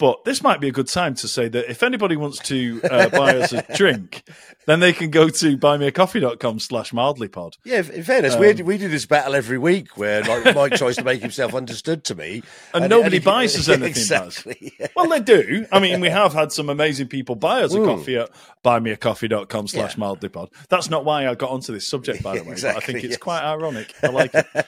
but 0.00 0.24
this 0.24 0.42
might 0.42 0.60
be 0.60 0.66
a 0.66 0.72
good 0.72 0.88
time 0.88 1.14
to 1.14 1.28
say 1.28 1.46
that 1.48 1.70
if 1.70 1.84
anybody 1.84 2.16
wants 2.16 2.38
to 2.48 2.80
uh, 2.90 3.08
buy 3.10 3.36
us 3.36 3.52
a 3.52 3.62
drink, 3.76 4.24
then 4.66 4.80
they 4.80 4.92
can 4.92 5.10
go 5.10 5.28
to 5.28 5.56
buymeacoffee.com 5.56 6.58
slash 6.58 6.90
mildlypod. 6.90 7.58
Yeah, 7.64 7.82
in 7.92 8.02
fairness, 8.02 8.34
we 8.36 8.54
we 8.62 8.78
do 8.78 8.88
this 8.88 9.06
battle 9.06 9.36
every 9.36 9.58
week 9.58 9.96
where 9.96 10.22
like 10.22 10.56
Mike 10.56 10.72
tries 10.72 10.96
to 10.96 11.04
make 11.04 11.20
himself 11.20 11.54
understood 11.54 12.02
to 12.04 12.14
me, 12.16 12.42
And 12.74 12.88
nobody 12.90 13.18
he- 13.18 13.24
buys 13.24 13.56
us 13.56 13.68
anything, 13.68 13.90
Exactly. 13.90 14.72
yeah. 14.80 14.88
Well, 14.96 15.08
they 15.08 15.20
do. 15.20 15.66
I 15.70 15.78
mean, 15.78 16.00
we 16.00 16.08
have 16.08 16.32
had 16.32 16.50
some 16.50 16.68
amazing 16.70 17.08
people 17.08 17.36
buy 17.36 17.62
us 17.62 17.74
a 17.74 17.78
Mm. 17.78 17.84
coffee 17.84 18.16
at 18.16 18.30
buymeacoffee.com 18.64 19.68
slash 19.68 19.96
mildlypod. 19.96 20.48
That's 20.70 20.88
not 20.90 21.04
why 21.04 21.28
I 21.28 21.34
got 21.34 21.50
onto 21.50 21.72
this 21.72 21.86
subject, 21.86 22.22
by 22.22 22.38
the 22.38 22.44
way, 22.44 22.54
but 22.54 22.64
I 22.76 22.80
think 22.80 22.98
it's 23.04 23.10
yes. 23.12 23.16
quite 23.18 23.42
ironic. 23.42 23.92
I 24.02 24.08
like 24.08 24.34
it. 24.34 24.46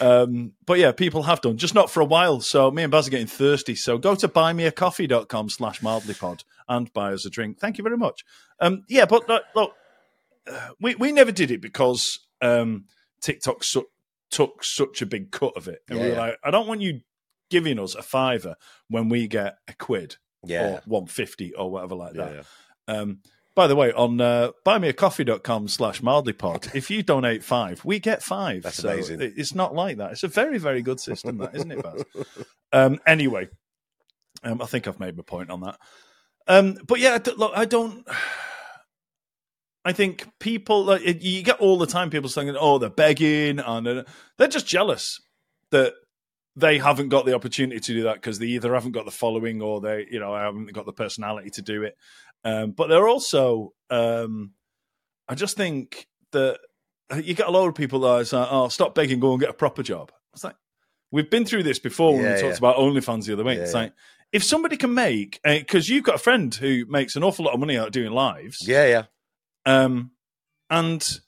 Um, 0.00 0.52
but 0.66 0.78
yeah, 0.78 0.92
people 0.92 1.24
have 1.24 1.40
done, 1.40 1.56
just 1.58 1.74
not 1.74 1.90
for 1.90 2.00
a 2.00 2.04
while. 2.04 2.40
So 2.40 2.70
me 2.70 2.82
and 2.82 2.90
Baz 2.92 3.06
are 3.06 3.10
getting 3.10 3.26
thirsty. 3.26 3.74
So 3.74 3.98
go 3.98 4.14
to 4.14 4.28
buymeacoffee.com 4.28 5.50
slash 5.50 5.80
mildlypod 5.80 6.44
and 6.68 6.92
buy 6.92 7.12
us 7.12 7.26
a 7.26 7.30
drink. 7.30 7.58
Thank 7.58 7.78
you 7.78 7.84
very 7.84 7.96
much. 7.96 8.24
Um, 8.60 8.84
yeah, 8.88 9.04
but 9.06 9.28
look, 9.28 9.42
look 9.54 9.72
uh, 10.50 10.68
we, 10.80 10.94
we 10.94 11.12
never 11.12 11.32
did 11.32 11.50
it 11.50 11.60
because 11.60 12.20
um, 12.40 12.86
TikTok 13.20 13.62
su- 13.64 13.88
took 14.30 14.64
such 14.64 15.02
a 15.02 15.06
big 15.06 15.30
cut 15.32 15.56
of 15.56 15.68
it. 15.68 15.80
And 15.88 15.98
we 15.98 16.04
Yeah, 16.04 16.10
were 16.10 16.14
yeah. 16.16 16.20
like, 16.20 16.38
I 16.44 16.50
don't 16.50 16.66
want 16.68 16.80
you 16.80 17.00
giving 17.50 17.78
us 17.78 17.94
a 17.94 18.02
fiver 18.02 18.54
when 18.88 19.08
we 19.08 19.26
get 19.28 19.56
a 19.68 19.72
quid 19.74 20.16
Yeah. 20.46 20.66
or 20.76 20.82
150 20.86 21.54
or 21.54 21.70
whatever 21.70 21.94
like 21.96 22.14
that. 22.14 22.44
Yeah. 22.88 22.94
Um, 22.96 23.18
by 23.60 23.66
the 23.66 23.76
way, 23.76 23.92
on 23.92 24.18
uh, 24.22 24.52
buymeacoffee.com 24.64 25.68
slash 25.68 26.00
mildlypod, 26.00 26.74
if 26.74 26.90
you 26.90 27.02
donate 27.02 27.44
five, 27.44 27.84
we 27.84 28.00
get 28.00 28.22
five. 28.22 28.62
That's 28.62 28.76
So 28.76 28.88
amazing. 28.88 29.20
It's 29.20 29.54
not 29.54 29.74
like 29.74 29.98
that. 29.98 30.12
It's 30.12 30.22
a 30.22 30.28
very, 30.28 30.56
very 30.56 30.80
good 30.80 30.98
system, 30.98 31.36
that, 31.36 31.54
isn't 31.54 31.70
it, 31.70 31.82
Baz? 31.82 32.04
Um, 32.72 33.00
anyway, 33.06 33.48
um, 34.44 34.62
I 34.62 34.64
think 34.64 34.88
I've 34.88 34.98
made 34.98 35.14
my 35.14 35.24
point 35.24 35.50
on 35.50 35.60
that. 35.60 35.76
Um, 36.48 36.78
but 36.86 37.00
yeah, 37.00 37.18
look, 37.36 37.52
I 37.54 37.66
don't. 37.66 38.08
I 39.84 39.92
think 39.92 40.26
people 40.38 40.84
like 40.84 41.02
you 41.04 41.42
get 41.42 41.60
all 41.60 41.76
the 41.76 41.86
time 41.86 42.08
people 42.08 42.30
saying, 42.30 42.56
"Oh, 42.58 42.78
they're 42.78 42.88
begging," 42.88 43.58
and 43.58 43.86
uh, 43.86 44.04
they're 44.38 44.48
just 44.48 44.66
jealous 44.66 45.18
that 45.70 45.92
they 46.56 46.78
haven't 46.78 47.08
got 47.08 47.26
the 47.26 47.34
opportunity 47.34 47.80
to 47.80 47.92
do 47.92 48.02
that 48.04 48.14
because 48.14 48.38
they 48.38 48.46
either 48.46 48.74
haven't 48.74 48.92
got 48.92 49.04
the 49.04 49.10
following 49.10 49.62
or 49.62 49.80
they, 49.80 50.06
you 50.10 50.18
know, 50.18 50.34
haven't 50.34 50.72
got 50.72 50.86
the 50.86 50.92
personality 50.92 51.50
to 51.50 51.62
do 51.62 51.82
it. 51.82 51.96
Um, 52.44 52.70
but 52.72 52.88
they're 52.88 53.08
also, 53.08 53.72
um, 53.90 54.52
I 55.28 55.34
just 55.34 55.56
think 55.56 56.06
that 56.32 56.58
you 57.22 57.34
get 57.34 57.48
a 57.48 57.50
lot 57.50 57.66
of 57.68 57.74
people 57.74 58.00
that 58.00 58.08
are 58.08 58.24
saying, 58.24 58.46
"Oh, 58.50 58.68
stop 58.68 58.94
begging, 58.94 59.20
go 59.20 59.32
and 59.32 59.40
get 59.40 59.50
a 59.50 59.54
proper 59.54 59.82
job." 59.82 60.12
It's 60.32 60.44
like 60.44 60.56
we've 61.10 61.28
been 61.30 61.44
through 61.44 61.64
this 61.64 61.78
before 61.78 62.14
when 62.14 62.22
Yeah, 62.24 62.34
we 62.36 62.40
talked 62.40 62.52
yeah. 62.62 62.68
about 62.70 62.76
OnlyFans 62.76 63.26
the 63.26 63.32
other 63.34 63.44
week. 63.44 63.58
Yeah, 63.58 63.64
it's 63.64 63.74
like 63.74 63.92
if 64.32 64.44
somebody 64.44 64.76
can 64.76 64.94
make 64.94 65.40
because 65.44 65.88
you've 65.88 66.04
got 66.04 66.14
a 66.14 66.18
friend 66.18 66.54
who 66.54 66.86
makes 66.88 67.16
an 67.16 67.24
awful 67.24 67.44
lot 67.44 67.54
of 67.54 67.60
money 67.60 67.76
out 67.76 67.88
of 67.88 67.92
doing 67.92 68.12
lives, 68.12 68.58
Yeah, 68.66 68.86
yeah. 68.86 69.04
um, 69.66 70.12
and 70.70 71.20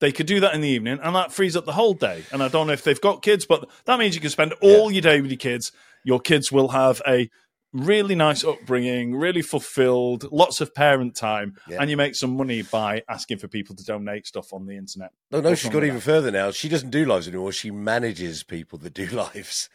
they 0.00 0.12
could 0.12 0.26
do 0.26 0.38
that 0.40 0.54
in 0.54 0.60
the 0.60 0.68
evening, 0.68 1.00
and 1.02 1.16
that 1.16 1.32
frees 1.32 1.56
up 1.56 1.64
the 1.64 1.72
whole 1.72 1.94
day. 1.94 2.22
And 2.32 2.42
I 2.42 2.48
don't 2.48 2.68
know 2.68 2.72
if 2.72 2.84
they've 2.84 3.00
got 3.00 3.22
kids, 3.22 3.44
but 3.44 3.68
that 3.86 3.98
means 3.98 4.14
you 4.14 4.20
can 4.20 4.30
spend 4.30 4.54
all 4.60 4.90
your 4.92 5.02
day 5.02 5.20
with 5.20 5.30
your 5.32 5.38
kids. 5.38 5.72
Your 6.04 6.20
kids 6.20 6.52
will 6.52 6.68
have 6.68 7.02
a 7.06 7.28
really 7.72 8.14
nice 8.14 8.44
upbringing, 8.44 9.14
really 9.14 9.42
fulfilled, 9.42 10.30
lots 10.32 10.60
of 10.60 10.74
parent 10.74 11.14
time, 11.14 11.54
Yeah. 11.68 11.78
and 11.80 11.90
you 11.90 11.96
make 11.96 12.14
some 12.14 12.36
money 12.36 12.62
by 12.62 13.02
asking 13.08 13.38
for 13.38 13.48
people 13.48 13.74
to 13.76 13.84
donate 13.84 14.26
stuff 14.26 14.52
on 14.52 14.66
the 14.66 14.76
internet. 14.76 15.10
No, 15.30 15.40
no, 15.40 15.54
she's 15.54 15.72
like 15.72 15.84
even 15.84 16.00
further 16.00 16.30
now. 16.30 16.50
She 16.50 16.68
doesn't 16.68 16.90
do 16.90 17.04
lives 17.04 17.28
anymore. 17.28 17.52
She 17.52 17.70
manages 17.70 18.42
people 18.42 18.78
that 18.80 18.94
do 18.94 19.06
lives. 19.08 19.68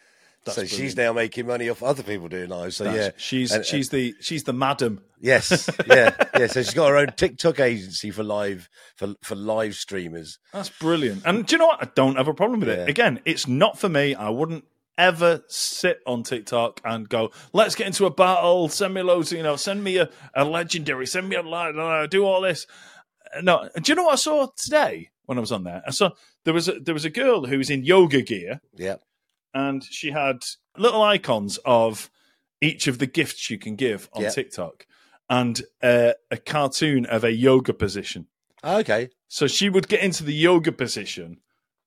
That's 0.44 0.56
so 0.56 0.64
she's 0.66 0.94
now 0.94 1.10
making 1.14 1.46
money 1.46 1.70
off 1.70 1.82
other 1.82 2.02
people 2.02 2.28
doing 2.28 2.50
lives. 2.50 2.76
So 2.76 2.84
That's- 2.84 3.06
yeah, 3.06 3.10
she's 3.16 3.50
And- 3.50 3.64
she's 3.64 3.88
the 3.88 4.14
she's 4.20 4.44
the 4.44 4.52
madam. 4.52 5.00
yes, 5.18 5.70
yeah, 5.86 6.14
yeah. 6.38 6.48
So 6.48 6.62
she's 6.62 6.74
got 6.74 6.88
her 6.90 6.98
own 6.98 7.12
TikTok 7.16 7.60
agency 7.60 8.10
for 8.10 8.22
live 8.22 8.68
for 8.94 9.14
for 9.22 9.36
live 9.36 9.74
streamers. 9.74 10.38
That's 10.52 10.68
brilliant. 10.68 11.22
And 11.24 11.46
do 11.46 11.54
you 11.54 11.58
know 11.60 11.68
what? 11.68 11.82
I 11.82 11.88
don't 11.94 12.16
have 12.16 12.28
a 12.28 12.34
problem 12.34 12.60
with 12.60 12.68
Yeah. 12.68 12.82
it. 12.82 12.88
Again, 12.90 13.20
it's 13.24 13.48
not 13.48 13.78
for 13.78 13.88
me. 13.88 14.14
I 14.14 14.28
wouldn't 14.28 14.64
ever 14.96 15.42
sit 15.48 16.00
on 16.06 16.22
TikTok 16.22 16.80
and 16.84 17.08
go, 17.08 17.30
let's 17.52 17.74
get 17.74 17.86
into 17.86 18.06
a 18.06 18.10
battle, 18.10 18.68
send 18.68 18.94
me 18.94 19.02
loads, 19.02 19.32
you 19.32 19.42
know, 19.42 19.56
send 19.56 19.82
me 19.82 19.96
a, 19.98 20.08
a 20.34 20.44
legendary, 20.44 21.06
send 21.06 21.28
me 21.28 21.36
a 21.36 21.42
li- 21.42 22.06
do 22.08 22.24
all 22.24 22.40
this. 22.40 22.66
No, 23.42 23.68
do 23.82 23.90
you 23.90 23.96
know 23.96 24.04
what 24.04 24.12
I 24.12 24.16
saw 24.16 24.46
today 24.56 25.10
when 25.26 25.38
I 25.38 25.40
was 25.40 25.50
on 25.52 25.64
there? 25.64 25.82
I 25.86 25.90
saw 25.90 26.10
there 26.44 26.54
was 26.54 26.68
a, 26.68 26.78
there 26.78 26.94
was 26.94 27.04
a 27.04 27.10
girl 27.10 27.46
who 27.46 27.58
was 27.58 27.70
in 27.70 27.84
yoga 27.84 28.22
gear 28.22 28.60
Yeah, 28.76 28.96
and 29.52 29.82
she 29.82 30.10
had 30.12 30.44
little 30.78 31.02
icons 31.02 31.58
of 31.64 32.10
each 32.60 32.86
of 32.86 32.98
the 32.98 33.06
gifts 33.06 33.50
you 33.50 33.58
can 33.58 33.74
give 33.76 34.08
on 34.12 34.22
Yeah. 34.22 34.30
TikTok 34.30 34.86
and 35.28 35.60
uh, 35.82 36.12
a 36.30 36.36
cartoon 36.36 37.06
of 37.06 37.24
a 37.24 37.32
yoga 37.32 37.72
position. 37.74 38.26
okay. 38.62 39.08
So 39.26 39.48
she 39.48 39.68
would 39.68 39.88
get 39.88 40.00
into 40.02 40.22
the 40.22 40.32
yoga 40.34 40.70
position 40.70 41.38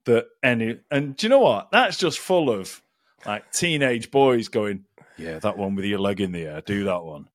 that 0.05 0.25
any, 0.43 0.79
and 0.91 1.15
do 1.15 1.25
you 1.27 1.29
know 1.29 1.39
what? 1.39 1.71
That's 1.71 1.95
just 1.97 2.19
full 2.19 2.49
of 2.49 2.81
like 3.25 3.51
teenage 3.51 4.11
boys 4.11 4.47
going, 4.49 4.85
yeah, 5.17 5.39
that 5.39 5.57
one 5.57 5.75
with 5.75 5.85
your 5.85 5.99
leg 5.99 6.21
in 6.21 6.31
the 6.31 6.43
air, 6.45 6.61
do 6.61 6.83
that 6.85 7.03
one. 7.03 7.27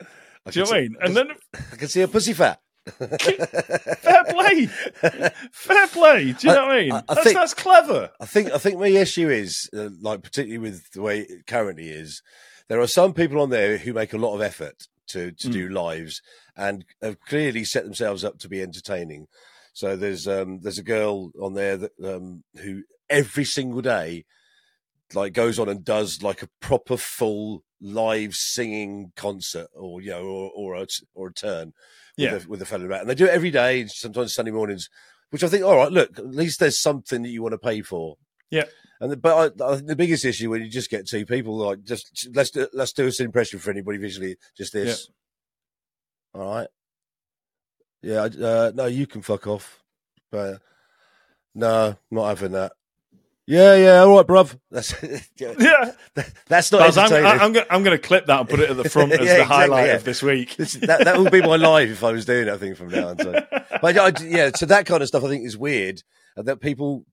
I 0.47 0.51
Do 0.51 0.61
you 0.61 0.65
know 0.65 0.71
can 0.71 0.71
what 0.71 0.77
I 0.77 0.83
see- 0.85 0.89
mean? 0.89 0.97
And 1.03 1.17
then 1.17 1.29
I 1.73 1.77
can 1.77 1.89
see 1.89 2.01
a 2.03 2.09
pussy 2.09 2.33
fat. 2.33 2.61
fair 2.87 4.25
play, 4.29 4.67
fair 5.53 5.87
play. 5.89 6.33
Do 6.33 6.49
you 6.49 6.55
know 6.55 6.67
what 6.67 6.71
I 6.77 6.81
mean? 6.83 6.93
I- 6.93 6.99
I 7.09 7.15
that's, 7.15 7.23
think- 7.25 7.37
that's 7.37 7.55
clever. 7.55 8.11
I 8.21 8.27
think 8.27 8.51
I 8.53 8.59
think 8.59 8.79
my 8.79 8.89
issue 8.89 9.29
is 9.29 9.69
uh, 9.77 9.91
like 10.01 10.23
particularly 10.23 10.59
with 10.59 10.91
the 10.93 11.03
way 11.03 11.21
it 11.21 11.47
currently 11.47 11.89
is. 11.91 12.23
There 12.69 12.81
are 12.81 12.87
some 12.87 13.13
people 13.13 13.41
on 13.41 13.51
there 13.51 13.79
who 13.79 13.93
make 13.93 14.13
a 14.13 14.19
lot 14.19 14.35
of 14.35 14.41
effort 14.43 14.87
to 15.09 15.33
to 15.33 15.49
Mm. 15.49 15.53
do 15.53 15.69
lives 15.69 16.23
and 16.57 16.85
have 17.03 17.21
clearly 17.21 17.65
set 17.65 17.85
themselves 17.85 18.25
up 18.25 18.39
to 18.39 18.49
be 18.49 18.63
entertaining. 18.63 19.27
So 19.73 19.97
there's 19.97 20.27
um 20.29 20.61
there's 20.63 20.79
a 20.79 20.83
girl 20.85 21.31
on 21.41 21.55
there 21.55 21.77
that 21.77 21.93
um 22.05 22.45
who 22.61 22.83
every 23.09 23.45
single 23.45 23.81
day 23.83 24.25
like 25.15 25.33
goes 25.33 25.59
on 25.59 25.69
and 25.69 25.85
does 25.85 26.23
like 26.23 26.43
a 26.43 26.49
proper 26.61 26.97
full 26.97 27.63
live 27.81 28.35
singing 28.35 29.13
concert 29.17 29.67
or 29.75 30.01
you 30.01 30.11
know 30.11 30.23
or 30.25 30.51
or 30.55 30.75
a, 30.77 30.87
or 31.15 31.29
a 31.29 31.33
turn 31.33 31.73
Yeah. 32.17 32.35
with 32.35 32.45
a, 32.45 32.49
with 32.49 32.63
a 32.63 32.67
fellow 32.67 32.87
rat 32.87 33.01
and 33.01 33.11
they 33.11 33.15
do 33.15 33.25
it 33.27 33.31
every 33.31 33.51
day 33.51 33.87
sometimes 33.89 34.35
Sunday 34.35 34.53
mornings 34.53 34.89
which 35.31 35.43
I 35.43 35.49
think 35.49 35.65
all 35.65 35.77
right 35.77 35.91
look 35.91 36.19
at 36.19 36.27
least 36.29 36.61
there's 36.61 36.81
something 36.81 37.23
that 37.23 37.29
you 37.31 37.43
want 37.43 37.53
to 37.53 37.59
pay 37.59 37.83
for. 37.83 38.17
Yeah. 38.51 38.65
and 39.01 39.11
the, 39.11 39.17
but 39.17 39.61
I, 39.61 39.65
I 39.65 39.75
think 39.77 39.89
the 39.89 39.97
biggest 39.97 40.25
issue 40.25 40.51
when 40.51 40.63
you 40.63 40.69
just 40.69 40.91
get 40.91 41.09
two 41.09 41.27
people 41.27 41.57
like 41.57 41.83
just 41.83 42.29
let's 42.35 42.51
do, 42.51 42.69
let's 42.73 42.93
do 42.93 43.07
an 43.07 43.13
impression 43.25 43.59
for 43.59 43.71
anybody 43.71 43.99
visually 43.99 44.37
just 44.57 44.73
this. 44.73 45.09
All 46.35 46.55
right? 46.55 46.69
Yeah 48.03 48.23
uh, 48.25 48.73
no 48.75 48.87
you 48.87 49.07
can 49.07 49.23
fuck 49.23 49.47
off 49.47 49.81
but 50.31 50.61
no 51.55 51.97
not 52.11 52.29
having 52.29 52.53
that 52.53 52.73
yeah 53.47 53.75
yeah 53.75 53.99
all 54.01 54.17
right 54.17 54.27
bruv 54.27 54.57
that's 54.71 54.95
yeah, 55.37 55.93
that's 56.49 56.71
not 56.71 56.79
Baz, 56.81 56.97
I'm. 56.99 57.13
I'm, 57.13 57.53
going 57.53 57.67
I'm 57.71 57.83
going 57.83 57.97
to 57.97 58.03
clip 58.03 58.27
that 58.27 58.41
and 58.41 58.49
put 58.49 58.61
it 58.61 58.71
at 58.71 58.77
the 58.77 58.89
front 58.89 59.13
as 59.13 59.19
Yeah, 59.19 59.25
the 59.25 59.33
exactly, 59.43 59.57
highlight 59.57 59.87
yeah. 59.89 59.95
of 59.95 60.05
this 60.05 60.23
week. 60.23 60.55
This- 60.57 60.75
that 60.75 61.05
that 61.05 61.19
would 61.19 61.33
be 61.33 61.43
my 61.43 61.57
life 61.57 61.91
if 61.91 62.05
I 62.05 62.13
was 62.13 62.25
doing. 62.25 62.49
I 62.49 62.57
think 62.57 62.77
from 62.77 62.89
now 62.89 63.09
on. 63.09 63.19
So. 63.19 63.33
But 63.81 63.99
I, 63.99 64.13
yeah, 64.25 64.51
so 64.55 64.67
that 64.67 64.87
kind 64.87 65.03
of 65.03 65.09
stuff 65.09 65.25
I 65.25 65.29
think 65.29 65.45
is 65.45 65.59
weird, 65.59 66.03
and 66.37 66.47
that 66.47 66.61
people, 66.61 67.05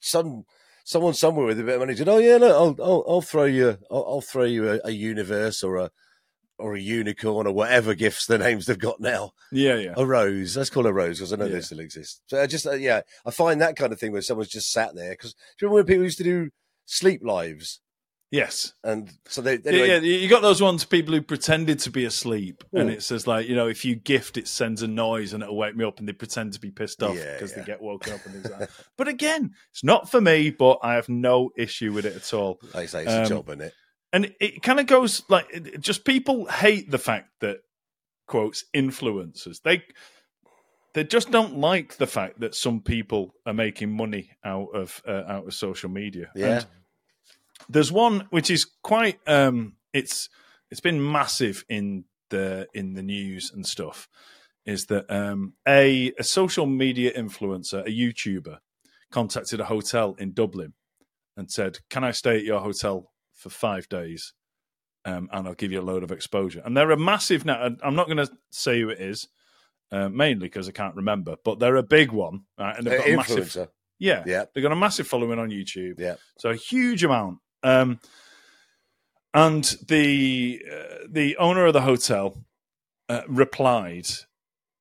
some 0.00 0.44
someone 0.84 1.14
somewhere 1.14 1.46
with 1.46 1.58
a 1.60 1.64
bit 1.64 1.74
of 1.74 1.80
money 1.80 1.96
said, 1.96 2.08
"Oh 2.08 2.18
yeah, 2.18 2.36
look, 2.36 2.52
I'll 2.80 2.84
I'll, 2.86 3.04
I'll 3.08 3.22
throw 3.22 3.44
you, 3.44 3.78
I'll, 3.90 4.04
I'll 4.06 4.20
throw 4.20 4.44
you 4.44 4.70
a, 4.70 4.80
a 4.84 4.90
universe 4.90 5.62
or 5.62 5.76
a 5.76 5.90
or 6.58 6.74
a 6.74 6.80
unicorn 6.80 7.46
or 7.46 7.52
whatever 7.52 7.94
gifts 7.94 8.26
the 8.26 8.38
names 8.38 8.66
they've 8.66 8.78
got 8.78 9.00
now. 9.00 9.32
Yeah, 9.50 9.76
yeah. 9.76 9.94
A 9.96 10.06
rose, 10.06 10.56
let's 10.56 10.70
call 10.70 10.86
it 10.86 10.90
a 10.90 10.92
rose 10.92 11.18
because 11.18 11.32
I 11.32 11.36
know 11.36 11.46
Yeah. 11.46 11.54
they 11.54 11.60
still 11.60 11.80
exist. 11.80 12.22
So 12.26 12.40
I 12.40 12.46
just 12.46 12.66
uh, 12.66 12.72
yeah, 12.72 13.00
I 13.26 13.30
find 13.30 13.60
that 13.60 13.76
kind 13.76 13.92
of 13.92 13.98
thing 14.00 14.12
where 14.12 14.22
someone's 14.22 14.48
just 14.50 14.72
sat 14.72 14.94
there 14.94 15.10
because 15.12 15.32
do 15.32 15.38
you 15.60 15.68
remember 15.68 15.76
when 15.76 15.86
people 15.86 16.04
used 16.04 16.18
to 16.18 16.24
do 16.24 16.50
sleep 16.86 17.22
lives 17.24 17.80
Yes. 18.30 18.72
and 18.82 19.12
so 19.28 19.42
they 19.42 19.54
Yeah, 19.54 19.60
anyway, 19.66 19.88
yeah, 19.88 19.96
you 19.98 20.28
got 20.28 20.42
those 20.42 20.60
ones 20.60 20.84
people 20.84 21.14
who 21.14 21.22
pretended 21.22 21.78
to 21.80 21.90
be 21.90 22.04
asleep, 22.04 22.64
and 22.72 22.88
Mm. 22.90 22.94
it 22.94 23.02
says 23.04 23.28
like, 23.28 23.46
you 23.48 23.54
know, 23.54 23.68
if 23.68 23.84
you 23.84 23.94
gift, 23.94 24.36
it 24.36 24.48
sends 24.48 24.82
a 24.82 24.88
noise 24.88 25.32
and 25.32 25.42
it'll 25.44 25.56
wake 25.56 25.76
me 25.76 25.84
up, 25.84 26.00
and 26.00 26.08
they 26.08 26.12
pretend 26.14 26.52
to 26.54 26.60
be 26.60 26.72
pissed 26.72 27.00
off 27.02 27.14
because 27.14 27.52
yeah. 27.52 27.58
they 27.60 27.64
get 27.64 27.80
woken 27.80 28.12
up 28.12 28.24
and 28.24 28.32
things 28.34 28.50
like 28.50 28.58
that. 28.60 28.70
But 28.98 29.06
again, 29.06 29.52
it's 29.70 29.84
not 29.84 30.10
for 30.10 30.20
me, 30.20 30.50
but 30.50 30.78
I 30.82 30.94
have 30.94 31.08
no 31.08 31.50
issue 31.56 31.92
with 31.92 32.06
it 32.06 32.16
at 32.16 32.34
all. 32.34 32.58
like 32.74 32.84
I 32.84 32.86
say, 32.86 33.02
it's 33.04 33.12
Um, 33.12 33.22
a 33.22 33.28
job, 33.28 33.48
isn't 33.50 33.60
it? 33.60 33.74
And 34.14 34.32
it, 34.40 34.62
kind 34.62 34.78
of 34.78 34.86
goes 34.86 35.22
like, 35.28 35.80
just 35.80 36.04
people 36.04 36.46
hate 36.46 36.90
the 36.90 36.98
fact 36.98 37.30
that 37.40 37.58
quotes 38.26 38.64
influencers 38.74 39.60
they 39.64 39.82
they 40.94 41.04
just 41.04 41.30
don't 41.30 41.58
like 41.58 41.96
the 41.96 42.06
fact 42.06 42.40
that 42.40 42.54
some 42.54 42.80
people 42.80 43.34
are 43.44 43.52
making 43.52 43.94
money 43.94 44.30
out 44.44 44.68
of 44.74 45.02
uh, 45.06 45.24
out 45.28 45.46
of 45.46 45.52
social 45.52 45.90
media. 45.90 46.30
Yeah. 46.34 46.46
And 46.46 46.66
there's 47.68 47.92
one 47.92 48.26
which 48.30 48.50
is 48.50 48.66
quite 48.82 49.18
um 49.26 49.74
it's 49.92 50.28
it's 50.70 50.80
been 50.80 51.12
massive 51.12 51.64
in 51.68 52.04
the 52.30 52.68
in 52.74 52.94
the 52.94 53.02
news 53.02 53.50
and 53.52 53.66
stuff 53.66 54.08
is 54.66 54.86
that 54.86 55.04
um 55.10 55.54
a 55.68 56.12
a 56.18 56.24
social 56.24 56.66
media 56.66 57.12
influencer 57.12 57.86
a 57.86 57.90
youtuber 57.90 58.58
contacted 59.10 59.60
a 59.60 59.66
hotel 59.66 60.16
in 60.18 60.32
dublin 60.32 60.72
and 61.36 61.50
said 61.50 61.78
can 61.90 62.02
i 62.02 62.10
stay 62.10 62.36
at 62.38 62.44
your 62.44 62.60
hotel 62.60 63.12
for 63.44 63.50
five 63.50 63.88
days 63.88 64.32
um, 65.04 65.28
and 65.32 65.46
i'll 65.46 65.54
give 65.62 65.70
you 65.72 65.80
a 65.80 65.90
load 65.90 66.02
of 66.02 66.10
exposure 66.10 66.62
and 66.64 66.76
they're 66.76 66.90
a 66.90 66.96
massive 66.96 67.44
now 67.44 67.58
i'm 67.82 67.94
not 67.94 68.06
going 68.08 68.16
to 68.26 68.30
say 68.50 68.80
who 68.80 68.88
it 68.88 69.00
is 69.00 69.28
uh, 69.92 70.08
mainly 70.08 70.46
because 70.48 70.68
i 70.68 70.72
can't 70.72 70.96
remember 70.96 71.36
but 71.44 71.58
they're 71.58 71.76
a 71.76 71.82
big 71.98 72.10
one 72.10 72.40
right? 72.58 72.76
and 72.76 72.86
they've 72.86 72.98
got 72.98 73.06
a 73.06 73.16
massive 73.16 73.68
yeah 73.98 74.22
Yeah. 74.26 74.44
they've 74.52 74.62
got 74.62 74.72
a 74.72 74.76
massive 74.76 75.06
following 75.06 75.38
on 75.38 75.50
youtube 75.50 75.96
Yeah. 75.98 76.16
so 76.38 76.50
a 76.50 76.56
huge 76.56 77.04
amount. 77.04 77.38
Um, 77.62 77.98
and 79.32 79.64
the 79.88 80.62
uh, 80.72 80.98
the 81.10 81.36
owner 81.38 81.66
of 81.66 81.72
the 81.72 81.80
hotel 81.82 82.44
uh, 83.08 83.22
replied 83.28 84.06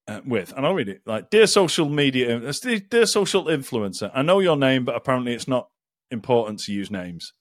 uh, 0.08 0.22
with, 0.26 0.52
and 0.56 0.66
I'll 0.66 0.74
read 0.76 0.90
it 0.90 1.02
like, 1.06 1.30
"Dear 1.30 1.48
social 1.48 1.90
media, 1.90 2.38
uh, 2.38 2.54
dear 2.90 3.06
social 3.06 3.46
influencer, 3.46 4.12
I 4.14 4.22
know 4.22 4.40
your 4.42 4.58
name, 4.58 4.86
but 4.86 4.96
apparently 4.96 5.34
it's 5.34 5.48
not 5.48 5.70
important 6.12 6.60
to 6.66 6.74
use 6.74 6.92
names." 6.92 7.34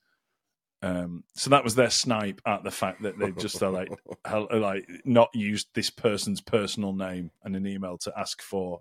Um, 0.82 1.22
so 1.34 1.50
that 1.50 1.62
was 1.62 1.76
their 1.76 1.90
snipe 1.90 2.40
at 2.44 2.64
the 2.64 2.70
fact 2.72 3.02
that 3.02 3.16
they 3.18 3.30
just 3.32 3.62
uh, 3.62 3.70
like 3.70 3.88
like 4.52 4.88
not 5.04 5.28
used 5.32 5.68
this 5.74 5.90
person's 5.90 6.40
personal 6.40 6.92
name 6.92 7.30
and 7.44 7.54
an 7.54 7.66
email 7.66 7.98
to 7.98 8.12
ask 8.18 8.42
for 8.42 8.80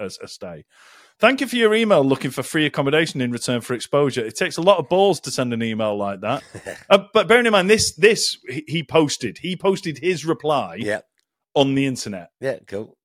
as 0.00 0.18
a 0.20 0.26
stay. 0.26 0.64
Thank 1.20 1.40
you 1.40 1.46
for 1.46 1.54
your 1.54 1.74
email 1.74 2.02
looking 2.02 2.32
for 2.32 2.42
free 2.42 2.66
accommodation 2.66 3.20
in 3.20 3.30
return 3.30 3.60
for 3.60 3.74
exposure. 3.74 4.24
It 4.24 4.34
takes 4.36 4.56
a 4.56 4.62
lot 4.62 4.78
of 4.78 4.88
balls 4.88 5.20
to 5.20 5.30
send 5.30 5.52
an 5.52 5.62
email 5.62 5.96
like 5.96 6.22
that. 6.22 6.42
uh, 6.90 7.04
but 7.12 7.28
bearing 7.28 7.46
in 7.46 7.52
mind, 7.52 7.70
this 7.70 7.94
this 7.94 8.38
he, 8.48 8.64
he 8.66 8.82
posted 8.82 9.38
he 9.38 9.54
posted 9.54 9.98
his 9.98 10.24
reply 10.26 10.76
Yeah. 10.80 11.02
on 11.54 11.76
the 11.76 11.86
internet 11.86 12.30
Yeah. 12.40 12.58
Cool. 12.66 12.96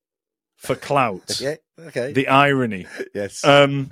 for 0.55 0.73
clout. 0.75 1.39
Yeah. 1.39 1.55
Okay. 1.79 2.13
The 2.13 2.27
irony. 2.29 2.87
yes. 3.13 3.43
Um, 3.43 3.91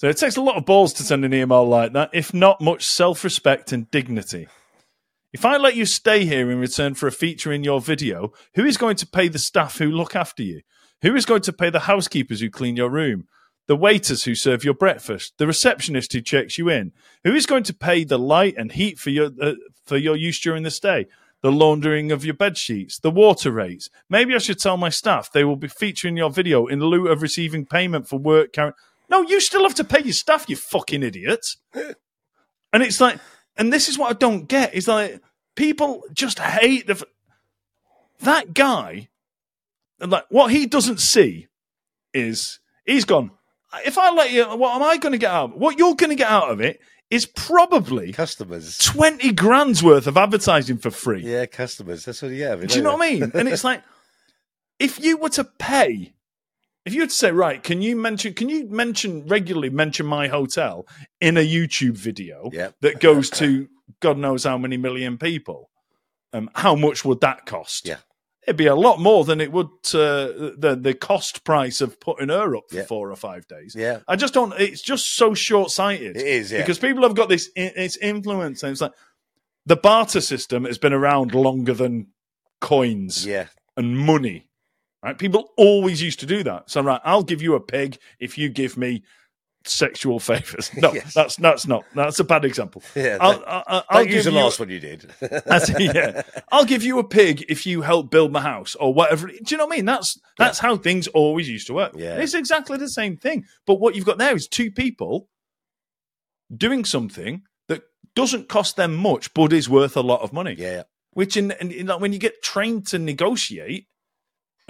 so 0.00 0.08
it 0.08 0.16
takes 0.16 0.38
a 0.38 0.40
lot 0.40 0.56
of 0.56 0.64
balls 0.64 0.94
to 0.94 1.02
send 1.02 1.26
an 1.26 1.34
email 1.34 1.68
like 1.68 1.92
that, 1.92 2.08
if 2.14 2.32
not 2.32 2.62
much 2.62 2.86
self 2.86 3.22
respect 3.22 3.70
and 3.70 3.90
dignity. 3.90 4.48
If 5.30 5.44
I 5.44 5.58
let 5.58 5.76
you 5.76 5.84
stay 5.84 6.24
here 6.24 6.50
in 6.50 6.58
return 6.58 6.94
for 6.94 7.06
a 7.06 7.12
feature 7.12 7.52
in 7.52 7.64
your 7.64 7.82
video, 7.82 8.32
who 8.54 8.64
is 8.64 8.78
going 8.78 8.96
to 8.96 9.06
pay 9.06 9.28
the 9.28 9.38
staff 9.38 9.76
who 9.76 9.90
look 9.90 10.16
after 10.16 10.42
you? 10.42 10.62
Who 11.02 11.14
is 11.14 11.26
going 11.26 11.42
to 11.42 11.52
pay 11.52 11.68
the 11.68 11.80
housekeepers 11.80 12.40
who 12.40 12.48
clean 12.48 12.76
your 12.76 12.88
room? 12.88 13.28
The 13.66 13.76
waiters 13.76 14.24
who 14.24 14.34
serve 14.34 14.64
your 14.64 14.72
breakfast? 14.72 15.34
The 15.36 15.46
receptionist 15.46 16.14
who 16.14 16.22
checks 16.22 16.56
you 16.56 16.70
in? 16.70 16.92
Who 17.22 17.34
is 17.34 17.44
going 17.44 17.64
to 17.64 17.74
pay 17.74 18.04
the 18.04 18.18
light 18.18 18.54
and 18.56 18.72
heat 18.72 18.98
for 18.98 19.10
your 19.10 19.28
uh, 19.38 19.52
for 19.84 19.98
your 19.98 20.16
use 20.16 20.40
during 20.40 20.62
the 20.62 20.70
stay? 20.70 21.08
The 21.42 21.52
laundering 21.52 22.10
of 22.10 22.24
your 22.24 22.32
bed 22.32 22.56
sheets, 22.56 22.98
the 22.98 23.10
water 23.10 23.50
rates. 23.50 23.90
Maybe 24.08 24.34
I 24.34 24.38
should 24.38 24.60
tell 24.60 24.78
my 24.78 24.88
staff 24.88 25.30
they 25.30 25.44
will 25.44 25.56
be 25.56 25.68
featuring 25.68 26.16
your 26.16 26.30
video 26.30 26.66
in 26.68 26.80
lieu 26.80 27.08
of 27.08 27.20
receiving 27.20 27.66
payment 27.66 28.08
for 28.08 28.18
work. 28.18 28.54
No, 29.10 29.22
you 29.22 29.40
still 29.40 29.64
have 29.64 29.74
to 29.74 29.84
pay 29.84 30.02
your 30.02 30.12
staff, 30.12 30.48
you 30.48 30.56
fucking 30.56 31.02
idiot. 31.02 31.44
and 31.74 32.82
it's 32.82 33.00
like, 33.00 33.18
and 33.56 33.72
this 33.72 33.88
is 33.88 33.98
what 33.98 34.10
I 34.10 34.14
don't 34.14 34.48
get 34.48 34.74
is 34.74 34.88
like 34.88 35.20
people 35.56 36.02
just 36.12 36.38
hate 36.38 36.86
the 36.86 37.04
that 38.20 38.54
guy. 38.54 39.08
Like 39.98 40.24
what 40.30 40.50
he 40.50 40.66
doesn't 40.66 41.00
see 41.00 41.48
is 42.14 42.60
he's 42.86 43.04
gone. 43.04 43.32
If 43.84 43.98
I 43.98 44.10
let 44.12 44.32
you, 44.32 44.44
what 44.44 44.74
am 44.74 44.82
I 44.82 44.96
going 44.96 45.12
to 45.12 45.18
get 45.18 45.30
out? 45.30 45.56
What 45.58 45.78
you're 45.78 45.94
going 45.94 46.10
to 46.10 46.16
get 46.16 46.30
out 46.30 46.50
of 46.50 46.60
it 46.60 46.80
is 47.10 47.26
probably 47.26 48.12
Customers. 48.12 48.78
20 48.78 49.32
grand's 49.32 49.82
worth 49.82 50.06
of 50.06 50.16
advertising 50.16 50.78
for 50.78 50.90
free. 50.90 51.22
Yeah, 51.22 51.46
customers. 51.46 52.04
That's 52.04 52.22
what 52.22 52.30
you 52.32 52.44
have. 52.44 52.66
Do 52.66 52.76
you 52.76 52.82
know 52.82 52.94
what 52.94 53.06
I 53.06 53.10
mean? 53.10 53.30
And 53.34 53.48
it's 53.48 53.64
like, 53.64 53.82
if 54.78 54.98
you 55.00 55.18
were 55.18 55.28
to 55.30 55.44
pay, 55.44 56.14
if 56.90 56.94
you 56.94 57.02
were 57.02 57.06
to 57.06 57.14
say, 57.14 57.30
right, 57.30 57.62
can 57.62 57.82
you 57.82 57.94
mention, 57.94 58.34
can 58.34 58.48
you 58.48 58.68
mention 58.68 59.24
regularly 59.28 59.70
mention 59.70 60.06
my 60.06 60.26
hotel 60.26 60.86
in 61.20 61.36
a 61.36 61.46
YouTube 61.46 61.96
video 61.96 62.50
Yeah. 62.52 62.70
that 62.80 62.98
goes 62.98 63.30
to 63.40 63.68
God 64.00 64.18
knows 64.18 64.42
how 64.42 64.58
many 64.58 64.76
million 64.76 65.16
people? 65.16 65.70
Um, 66.32 66.50
how 66.54 66.74
much 66.74 67.04
would 67.04 67.20
that 67.20 67.46
cost? 67.46 67.86
Yeah. 67.86 67.98
It'd 68.44 68.56
be 68.56 68.66
a 68.66 68.74
lot 68.74 68.98
more 68.98 69.24
than 69.24 69.40
it 69.40 69.52
would 69.52 69.68
uh, 69.94 70.56
the 70.58 70.76
the 70.80 70.94
cost 70.94 71.44
price 71.44 71.80
of 71.80 72.00
putting 72.00 72.30
her 72.30 72.56
up 72.56 72.64
for 72.70 72.76
Yeah. 72.76 72.84
four 72.84 73.10
or 73.10 73.16
five 73.16 73.46
days. 73.46 73.76
Yeah. 73.76 74.00
I 74.08 74.16
just 74.16 74.34
don't. 74.34 74.52
It's 74.58 74.82
just 74.82 75.14
so 75.14 75.34
short 75.34 75.70
sighted. 75.70 76.16
It 76.16 76.26
is, 76.26 76.50
yeah. 76.50 76.58
because 76.60 76.78
people 76.78 77.02
have 77.04 77.14
got 77.14 77.28
this 77.28 77.50
it's 77.54 77.96
influence, 77.98 78.62
and 78.64 78.72
it's 78.72 78.80
like 78.80 78.92
the 79.66 79.76
barter 79.76 80.20
system 80.20 80.64
has 80.64 80.78
been 80.78 80.92
around 80.92 81.34
longer 81.34 81.74
than 81.74 82.08
coins 82.60 83.24
yeah. 83.26 83.46
and 83.76 83.96
money. 83.98 84.49
Right? 85.02 85.16
People 85.18 85.50
always 85.56 86.02
used 86.02 86.20
to 86.20 86.26
do 86.26 86.42
that. 86.44 86.70
So 86.70 86.82
right, 86.82 87.00
I'll 87.04 87.22
give 87.22 87.40
you 87.42 87.54
a 87.54 87.60
pig 87.60 87.98
if 88.18 88.36
you 88.36 88.48
give 88.50 88.76
me 88.76 89.02
sexual 89.64 90.18
favors. 90.28 90.70
No, 90.76 90.92
Yes. 90.92 91.14
that's 91.14 91.36
that's 91.36 91.66
not. 91.66 91.84
That's 91.94 92.18
a 92.20 92.24
bad 92.24 92.44
example. 92.44 92.82
Yeah. 92.94 93.16
I'll, 93.20 93.42
I'll, 93.46 93.84
I'll 93.88 94.06
use 94.06 94.24
the 94.26 94.30
last 94.30 94.58
one 94.60 94.68
you 94.68 94.80
did. 94.80 95.10
yeah, 95.78 96.22
I'll 96.52 96.64
give 96.66 96.82
you 96.82 96.98
a 96.98 97.04
pig 97.04 97.44
if 97.48 97.66
you 97.66 97.80
help 97.82 98.10
build 98.10 98.30
my 98.32 98.40
house 98.42 98.74
or 98.74 98.92
whatever. 98.92 99.28
Do 99.28 99.34
you 99.48 99.56
know 99.56 99.66
what 99.66 99.72
I 99.74 99.76
mean? 99.76 99.84
That's 99.86 100.18
that's 100.38 100.58
how 100.58 100.76
things 100.76 101.06
always 101.08 101.48
used 101.48 101.66
to 101.68 101.74
work. 101.74 101.92
Yeah. 101.96 102.16
It's 102.18 102.34
exactly 102.34 102.76
the 102.76 102.88
same 102.88 103.16
thing. 103.16 103.44
But 103.66 103.76
what 103.80 103.94
you've 103.94 104.04
got 104.06 104.18
there 104.18 104.34
is 104.36 104.48
two 104.48 104.70
people 104.70 105.28
doing 106.54 106.84
something 106.84 107.42
that 107.68 107.82
doesn't 108.14 108.48
cost 108.48 108.76
them 108.76 108.94
much, 108.96 109.32
but 109.34 109.52
is 109.52 109.68
worth 109.68 109.96
a 109.96 110.00
lot 110.02 110.20
of 110.22 110.32
money. 110.32 110.54
yeah. 110.58 110.82
Which 111.12 111.36
in, 111.36 111.50
in, 111.60 111.72
in 111.72 111.86
like 111.86 112.00
when 112.00 112.12
you 112.12 112.18
get 112.20 112.42
trained 112.42 112.86
to 112.88 112.98
negotiate. 112.98 113.86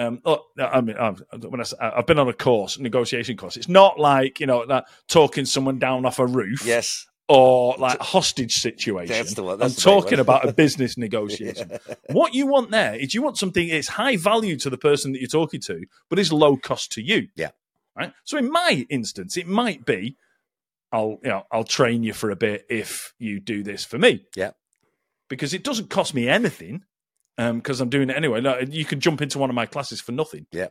Um, 0.00 0.20
oh, 0.24 0.40
I 0.58 0.80
mean, 0.80 0.96
I've, 0.96 1.22
when 1.40 1.60
I, 1.60 1.64
I've 1.80 2.06
been 2.06 2.18
on 2.18 2.28
a 2.28 2.32
course, 2.32 2.78
negotiation 2.78 3.36
course. 3.36 3.56
It's 3.58 3.68
not 3.68 3.98
like 4.00 4.40
you 4.40 4.46
know 4.46 4.64
that 4.66 4.86
talking 5.08 5.44
someone 5.44 5.78
down 5.78 6.06
off 6.06 6.18
a 6.18 6.26
roof 6.26 6.64
Yes. 6.64 7.06
or 7.28 7.74
like 7.78 8.00
a 8.00 8.04
hostage 8.04 8.54
situation. 8.56 9.14
That's 9.14 9.34
the 9.34 9.42
one- 9.42 9.60
I'm 9.62 9.68
the 9.68 9.80
talking 9.80 10.18
about 10.18 10.48
a 10.48 10.52
business 10.52 10.96
negotiation. 11.06 11.78
What 12.10 12.34
you 12.34 12.46
want 12.46 12.70
there 12.70 12.94
is 12.94 13.14
you 13.14 13.20
want 13.22 13.36
something 13.36 13.68
that's 13.68 13.88
high 13.88 14.16
value 14.16 14.56
to 14.60 14.70
the 14.70 14.78
person 14.78 15.12
that 15.12 15.20
you're 15.20 15.28
talking 15.28 15.60
to, 15.66 15.84
but 16.08 16.18
is 16.18 16.32
low 16.32 16.56
cost 16.56 16.92
to 16.92 17.02
you. 17.02 17.28
Yeah. 17.36 17.50
Right. 17.94 18.12
So 18.24 18.38
in 18.38 18.50
my 18.50 18.86
instance, 18.88 19.36
it 19.36 19.46
might 19.46 19.84
be 19.84 20.16
I'll 20.92 21.18
you 21.22 21.28
know 21.30 21.42
I'll 21.52 21.64
train 21.64 22.02
you 22.02 22.14
for 22.14 22.30
a 22.30 22.36
bit 22.36 22.64
if 22.70 23.12
you 23.18 23.38
do 23.38 23.62
this 23.62 23.84
for 23.84 23.98
me. 23.98 24.24
Yeah. 24.34 24.52
Because 25.28 25.52
it 25.52 25.62
doesn't 25.62 25.90
cost 25.90 26.14
me 26.14 26.26
anything. 26.28 26.84
Um, 27.40 27.56
because 27.58 27.80
I'm 27.80 27.88
doing 27.88 28.10
it 28.10 28.16
anyway. 28.16 28.40
No, 28.40 28.58
you 28.58 28.84
could 28.84 29.00
jump 29.00 29.22
into 29.22 29.38
one 29.38 29.48
of 29.50 29.54
my 29.56 29.66
classes 29.66 30.00
for 30.00 30.12
nothing. 30.12 30.46
Yeah. 30.52 30.68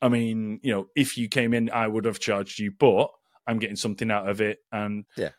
I 0.00 0.08
mean, 0.08 0.60
you 0.62 0.72
know, 0.72 0.86
if 0.94 1.18
you 1.18 1.28
came 1.28 1.52
in, 1.52 1.70
I 1.70 1.88
would 1.88 2.04
have 2.04 2.20
charged 2.20 2.58
you, 2.60 2.70
but 2.70 3.08
I'm 3.46 3.58
getting 3.58 3.76
something 3.76 4.10
out 4.10 4.28
of 4.28 4.40
it. 4.40 4.58
And 4.70 5.06
Yeah. 5.16 5.30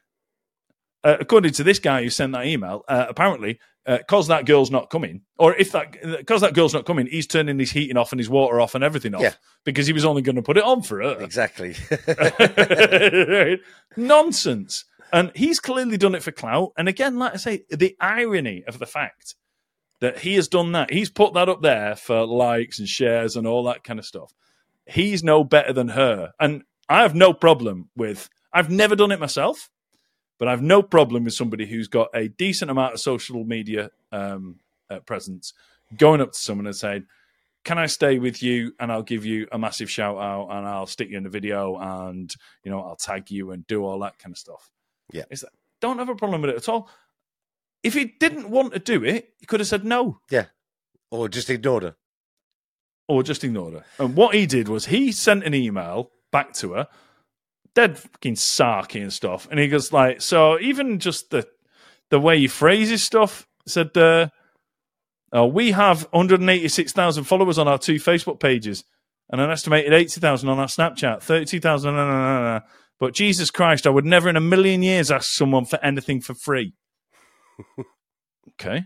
uh, 1.04 1.16
according 1.20 1.54
to 1.54 1.64
this 1.64 1.80
guy 1.80 2.04
who 2.04 2.10
sent 2.10 2.34
that 2.34 2.46
email, 2.46 2.84
uh, 2.90 3.06
apparently, 3.08 3.60
because 3.86 4.28
that 4.28 4.46
girl's 4.46 4.70
not 4.70 4.90
coming, 4.90 5.22
or 5.38 5.56
if 5.56 5.72
that 5.72 5.94
because 6.04 6.42
that 6.42 6.54
girl's 6.54 6.74
not 6.74 6.86
coming, 6.86 7.08
he's 7.08 7.26
turning 7.26 7.58
his 7.58 7.72
heating 7.72 7.96
off 7.98 8.12
and 8.12 8.20
his 8.20 8.30
water 8.30 8.60
off 8.60 8.76
and 8.76 8.84
everything 8.84 9.16
off 9.16 9.22
Yeah. 9.22 9.34
because 9.64 9.88
he 9.88 9.94
was 9.94 10.06
only 10.06 10.22
going 10.22 10.36
to 10.36 10.42
put 10.44 10.58
it 10.58 10.64
on 10.64 10.82
for 10.84 11.02
her. 11.02 11.18
Exactly. 11.22 11.74
Nonsense. 13.98 14.86
And 15.12 15.32
he's 15.36 15.60
clearly 15.60 15.98
done 15.98 16.14
it 16.14 16.22
for 16.22 16.32
clout. 16.32 16.72
And 16.78 16.88
again, 16.88 17.18
like 17.18 17.34
I 17.34 17.38
say, 17.38 17.64
the 17.72 17.96
irony 18.00 18.64
of 18.68 18.78
the 18.78 18.86
fact 18.86 19.36
that 20.02 20.20
he 20.20 20.36
has 20.36 20.48
done 20.48 20.72
that, 20.74 20.92
he's 20.92 21.10
put 21.10 21.34
that 21.34 21.50
up 21.50 21.62
there 21.62 21.96
for 21.96 22.26
likes 22.26 22.80
and 22.80 22.88
shares 22.88 23.36
and 23.36 23.46
all 23.46 23.64
that 23.66 23.84
kind 23.84 24.00
of 24.00 24.06
stuff. 24.06 24.34
He's 24.86 25.24
no 25.24 25.44
better 25.44 25.74
than 25.74 25.90
her. 25.90 26.32
And 26.40 26.64
I 26.88 27.02
have 27.02 27.16
no 27.16 27.34
problem 27.34 27.90
with, 27.96 28.30
I've 28.54 28.70
never 28.70 28.96
done 28.96 29.12
it 29.12 29.20
myself, 29.20 29.70
but 30.38 30.48
I've 30.48 30.62
no 30.62 30.82
problem 30.82 31.26
with 31.26 31.34
somebody 31.34 31.66
who's 31.66 31.88
got 31.88 32.10
a 32.14 32.30
decent 32.30 32.72
amount 32.72 32.94
of 32.94 33.00
social 33.00 33.44
media 33.44 33.92
um, 34.12 34.60
uh, 34.90 35.00
presence 35.00 35.54
going 35.98 36.22
up 36.22 36.32
to 36.32 36.40
someone 36.40 36.66
and 36.66 36.76
saying, 36.76 37.06
can 37.64 37.78
I 37.78 37.88
stay 37.88 38.20
with 38.20 38.42
you 38.42 38.74
and 38.80 38.92
I'll 38.92 39.04
give 39.04 39.26
you 39.26 39.48
a 39.52 39.60
massive 39.60 39.92
shout 39.92 40.18
out 40.18 40.48
and 40.50 40.66
I'll 40.66 40.86
stick 40.86 41.10
you 41.10 41.18
in 41.18 41.24
the 41.24 41.30
video 41.30 41.78
and 41.78 42.34
you 42.64 42.72
know 42.72 42.82
I'll 42.82 42.96
tag 42.96 43.30
you 43.32 43.52
and 43.52 43.68
do 43.68 43.84
all 43.84 44.00
that 44.00 44.18
kind 44.18 44.34
of 44.34 44.38
stuff. 44.38 44.72
Yeah. 45.12 45.24
It's 45.30 45.44
don't 45.82 46.00
have 46.00 46.10
a 46.10 46.16
problem 46.16 46.42
with 46.42 46.52
it 46.52 46.58
at 46.58 46.70
all. 46.70 46.90
If 47.84 47.94
he 47.94 48.14
didn't 48.20 48.50
want 48.50 48.74
to 48.74 48.80
do 48.80 49.04
it, 49.04 49.30
he 49.40 49.46
could 49.46 49.60
have 49.60 49.68
said 49.68 49.86
no 49.86 50.20
Yeah. 50.30 50.46
or 51.12 51.30
just 51.30 51.50
ignored 51.50 51.84
her. 51.84 51.96
or 53.08 53.24
just 53.24 53.44
ignored 53.44 53.74
her. 53.74 53.84
And 53.98 54.16
what 54.16 54.36
he 54.36 54.46
did 54.46 54.68
was 54.70 54.86
he 54.88 55.12
sent 55.12 55.44
an 55.44 55.54
email 55.56 56.12
back 56.32 56.54
to 56.56 56.74
her, 56.74 56.88
dead 57.74 57.98
fucking 57.98 58.36
sarky 58.36 59.02
and 59.02 59.12
stuff. 59.12 59.48
And 59.50 59.60
he 59.60 59.68
goes 59.68 59.92
like, 59.92 60.22
so 60.22 60.60
even 60.60 61.00
just 61.00 61.32
the 61.32 61.48
the 62.12 62.20
way 62.20 62.38
he 62.40 62.48
phrases 62.48 63.04
stuff 63.04 63.48
said, 63.68 63.96
uh, 63.98 64.28
uh, 65.36 65.46
we 65.46 65.72
have 65.72 66.08
186,000 66.12 67.24
followers 67.24 67.58
on 67.60 67.68
our 67.68 67.78
two 67.78 67.96
Facebook 67.96 68.40
pages 68.40 68.84
and 69.32 69.40
an 69.40 69.52
estimated 69.52 69.94
80,000 69.94 70.50
on 70.50 70.58
our 70.60 70.66
Snapchat, 70.68 71.22
32,000. 71.22 71.94
nah, 71.96 72.06
nah, 72.06 72.18
nah, 72.40 72.44
nah. 72.54 72.60
But 73.00 73.14
Jesus 73.14 73.52
Christ, 73.52 73.86
I 73.86 73.92
would 73.92 74.06
never 74.06 74.28
in 74.28 74.36
a 74.36 74.42
million 74.42 74.82
years 74.82 75.12
ask 75.12 75.30
someone 75.32 75.66
for 75.66 75.78
anything 75.86 76.20
for 76.20 76.34
free. 76.34 76.74
Okay. 78.54 78.84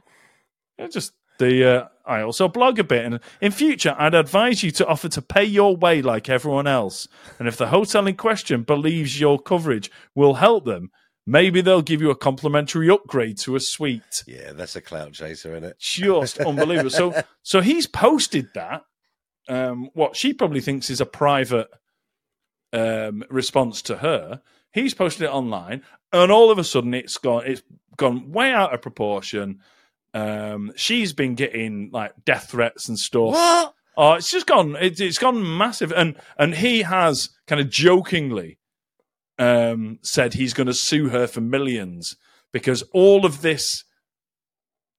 Yeah, 0.78 0.88
just 0.88 1.14
the 1.40 1.66
uh, 1.66 1.88
I 2.06 2.22
also 2.22 2.48
blog 2.48 2.80
a 2.80 2.84
bit, 2.84 3.06
and 3.06 3.20
in 3.42 3.52
future, 3.52 3.96
I'd 3.98 4.14
advise 4.14 4.64
you 4.64 4.72
to 4.72 4.88
offer 4.88 5.10
to 5.10 5.22
pay 5.22 5.44
your 5.44 5.76
way 5.76 6.02
like 6.02 6.30
everyone 6.30 6.68
else. 6.68 7.08
And 7.40 7.48
if 7.48 7.58
the 7.58 7.68
hotel 7.68 8.08
in 8.08 8.16
question 8.16 8.64
believes 8.64 9.20
your 9.20 9.40
coverage 9.40 9.90
will 10.16 10.36
help 10.36 10.66
them, 10.66 10.92
maybe 11.26 11.62
they'll 11.62 11.82
give 11.82 12.02
you 12.02 12.10
a 12.10 12.16
complimentary 12.16 12.90
upgrade 12.90 13.38
to 13.40 13.56
a 13.56 13.60
suite. 13.60 14.24
Yeah, 14.28 14.54
that's 14.54 14.76
a 14.76 14.82
clout 14.82 15.14
chaser, 15.14 15.52
isn't 15.52 15.64
it? 15.64 15.80
Just 15.80 16.40
unbelievable. 16.40 16.90
So, 16.90 17.24
so 17.44 17.62
he's 17.62 17.88
posted 17.88 18.50
that. 18.54 18.84
Um, 19.50 19.90
what 19.94 20.16
she 20.16 20.34
probably 20.34 20.62
thinks 20.62 20.90
is 20.90 21.02
a 21.02 21.06
private 21.06 21.68
um, 22.72 23.24
response 23.30 23.82
to 23.84 23.98
her. 23.98 24.42
He's 24.72 24.94
posted 24.94 25.24
it 25.24 25.32
online, 25.32 25.84
and 26.12 26.32
all 26.32 26.50
of 26.50 26.58
a 26.58 26.64
sudden, 26.64 26.94
it's 26.94 27.18
gone. 27.18 27.44
It's 27.46 27.62
gone 27.98 28.32
way 28.32 28.52
out 28.52 28.74
of 28.74 28.82
proportion. 28.82 29.60
Um, 30.14 30.72
she's 30.76 31.14
been 31.14 31.36
getting 31.36 31.90
like 31.92 32.14
death 32.26 32.50
threats 32.52 32.88
and 32.88 32.98
stuff. 32.98 33.34
What? 33.34 33.74
Oh, 33.96 34.14
it's 34.14 34.32
just 34.32 34.48
gone. 34.48 34.76
It, 34.80 35.00
it's 35.00 35.20
gone 35.20 35.58
massive, 35.58 35.92
and 35.92 36.16
and 36.38 36.56
he 36.56 36.82
has 36.82 37.30
kind 37.48 37.62
of 37.62 37.70
jokingly 37.70 38.60
um, 39.38 40.00
said 40.02 40.34
he's 40.34 40.54
going 40.54 40.68
to 40.68 40.74
sue 40.74 41.10
her 41.10 41.28
for 41.28 41.42
millions 41.42 42.16
because 42.52 42.84
all 42.94 43.26
of 43.26 43.42
this 43.42 43.84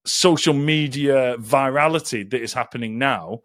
social 0.07 0.55
media 0.55 1.37
virality 1.39 2.29
that 2.31 2.43
is 2.43 2.53
happening 2.53 2.99
now, 2.99 3.41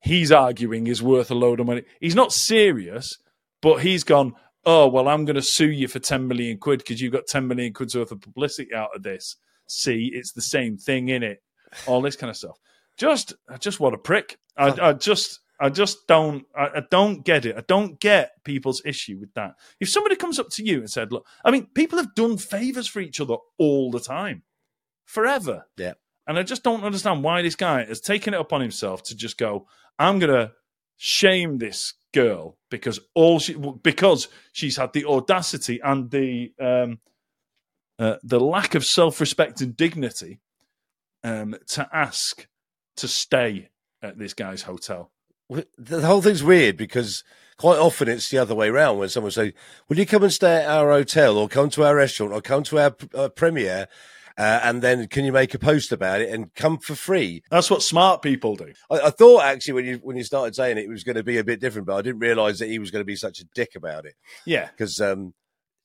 he's 0.00 0.30
arguing 0.30 0.86
is 0.86 1.02
worth 1.02 1.30
a 1.30 1.34
load 1.34 1.60
of 1.60 1.66
money. 1.66 1.82
He's 2.00 2.14
not 2.14 2.32
serious, 2.32 3.18
but 3.60 3.78
he's 3.78 4.04
gone. 4.04 4.34
Oh 4.70 4.86
well, 4.86 5.08
I'm 5.08 5.24
going 5.24 5.36
to 5.36 5.40
sue 5.40 5.70
you 5.70 5.88
for 5.88 5.98
ten 5.98 6.28
million 6.28 6.58
quid 6.58 6.80
because 6.80 7.00
you've 7.00 7.14
got 7.14 7.26
ten 7.26 7.48
million 7.48 7.72
quid's 7.72 7.96
worth 7.96 8.12
of 8.12 8.20
publicity 8.20 8.74
out 8.74 8.94
of 8.94 9.02
this. 9.02 9.36
See, 9.66 10.10
it's 10.12 10.32
the 10.32 10.42
same 10.42 10.76
thing 10.76 11.08
in 11.08 11.22
it. 11.22 11.42
All 11.86 12.02
this 12.02 12.16
kind 12.16 12.28
of 12.28 12.36
stuff. 12.36 12.58
Just, 12.98 13.32
just 13.60 13.80
what 13.80 13.94
a 13.94 13.98
prick. 13.98 14.38
I, 14.58 14.88
I 14.88 14.92
just, 14.92 15.40
I 15.58 15.70
just 15.70 16.06
don't, 16.06 16.44
I, 16.54 16.64
I 16.66 16.82
don't 16.90 17.24
get 17.24 17.46
it. 17.46 17.56
I 17.56 17.62
don't 17.66 17.98
get 17.98 18.32
people's 18.44 18.82
issue 18.84 19.16
with 19.18 19.32
that. 19.32 19.54
If 19.80 19.88
somebody 19.88 20.16
comes 20.16 20.38
up 20.38 20.50
to 20.50 20.62
you 20.62 20.80
and 20.80 20.90
said, 20.90 21.12
"Look," 21.12 21.26
I 21.46 21.50
mean, 21.50 21.68
people 21.74 21.96
have 21.96 22.14
done 22.14 22.36
favors 22.36 22.86
for 22.86 23.00
each 23.00 23.22
other 23.22 23.36
all 23.56 23.90
the 23.90 24.00
time, 24.00 24.42
forever. 25.06 25.66
Yeah. 25.78 25.94
And 26.26 26.38
I 26.38 26.42
just 26.42 26.62
don't 26.62 26.84
understand 26.84 27.24
why 27.24 27.40
this 27.40 27.56
guy 27.56 27.86
has 27.86 28.02
taken 28.02 28.34
it 28.34 28.40
upon 28.40 28.60
himself 28.60 29.02
to 29.04 29.16
just 29.16 29.38
go, 29.38 29.66
"I'm 29.98 30.18
gonna 30.18 30.52
shame 30.98 31.56
this 31.56 31.94
girl 32.12 32.56
because 32.70 33.00
all 33.14 33.38
she 33.38 33.54
because 33.82 34.28
she's 34.52 34.76
had 34.76 34.92
the 34.92 35.04
audacity 35.04 35.80
and 35.82 36.10
the 36.10 36.52
um, 36.60 36.98
uh, 37.98 38.16
the 38.22 38.40
lack 38.40 38.74
of 38.74 38.84
self 38.84 39.20
respect 39.20 39.60
and 39.60 39.76
dignity 39.76 40.40
um, 41.24 41.56
to 41.66 41.88
ask 41.92 42.46
to 42.96 43.08
stay 43.08 43.68
at 44.02 44.18
this 44.18 44.34
guy's 44.34 44.62
hotel." 44.62 45.10
The 45.78 46.06
whole 46.06 46.22
thing's 46.22 46.44
weird 46.44 46.76
because 46.76 47.24
quite 47.56 47.78
often 47.78 48.08
it's 48.08 48.28
the 48.28 48.38
other 48.38 48.54
way 48.54 48.68
around 48.68 48.98
when 48.98 49.08
someone 49.08 49.32
say, 49.32 49.54
"Will 49.88 49.98
you 49.98 50.06
come 50.06 50.22
and 50.22 50.32
stay 50.32 50.56
at 50.56 50.68
our 50.68 50.90
hotel, 50.90 51.36
or 51.36 51.48
come 51.48 51.70
to 51.70 51.84
our 51.84 51.96
restaurant, 51.96 52.32
or 52.32 52.40
come 52.40 52.62
to 52.64 52.78
our 52.78 52.96
uh, 53.14 53.28
premiere?" 53.28 53.88
Uh, 54.38 54.60
and 54.62 54.80
then 54.82 55.08
can 55.08 55.24
you 55.24 55.32
make 55.32 55.52
a 55.52 55.58
post 55.58 55.90
about 55.90 56.20
it 56.20 56.30
and 56.30 56.54
come 56.54 56.78
for 56.78 56.94
free? 56.94 57.42
That's 57.50 57.70
what 57.70 57.82
smart 57.82 58.22
people 58.22 58.54
do. 58.54 58.72
I, 58.88 59.00
I 59.00 59.10
thought 59.10 59.42
actually 59.42 59.74
when 59.74 59.84
you 59.84 59.96
when 60.02 60.16
you 60.16 60.22
started 60.22 60.54
saying 60.54 60.78
it, 60.78 60.84
it 60.84 60.88
was 60.88 61.02
going 61.02 61.16
to 61.16 61.24
be 61.24 61.38
a 61.38 61.44
bit 61.44 61.60
different, 61.60 61.86
but 61.88 61.96
I 61.96 62.02
didn't 62.02 62.20
realise 62.20 62.60
that 62.60 62.68
he 62.68 62.78
was 62.78 62.90
going 62.92 63.00
to 63.00 63.06
be 63.06 63.16
such 63.16 63.40
a 63.40 63.44
dick 63.54 63.70
about 63.74 64.04
it. 64.06 64.14
Yeah, 64.46 64.68
Because, 64.70 65.00
um, 65.00 65.34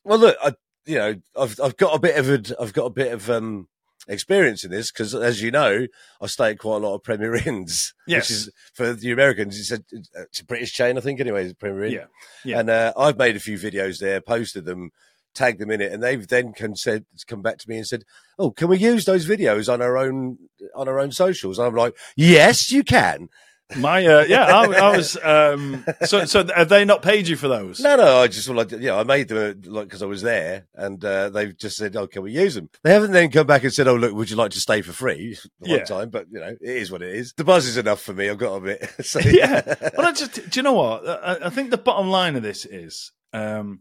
well, 0.04 0.20
look, 0.20 0.38
I, 0.44 0.54
you 0.86 0.98
know, 1.00 1.16
I've 1.40 1.60
I've 1.62 1.78
got 1.78 1.96
a 1.96 2.00
bit 2.00 2.16
of 2.18 2.30
a, 2.30 2.62
I've 2.62 2.74
got 2.74 2.86
a 2.86 2.90
bit 2.92 3.12
of 3.12 3.30
um 3.30 3.68
experience 4.08 4.64
in 4.66 4.70
this 4.72 4.92
because, 4.92 5.16
as 5.16 5.42
you 5.42 5.50
know, 5.50 5.88
I 6.22 6.28
stay 6.28 6.52
at 6.52 6.60
quite 6.60 6.76
a 6.76 6.80
lot 6.86 6.94
of 6.96 7.04
Premier 7.04 7.36
Inns, 7.36 7.94
Yes. 8.08 8.30
which 8.30 8.32
is 8.38 8.52
for 8.74 8.94
the 8.94 9.12
Americans. 9.12 9.58
It's 9.60 9.72
a, 9.72 9.82
it's 10.24 10.42
a 10.42 10.46
British 10.46 10.74
chain, 10.74 10.98
I 10.98 11.02
think. 11.02 11.20
Anyway, 11.22 11.46
it's 11.46 11.54
Premier 11.54 11.86
Inn. 11.86 11.92
Yeah. 11.94 12.06
Yeah. 12.44 12.60
And 12.60 12.70
uh, 12.70 12.94
I've 12.98 13.18
made 13.18 13.36
a 13.38 13.40
few 13.40 13.58
videos 13.58 14.00
there, 14.00 14.20
posted 14.22 14.66
them, 14.66 14.92
tagged 15.34 15.60
them 15.60 15.72
in 15.72 15.82
it, 15.82 15.92
and 15.92 16.02
they've 16.02 16.28
then 16.28 16.54
come, 16.54 16.76
said, 16.76 17.06
come 17.28 17.42
back 17.42 17.58
to 17.60 17.70
me 17.70 17.78
and 17.78 17.88
said, 17.88 18.04
"Oh, 18.38 18.52
can 18.52 18.68
we 18.68 18.78
use 18.78 19.06
those 19.06 19.28
videos 19.28 19.72
on 19.72 19.82
our 19.82 19.98
own 19.98 20.38
on 20.76 20.88
our 20.88 21.00
own 21.00 21.12
socials?" 21.12 21.58
And 21.60 21.68
I'm 21.68 21.76
like, 21.76 21.96
"Yes, 22.16 22.72
you 22.72 22.84
can." 22.84 23.30
My 23.78 24.06
uh, 24.06 24.24
yeah, 24.28 24.44
I, 24.44 24.66
I 24.66 24.96
was 24.98 25.18
um, 25.24 25.84
so 26.06 26.26
so. 26.26 26.46
Have 26.54 26.70
they 26.70 26.86
not 26.86 27.02
paid 27.02 27.28
you 27.28 27.36
for 27.36 27.48
those? 27.48 27.80
No, 27.80 27.96
no, 27.96 28.18
I 28.20 28.28
just 28.28 28.48
like, 28.48 28.72
yeah, 28.72 28.96
I 28.96 29.04
made 29.04 29.30
them 29.30 29.38
uh, 29.66 29.72
like 29.72 29.88
because 29.88 30.04
I 30.04 30.06
was 30.06 30.22
there, 30.22 30.68
and 30.76 31.04
uh, 31.04 31.30
they've 31.30 31.58
just 31.58 31.78
said, 31.78 31.96
"Oh, 31.96 32.06
can 32.06 32.22
we 32.22 32.34
use 32.34 32.54
them?" 32.54 32.70
They 32.84 32.94
haven't 32.94 33.14
then 33.14 33.32
come 33.32 33.48
back 33.48 33.64
and 33.64 33.74
said, 33.74 33.88
"Oh, 33.88 33.96
look, 33.96 34.14
would 34.14 34.30
you 34.30 34.36
like 34.36 34.52
to 34.52 34.60
stay 34.60 34.82
for 34.82 34.92
free?" 34.92 35.38
One 35.60 35.72
Yeah. 35.72 35.84
time, 35.86 36.10
but 36.10 36.28
you 36.30 36.40
know, 36.40 36.50
it 36.50 36.60
is 36.62 36.92
what 36.92 37.02
it 37.02 37.16
is. 37.16 37.34
The 37.36 37.46
buzz 37.46 37.66
is 37.66 37.78
enough 37.78 38.02
for 38.02 38.14
me. 38.14 38.30
I've 38.30 38.38
got 38.38 38.50
to 38.50 38.56
admit. 38.58 38.90
so, 39.06 39.20
yeah. 39.22 39.62
Well, 39.98 40.08
I 40.08 40.12
just 40.12 40.36
do 40.36 40.60
you 40.60 40.62
know 40.62 40.74
what? 40.74 41.08
I, 41.08 41.48
I 41.48 41.50
think 41.50 41.72
the 41.72 41.78
bottom 41.78 42.10
line 42.10 42.36
of 42.36 42.44
this 42.44 42.66
is, 42.66 43.12
um, 43.32 43.80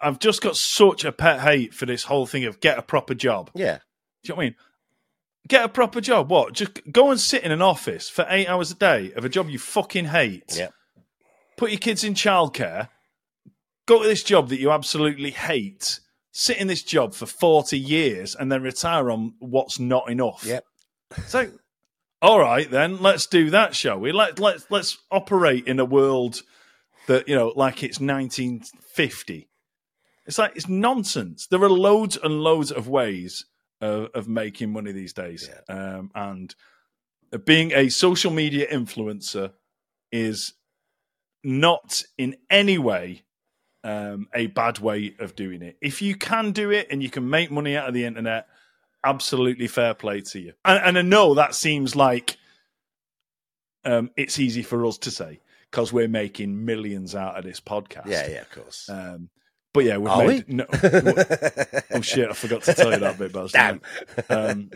I've 0.00 0.18
just 0.18 0.42
got 0.42 0.56
such 0.56 1.04
a 1.04 1.12
pet 1.12 1.40
hate 1.40 1.74
for 1.74 1.86
this 1.86 2.04
whole 2.04 2.26
thing 2.26 2.44
of 2.44 2.60
get 2.60 2.78
a 2.78 2.82
proper 2.82 3.14
job. 3.14 3.50
yeah, 3.54 3.78
Do 4.22 4.28
you 4.28 4.32
know 4.32 4.36
what 4.36 4.42
I 4.42 4.46
mean? 4.46 4.54
Get 5.48 5.64
a 5.64 5.68
proper 5.68 6.00
job. 6.00 6.30
What? 6.30 6.52
Just 6.52 6.80
go 6.92 7.10
and 7.10 7.18
sit 7.18 7.42
in 7.42 7.52
an 7.52 7.62
office 7.62 8.08
for 8.08 8.26
eight 8.28 8.48
hours 8.48 8.70
a 8.70 8.74
day 8.74 9.12
of 9.14 9.24
a 9.24 9.28
job 9.28 9.48
you 9.48 9.58
fucking 9.58 10.06
hate. 10.06 10.54
Yeah. 10.56 10.68
Put 11.56 11.70
your 11.70 11.78
kids 11.78 12.04
in 12.04 12.14
childcare. 12.14 12.88
Go 13.86 14.02
to 14.02 14.08
this 14.08 14.22
job 14.22 14.50
that 14.50 14.60
you 14.60 14.70
absolutely 14.70 15.30
hate. 15.30 16.00
Sit 16.32 16.58
in 16.58 16.66
this 16.66 16.82
job 16.82 17.14
for 17.14 17.24
40 17.26 17.78
years 17.78 18.34
and 18.34 18.52
then 18.52 18.62
retire 18.62 19.10
on 19.10 19.34
what's 19.38 19.80
not 19.80 20.10
enough. 20.10 20.44
Yep. 20.44 20.64
So, 21.26 21.50
all 22.20 22.38
right, 22.38 22.70
then 22.70 23.00
let's 23.00 23.26
do 23.26 23.48
that, 23.50 23.74
shall 23.74 23.98
we? 23.98 24.12
Let, 24.12 24.38
let's, 24.38 24.66
let's 24.70 24.98
operate 25.10 25.66
in 25.66 25.80
a 25.80 25.84
world 25.86 26.42
that, 27.08 27.28
you 27.28 27.34
know, 27.34 27.52
like 27.56 27.82
it's 27.82 28.00
1950. 28.00 29.48
It's 30.26 30.38
like, 30.38 30.54
it's 30.54 30.68
nonsense. 30.68 31.46
There 31.46 31.62
are 31.62 31.70
loads 31.70 32.16
and 32.22 32.40
loads 32.40 32.70
of 32.70 32.86
ways 32.86 33.44
of, 33.80 34.08
of 34.14 34.28
making 34.28 34.72
money 34.72 34.92
these 34.92 35.12
days. 35.12 35.48
Um, 35.68 36.10
and 36.14 36.54
being 37.44 37.72
a 37.72 37.88
social 37.88 38.30
media 38.30 38.66
influencer 38.70 39.52
is 40.12 40.54
not 41.42 42.02
in 42.16 42.36
any 42.50 42.78
way 42.78 43.24
um, 43.84 44.28
a 44.34 44.48
bad 44.48 44.78
way 44.78 45.14
of 45.18 45.34
doing 45.34 45.62
it. 45.62 45.76
If 45.80 46.02
you 46.02 46.14
can 46.14 46.52
do 46.52 46.70
it 46.70 46.88
and 46.90 47.02
you 47.02 47.10
can 47.10 47.28
make 47.28 47.50
money 47.50 47.76
out 47.76 47.88
of 47.88 47.94
the 47.94 48.04
internet, 48.04 48.48
absolutely 49.04 49.66
fair 49.66 49.94
play 49.94 50.20
to 50.20 50.40
you. 50.40 50.52
And, 50.64 50.84
and 50.84 50.98
I 50.98 51.02
know 51.02 51.34
that 51.34 51.54
seems 51.54 51.96
like 51.96 52.36
um, 53.84 54.10
it's 54.16 54.38
easy 54.38 54.62
for 54.62 54.84
us 54.84 54.98
to 54.98 55.10
say 55.10 55.40
because 55.70 55.92
we're 55.92 56.08
making 56.08 56.64
millions 56.64 57.14
out 57.14 57.36
of 57.38 57.44
this 57.44 57.60
podcast. 57.60 58.06
yeah, 58.06 58.28
yeah, 58.28 58.40
of 58.40 58.50
course. 58.50 58.88
Um, 58.88 59.28
but 59.74 59.84
yeah, 59.84 59.98
we've 59.98 60.08
Are 60.10 60.26
made 60.26 60.44
we? 60.48 60.54
no. 60.54 60.66
oh 61.92 62.00
shit! 62.00 62.28
I 62.30 62.32
forgot 62.32 62.62
to 62.62 62.74
tell 62.74 62.90
you 62.92 62.98
that 63.00 63.18
bit, 63.18 63.32
Baz. 63.32 63.52
Damn. 63.52 63.80
Um, 64.30 64.70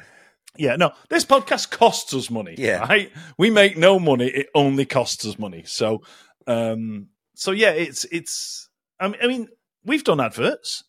yeah, 0.56 0.76
no. 0.76 0.92
This 1.08 1.24
podcast 1.24 1.70
costs 1.70 2.12
us 2.14 2.30
money. 2.30 2.54
Yeah. 2.58 2.80
right? 2.86 3.10
We 3.38 3.50
make 3.50 3.76
no 3.78 3.98
money. 3.98 4.26
It 4.28 4.48
only 4.54 4.84
costs 4.84 5.24
us 5.26 5.38
money. 5.38 5.62
So, 5.66 6.02
um, 6.46 7.08
so 7.34 7.52
yeah, 7.52 7.70
it's 7.70 8.04
it's. 8.04 8.68
I 9.00 9.08
mean, 9.08 9.16
I 9.22 9.26
mean 9.26 9.48
we've 9.84 10.04
done 10.04 10.20
adverts 10.20 10.84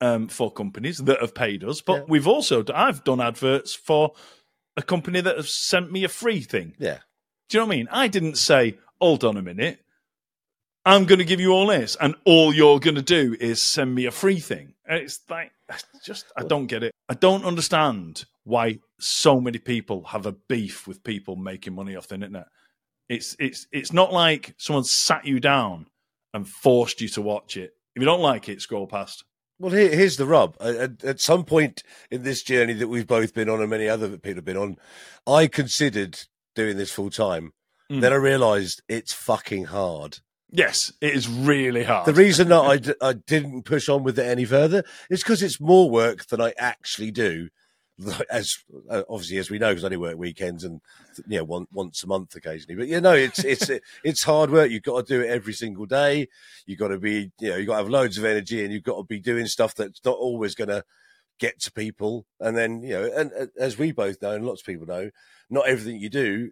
um, 0.00 0.28
for 0.28 0.50
companies 0.52 0.98
that 0.98 1.20
have 1.20 1.34
paid 1.34 1.64
us, 1.64 1.80
but 1.82 1.94
Yeah. 1.98 2.04
we've 2.08 2.28
also 2.28 2.64
I've 2.72 3.04
done 3.04 3.20
adverts 3.20 3.74
for 3.74 4.12
a 4.76 4.82
company 4.82 5.20
that 5.20 5.36
has 5.36 5.52
sent 5.52 5.90
me 5.92 6.04
a 6.04 6.08
free 6.08 6.40
thing. 6.40 6.74
Yeah, 6.78 6.98
Do 7.50 7.58
you 7.58 7.60
know 7.60 7.66
what 7.66 7.74
I 7.74 7.76
mean? 7.76 7.88
I 7.90 8.08
didn't 8.08 8.38
say, 8.38 8.78
hold 9.02 9.24
on 9.24 9.36
a 9.36 9.42
minute. 9.42 9.80
I'm 10.84 11.06
going 11.06 11.18
to 11.18 11.24
give 11.24 11.40
you 11.40 11.52
all 11.52 11.66
this, 11.66 11.96
and 12.00 12.14
all 12.24 12.54
you're 12.54 12.78
going 12.78 12.94
to 12.94 13.02
do 13.02 13.36
is 13.40 13.60
send 13.60 13.92
me 13.94 14.06
a 14.06 14.12
free 14.12 14.38
thing. 14.38 14.74
It's 14.88 15.20
like, 15.28 15.50
just, 16.04 16.26
I 16.36 16.44
don't 16.44 16.66
get 16.66 16.84
it. 16.84 16.92
I 17.08 17.14
don't 17.14 17.44
understand 17.44 18.24
why 18.44 18.78
so 19.00 19.40
many 19.40 19.58
people 19.58 20.04
have 20.04 20.26
a 20.26 20.32
beef 20.32 20.86
with 20.86 21.02
people 21.02 21.34
making 21.34 21.74
money 21.74 21.96
off 21.96 22.08
the 22.08 22.14
internet. 22.14 22.46
It's, 23.08 23.36
it's, 23.40 23.66
it's 23.72 23.92
not 23.92 24.12
like 24.12 24.54
someone 24.56 24.84
sat 24.84 25.26
you 25.26 25.40
down 25.40 25.86
and 26.32 26.48
forced 26.48 27.00
you 27.00 27.08
to 27.08 27.22
watch 27.22 27.56
it. 27.56 27.72
If 27.94 28.00
you 28.00 28.06
don't 28.06 28.20
like 28.20 28.48
it, 28.48 28.60
scroll 28.60 28.86
past. 28.86 29.24
Well, 29.58 29.72
here, 29.72 29.90
here's 29.90 30.16
the 30.16 30.26
rub. 30.26 30.56
At, 30.60 31.04
at 31.04 31.20
some 31.20 31.44
point 31.44 31.82
in 32.10 32.22
this 32.22 32.42
journey 32.42 32.74
that 32.74 32.88
we've 32.88 33.06
both 33.06 33.34
been 33.34 33.48
on, 33.48 33.60
and 33.60 33.70
many 33.70 33.88
other 33.88 34.16
people 34.16 34.36
have 34.36 34.44
been 34.44 34.56
on, 34.56 34.76
I 35.26 35.48
considered 35.48 36.20
doing 36.54 36.76
this 36.76 36.92
full 36.92 37.10
time. 37.10 37.52
Mm. 37.92 38.00
Then 38.00 38.12
I 38.12 38.16
realised 38.16 38.82
it's 38.88 39.12
fucking 39.12 39.66
hard. 39.66 40.20
Yes, 40.50 40.92
it 41.00 41.14
is 41.14 41.28
really 41.28 41.84
hard. 41.84 42.06
The 42.06 42.14
reason 42.14 42.48
that 42.48 42.60
I, 42.60 42.76
d- 42.78 42.94
I 43.02 43.12
didn't 43.12 43.64
push 43.64 43.88
on 43.88 44.02
with 44.02 44.18
it 44.18 44.26
any 44.26 44.46
further 44.46 44.82
is 45.10 45.22
because 45.22 45.42
it's 45.42 45.60
more 45.60 45.90
work 45.90 46.26
than 46.26 46.40
I 46.40 46.54
actually 46.58 47.10
do. 47.10 47.48
As 48.30 48.56
uh, 48.88 49.02
obviously 49.08 49.36
as 49.36 49.50
we 49.50 49.58
know, 49.58 49.68
because 49.68 49.84
I 49.84 49.88
only 49.88 49.98
work 49.98 50.16
weekends 50.16 50.64
and 50.64 50.80
you 51.28 51.38
know 51.38 51.44
one, 51.44 51.66
once 51.70 52.02
a 52.02 52.06
month 52.06 52.34
occasionally. 52.34 52.76
But 52.76 52.88
you 52.88 53.00
know, 53.00 53.12
it's 53.12 53.44
it's 53.44 53.70
it's 54.04 54.22
hard 54.22 54.50
work. 54.50 54.70
You've 54.70 54.82
got 54.82 55.06
to 55.06 55.14
do 55.14 55.22
it 55.22 55.28
every 55.28 55.52
single 55.52 55.84
day. 55.84 56.28
You've 56.66 56.78
got 56.78 56.88
to 56.88 56.98
be 56.98 57.30
you 57.38 57.50
know 57.50 57.56
you've 57.56 57.66
got 57.66 57.74
to 57.74 57.82
have 57.82 57.90
loads 57.90 58.16
of 58.16 58.24
energy, 58.24 58.64
and 58.64 58.72
you've 58.72 58.82
got 58.82 58.96
to 58.96 59.04
be 59.04 59.20
doing 59.20 59.46
stuff 59.46 59.74
that's 59.74 60.00
not 60.04 60.16
always 60.16 60.54
going 60.54 60.68
to 60.68 60.82
get 61.38 61.60
to 61.60 61.72
people. 61.72 62.24
And 62.40 62.56
then 62.56 62.82
you 62.82 62.94
know, 62.94 63.10
and, 63.14 63.30
and 63.32 63.50
as 63.58 63.76
we 63.76 63.92
both 63.92 64.20
know, 64.22 64.32
and 64.32 64.46
lots 64.46 64.62
of 64.62 64.66
people 64.66 64.86
know, 64.86 65.10
not 65.50 65.68
everything 65.68 66.00
you 66.00 66.08
do 66.08 66.50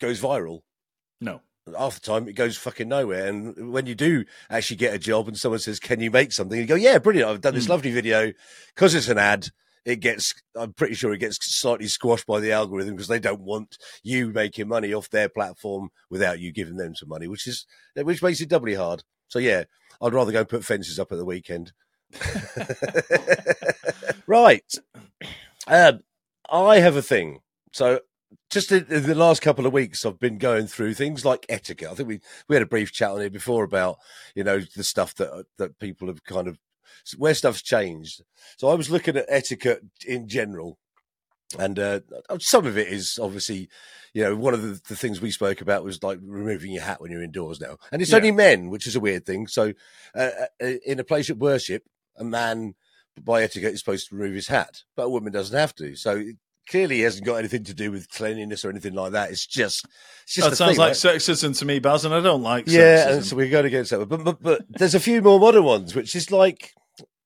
goes 0.00 0.20
viral 0.20 0.60
no. 1.20 1.40
half 1.78 1.94
the 1.94 2.00
time 2.00 2.28
it 2.28 2.34
goes 2.34 2.56
fucking 2.56 2.88
nowhere. 2.88 3.26
And 3.26 3.72
when 3.72 3.86
you 3.86 3.94
do 3.94 4.24
actually 4.50 4.76
get 4.76 4.94
a 4.94 4.98
job 4.98 5.28
and 5.28 5.36
someone 5.36 5.58
says, 5.58 5.80
Can 5.80 6.00
you 6.00 6.10
make 6.10 6.32
something? 6.32 6.58
You 6.58 6.66
go, 6.66 6.74
Yeah, 6.74 6.98
brilliant. 6.98 7.30
I've 7.30 7.40
done 7.40 7.54
this 7.54 7.66
Mm. 7.66 7.70
lovely 7.70 7.90
video. 7.92 8.32
Because 8.74 8.94
it's 8.94 9.08
an 9.08 9.18
ad, 9.18 9.48
it 9.84 9.96
gets, 10.00 10.34
I'm 10.54 10.72
pretty 10.74 10.94
sure 10.94 11.12
it 11.12 11.18
gets 11.18 11.38
slightly 11.58 11.86
squashed 11.88 12.26
by 12.26 12.40
the 12.40 12.52
algorithm 12.52 12.94
because 12.94 13.08
they 13.08 13.18
don't 13.18 13.40
want 13.40 13.78
you 14.02 14.28
making 14.28 14.68
money 14.68 14.92
off 14.92 15.08
their 15.10 15.28
platform 15.28 15.90
without 16.10 16.38
you 16.40 16.52
giving 16.52 16.76
them 16.76 16.94
some 16.94 17.08
money, 17.08 17.26
which 17.28 17.46
is, 17.46 17.66
which 17.94 18.22
makes 18.22 18.40
it 18.40 18.48
doubly 18.48 18.74
hard. 18.74 19.02
So 19.28 19.38
yeah, 19.38 19.64
I'd 20.02 20.12
rather 20.14 20.32
go 20.32 20.44
put 20.44 20.64
fences 20.64 20.98
up 20.98 21.10
at 21.12 21.18
the 21.18 21.24
weekend. 21.24 21.72
right. 24.26 24.74
Um, 25.66 26.00
I 26.50 26.78
have 26.78 26.96
a 26.96 27.02
thing. 27.02 27.40
So 27.72 28.00
just 28.56 28.72
in, 28.72 28.86
in 28.88 29.02
the 29.02 29.14
last 29.14 29.42
couple 29.42 29.66
of 29.66 29.74
weeks, 29.74 30.06
I've 30.06 30.18
been 30.18 30.38
going 30.38 30.66
through 30.66 30.94
things 30.94 31.26
like 31.26 31.44
etiquette. 31.50 31.90
I 31.90 31.94
think 31.94 32.08
we 32.08 32.20
we 32.48 32.56
had 32.56 32.62
a 32.62 32.66
brief 32.66 32.90
chat 32.90 33.10
on 33.10 33.20
here 33.20 33.28
before 33.28 33.64
about 33.64 33.98
you 34.34 34.44
know 34.44 34.60
the 34.74 34.82
stuff 34.82 35.14
that 35.16 35.44
that 35.58 35.78
people 35.78 36.08
have 36.08 36.24
kind 36.24 36.48
of 36.48 36.58
where 37.18 37.34
stuff's 37.34 37.60
changed. 37.60 38.22
So 38.56 38.68
I 38.68 38.74
was 38.74 38.88
looking 38.90 39.14
at 39.14 39.26
etiquette 39.28 39.82
in 40.06 40.26
general, 40.26 40.78
and 41.58 41.78
uh, 41.78 42.00
some 42.38 42.64
of 42.64 42.78
it 42.78 42.88
is 42.88 43.18
obviously 43.20 43.68
you 44.14 44.22
know 44.24 44.34
one 44.34 44.54
of 44.54 44.62
the, 44.62 44.80
the 44.88 44.96
things 44.96 45.20
we 45.20 45.30
spoke 45.30 45.60
about 45.60 45.84
was 45.84 46.02
like 46.02 46.18
removing 46.22 46.72
your 46.72 46.82
hat 46.82 46.98
when 47.02 47.10
you're 47.12 47.22
indoors 47.22 47.60
now, 47.60 47.76
and 47.92 48.00
it's 48.00 48.10
Yeah. 48.10 48.16
only 48.16 48.32
men, 48.32 48.70
which 48.70 48.86
is 48.86 48.96
a 48.96 49.00
weird 49.00 49.26
thing. 49.26 49.48
So 49.48 49.74
uh, 50.14 50.30
uh, 50.62 50.66
in 50.86 50.98
a 50.98 51.04
place 51.04 51.28
of 51.28 51.36
worship, 51.36 51.82
a 52.16 52.24
man 52.24 52.74
by 53.22 53.42
etiquette 53.42 53.74
is 53.74 53.80
supposed 53.80 54.08
to 54.08 54.16
remove 54.16 54.34
his 54.34 54.48
hat, 54.48 54.82
but 54.96 55.02
a 55.04 55.10
woman 55.10 55.32
doesn't 55.32 55.58
have 55.58 55.74
to. 55.74 55.94
So 55.94 56.16
it 56.16 56.36
clearly 56.68 57.00
hasn't 57.00 57.24
got 57.26 57.36
anything 57.36 57.64
to 57.64 57.74
do 57.74 57.90
with 57.90 58.08
cleanliness 58.10 58.64
or 58.64 58.70
anything 58.70 58.94
like 58.94 59.12
that. 59.12 59.30
It's 59.30 59.46
just, 59.46 59.86
it's 60.24 60.34
just 60.34 60.50
That 60.50 60.56
sounds 60.56 60.72
thing, 60.72 60.78
like 60.78 60.88
right? 60.90 60.96
sexism 60.96 61.58
to 61.58 61.64
me, 61.64 61.78
Baz, 61.78 62.04
and 62.04 62.14
I 62.14 62.20
don't 62.20 62.42
like 62.42 62.66
yeah. 62.66 63.06
sexism. 63.08 63.22
So 63.24 63.36
we're 63.36 63.50
going 63.50 63.66
against 63.66 63.90
that, 63.90 64.06
but, 64.08 64.24
but 64.24 64.42
but 64.42 64.62
there's 64.68 64.94
a 64.94 65.00
few 65.00 65.22
more 65.22 65.38
modern 65.40 65.64
ones, 65.64 65.94
which 65.94 66.14
is 66.16 66.30
like. 66.30 66.72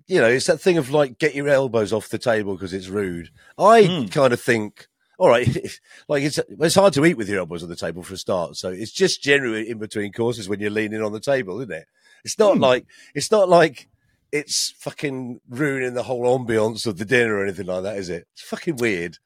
You 0.07 0.21
know, 0.21 0.27
it's 0.27 0.47
that 0.47 0.61
thing 0.61 0.77
of 0.77 0.91
like 0.91 1.19
get 1.21 1.37
your 1.37 1.47
elbows 1.49 1.93
off 1.93 2.09
the 2.09 2.19
table 2.19 2.55
because 2.55 2.73
it's 2.75 2.89
rude. 2.89 3.31
I 3.57 3.83
Mm. 3.85 4.11
kind 4.11 4.33
of 4.33 4.41
think, 4.41 4.89
all 5.21 5.29
right, 5.29 5.47
like 6.09 6.25
it's 6.25 6.41
it's 6.49 6.75
hard 6.75 6.95
to 6.95 7.05
eat 7.05 7.17
with 7.17 7.29
your 7.29 7.39
elbows 7.39 7.63
on 7.63 7.69
the 7.69 7.77
table 7.77 8.03
for 8.03 8.15
a 8.15 8.17
start. 8.17 8.57
So 8.57 8.71
it's 8.71 8.91
just 8.91 9.23
generally 9.23 9.71
in 9.71 9.79
between 9.79 10.11
courses 10.11 10.49
when 10.49 10.59
you're 10.59 10.69
leaning 10.69 11.01
on 11.01 11.13
the 11.13 11.21
table, 11.21 11.61
isn't 11.61 11.71
it? 11.73 11.87
It's 12.25 12.41
not 12.41 12.57
Hmm. 12.57 12.61
like 12.63 12.87
it's 13.15 13.31
not 13.31 13.49
like 13.49 13.89
it's 14.33 14.75
fucking 14.79 15.43
ruining 15.49 15.95
the 15.95 16.03
whole 16.03 16.37
ambience 16.37 16.89
of 16.89 16.99
the 16.99 17.05
dinner 17.05 17.37
or 17.37 17.45
anything 17.45 17.67
like 17.67 17.85
that, 17.85 17.97
is 17.97 18.09
it? 18.09 18.27
It's 18.33 18.43
fucking 18.43 18.79
weird. 18.79 19.19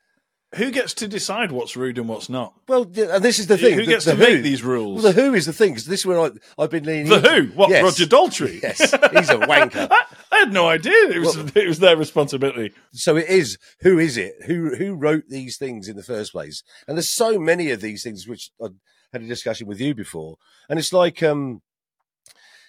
Who 0.57 0.71
gets 0.71 0.95
to 0.95 1.09
decide 1.09 1.51
what's 1.53 1.77
rude 1.77 1.99
and 1.99 2.09
what's 2.09 2.29
not? 2.29 2.55
Well, 2.69 2.83
and 2.85 3.25
this 3.25 3.39
is 3.39 3.47
the 3.47 3.59
thing. 3.59 3.75
Who 3.75 3.81
the- 3.85 3.93
gets 3.93 4.05
the 4.05 4.13
to 4.13 4.17
who- 4.17 4.35
make 4.35 4.43
these 4.43 4.63
rules? 4.63 5.03
Well, 5.03 5.13
the 5.13 5.21
Who 5.21 5.35
is 5.35 5.47
the 5.47 5.53
thing. 5.53 5.75
'cause 5.75 5.85
this 5.87 6.01
is 6.01 6.07
where 6.07 6.21
I, 6.21 6.31
I've 6.59 6.71
been 6.71 6.85
leaning. 6.85 7.09
The 7.09 7.17
into. 7.17 7.31
Who? 7.31 7.47
What? 7.57 7.71
Yes. 7.71 7.83
Roger 7.83 8.05
Daltrey? 8.07 8.61
Yes, 8.63 8.79
he's 8.81 9.31
a 9.31 9.39
wanker. 9.39 9.89
I, 9.91 10.05
I 10.33 10.39
had 10.39 10.53
no 10.53 10.69
idea 10.69 10.93
it 11.11 11.21
was 11.21 11.37
it 11.55 11.67
was 11.69 11.79
their 11.79 11.97
responsibility. 11.97 12.73
So 12.93 13.17
it 13.17 13.29
is. 13.29 13.59
Who 13.81 13.99
is 13.99 14.17
it? 14.17 14.35
Who 14.47 14.75
who 14.75 14.95
wrote 14.95 15.25
these 15.29 15.57
things 15.57 15.89
in 15.89 15.97
the 15.97 16.03
first 16.03 16.33
place? 16.33 16.63
And 16.89 16.97
there's 16.97 17.11
so 17.11 17.39
many 17.39 17.71
of 17.71 17.81
these 17.81 18.03
things 18.03 18.27
which 18.27 18.51
I 18.63 18.69
had 19.13 19.23
a 19.23 19.27
discussion 19.27 19.67
with 19.67 19.81
you 19.81 19.95
before, 19.95 20.37
and 20.69 20.79
it's 20.79 20.93
like 20.93 21.23
um, 21.23 21.63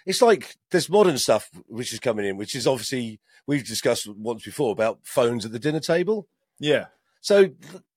it's 0.06 0.22
like 0.22 0.56
there's 0.72 0.90
modern 0.90 1.18
stuff 1.18 1.50
which 1.68 1.92
is 1.94 2.00
coming 2.00 2.26
in, 2.26 2.38
which 2.38 2.56
is 2.56 2.68
obviously 2.68 3.20
we've 3.48 3.66
discussed 3.66 4.08
once 4.16 4.44
before 4.44 4.72
about 4.72 5.00
phones 5.04 5.46
at 5.46 5.52
the 5.52 5.60
dinner 5.60 5.80
table. 5.80 6.28
Yeah. 6.60 6.86
So, 7.26 7.50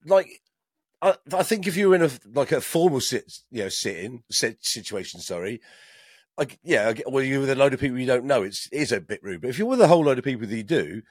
like, 0.07 0.41
I, 1.03 1.13
I 1.31 1.43
think 1.43 1.67
if 1.67 1.77
you 1.77 1.89
were 1.89 1.95
in 1.95 2.01
a 2.01 2.09
like 2.33 2.51
a 2.51 2.61
formal 2.61 2.99
sit, 2.99 3.31
you 3.51 3.61
know, 3.61 3.69
sitting 3.69 4.23
sit 4.31 4.65
situation, 4.65 5.19
sorry, 5.19 5.61
like, 6.35 6.57
yeah, 6.63 6.93
well, 7.05 7.23
you're 7.23 7.41
with 7.41 7.51
a 7.51 7.55
load 7.55 7.75
of 7.75 7.79
people 7.79 7.99
you 7.99 8.07
don't 8.07 8.25
know, 8.25 8.41
it's 8.41 8.67
it 8.71 8.77
is 8.77 8.91
a 8.91 8.99
bit 8.99 9.19
rude. 9.21 9.41
But 9.41 9.51
if 9.51 9.59
you're 9.59 9.67
with 9.67 9.81
a 9.81 9.87
whole 9.87 10.03
load 10.03 10.17
of 10.17 10.23
people 10.23 10.47
that 10.47 10.55
you 10.55 10.63
do, 10.63 11.03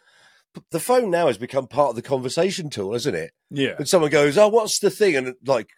the 0.72 0.80
phone 0.80 1.12
now 1.12 1.28
has 1.28 1.38
become 1.38 1.68
part 1.68 1.90
of 1.90 1.94
the 1.94 2.02
conversation 2.02 2.70
tool, 2.70 2.92
hasn't 2.92 3.14
it? 3.14 3.30
Yeah. 3.50 3.74
When 3.78 3.86
someone 3.86 4.10
goes, 4.10 4.36
"Oh, 4.36 4.48
what's 4.48 4.80
the 4.80 4.90
thing?" 4.90 5.14
and 5.14 5.36
like, 5.46 5.68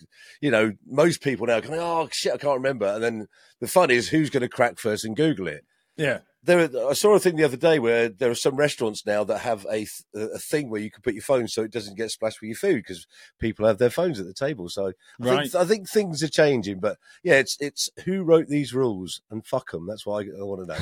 you 0.40 0.50
know, 0.50 0.72
most 0.86 1.20
people 1.20 1.46
now 1.46 1.60
going, 1.60 1.78
"Oh 1.78 2.08
shit, 2.10 2.32
I 2.32 2.38
can't 2.38 2.56
remember," 2.56 2.86
and 2.86 3.04
then 3.04 3.28
the 3.60 3.68
fun 3.68 3.90
is 3.90 4.08
who's 4.08 4.30
going 4.30 4.40
to 4.40 4.48
crack 4.48 4.78
first 4.78 5.04
and 5.04 5.14
Google 5.14 5.46
it. 5.46 5.66
Yeah. 5.98 6.20
There, 6.42 6.70
I 6.88 6.94
saw 6.94 7.14
a 7.14 7.20
thing 7.20 7.36
the 7.36 7.44
other 7.44 7.58
day 7.58 7.78
where 7.78 8.08
there 8.08 8.30
are 8.30 8.34
some 8.34 8.56
restaurants 8.56 9.04
now 9.04 9.24
that 9.24 9.38
have 9.40 9.66
a 9.70 9.86
a 10.14 10.38
thing 10.38 10.70
where 10.70 10.80
you 10.80 10.90
can 10.90 11.02
put 11.02 11.12
your 11.12 11.22
phone 11.22 11.48
so 11.48 11.62
it 11.62 11.70
doesn't 11.70 11.98
get 11.98 12.10
splashed 12.10 12.40
with 12.40 12.48
your 12.48 12.56
food 12.56 12.76
because 12.76 13.06
people 13.38 13.66
have 13.66 13.76
their 13.76 13.90
phones 13.90 14.18
at 14.18 14.26
the 14.26 14.32
table. 14.32 14.68
So 14.70 14.86
I, 14.88 14.92
Right. 15.18 15.42
think, 15.50 15.54
I 15.54 15.64
think 15.66 15.88
things 15.90 16.22
are 16.22 16.28
changing, 16.28 16.80
but 16.80 16.96
yeah, 17.22 17.34
it's 17.34 17.58
it's 17.60 17.90
who 18.06 18.22
wrote 18.22 18.48
these 18.48 18.72
rules 18.72 19.20
and 19.30 19.44
fuck 19.46 19.70
them. 19.72 19.86
That's 19.86 20.06
what 20.06 20.24
I, 20.24 20.28
I 20.40 20.42
want 20.42 20.66
to 20.66 20.74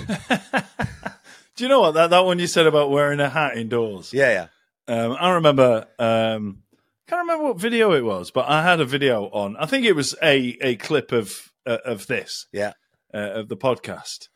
know. 0.53 0.61
Do 1.57 1.65
you 1.65 1.69
know 1.69 1.81
what 1.81 1.95
that 1.95 2.11
that 2.11 2.25
one 2.25 2.39
you 2.39 2.47
said 2.47 2.67
about 2.67 2.91
wearing 2.91 3.19
a 3.19 3.29
hat 3.29 3.57
indoors? 3.57 4.13
yeah, 4.13 4.47
yeah, 4.89 4.95
Um, 5.05 5.17
I 5.19 5.31
remember. 5.33 5.87
Um, 5.99 6.63
can't 7.09 7.21
remember 7.23 7.45
what 7.45 7.59
video 7.59 7.93
it 7.95 8.05
was, 8.05 8.31
but 8.31 8.49
I 8.49 8.63
had 8.63 8.81
a 8.81 8.85
video 8.85 9.25
on. 9.31 9.57
I 9.57 9.67
think 9.67 9.87
it 9.87 9.95
was 9.97 10.15
a 10.23 10.57
a 10.61 10.77
clip 10.77 11.11
of 11.11 11.51
uh, 11.67 11.79
of 11.85 12.07
this 12.07 12.47
yeah. 12.53 12.75
uh, 13.13 13.33
of 13.41 13.49
the 13.49 13.57
podcast, 13.57 14.29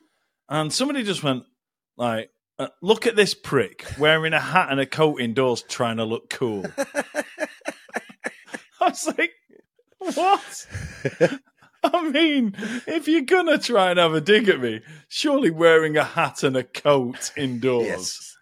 and 0.53 0.73
somebody 0.73 1.03
just 1.03 1.23
went 1.23 1.45
like, 1.97 2.31
uh, 2.59 2.69
"Look 2.81 3.07
at 3.07 3.17
this 3.17 3.35
prick 3.35 3.87
wearing 3.99 4.33
a 4.33 4.41
hat 4.41 4.69
and 4.71 4.79
a 4.81 4.87
coat 4.87 5.21
indoors, 5.21 5.63
trying 5.63 5.97
to 5.97 6.05
look 6.05 6.31
cool." 6.31 6.67
I 8.81 8.89
was 8.89 9.07
like, 9.19 9.33
"What?" 9.99 10.67
I 11.85 12.09
mean, 12.11 12.55
if 12.87 13.09
you're 13.09 13.23
gonna 13.23 13.59
try 13.59 13.91
and 13.91 13.99
have 13.99 14.15
a 14.15 14.21
dig 14.21 14.49
at 14.49 14.61
me, 14.61 14.81
surely 15.09 15.51
wearing 15.51 15.97
a 15.97 16.05
hat 16.05 16.43
and 16.45 16.57
a 16.57 16.63
coat 16.65 17.33
indoors 17.37 17.87
Yes. 17.87 18.37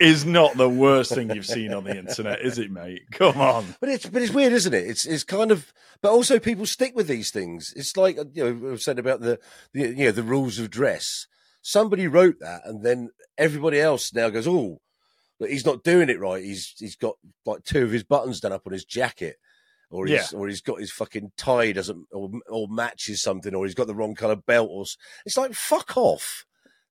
is 0.00 0.24
not 0.24 0.56
the 0.56 0.70
worst 0.70 1.14
thing 1.14 1.30
you've 1.34 1.44
seen 1.46 1.74
on 1.74 1.84
the 1.84 1.96
internet, 1.98 2.40
is 2.40 2.58
it, 2.58 2.70
mate? 2.70 3.02
Come 3.12 3.38
on. 3.40 3.74
But 3.80 3.90
it's 3.90 4.06
but 4.06 4.22
it's 4.22 4.32
weird, 4.32 4.52
isn't 4.54 4.72
it? 4.72 4.86
It's 4.86 5.04
it's 5.06 5.24
kind 5.24 5.50
of, 5.50 5.72
but 6.00 6.12
also 6.12 6.38
people 6.38 6.64
stick 6.66 6.96
with 6.96 7.08
these 7.08 7.30
things. 7.30 7.74
It's 7.76 7.96
like 7.96 8.16
you 8.32 8.44
know 8.54 8.72
I've 8.72 8.80
said 8.82 8.98
about 8.98 9.20
the, 9.20 9.38
the 9.74 9.88
you 9.88 10.04
know 10.06 10.12
the 10.12 10.22
rules 10.22 10.58
of 10.58 10.70
dress. 10.70 11.26
Somebody 11.62 12.08
wrote 12.08 12.36
that, 12.40 12.62
and 12.66 12.84
then 12.84 13.10
everybody 13.38 13.80
else 13.80 14.12
now 14.12 14.28
goes, 14.30 14.46
"Oh, 14.48 14.80
but 15.40 15.50
he's 15.50 15.64
not 15.66 15.84
doing 15.84 16.08
it 16.10 16.20
right. 16.20 16.42
He's 16.44 16.74
he's 16.78 16.96
got 16.96 17.14
like 17.46 17.62
two 17.64 17.84
of 17.84 17.90
his 17.92 18.02
buttons 18.04 18.40
done 18.40 18.52
up 18.52 18.66
on 18.66 18.72
his 18.72 18.84
jacket." 18.84 19.36
Or 19.90 20.06
he's, 20.06 20.32
Yeah. 20.32 20.38
or 20.38 20.48
he's 20.48 20.62
got 20.62 20.80
his 20.80 20.90
fucking 20.90 21.32
tie 21.36 21.72
doesn't 21.72 22.06
or, 22.12 22.30
or 22.48 22.66
matches 22.68 23.20
something, 23.22 23.54
or 23.54 23.66
he's 23.66 23.74
got 23.74 23.86
the 23.86 23.94
wrong 23.94 24.14
color 24.14 24.36
belt. 24.36 24.70
Or 24.72 24.84
it's 25.26 25.36
like 25.36 25.52
fuck 25.52 25.96
off, 25.98 26.44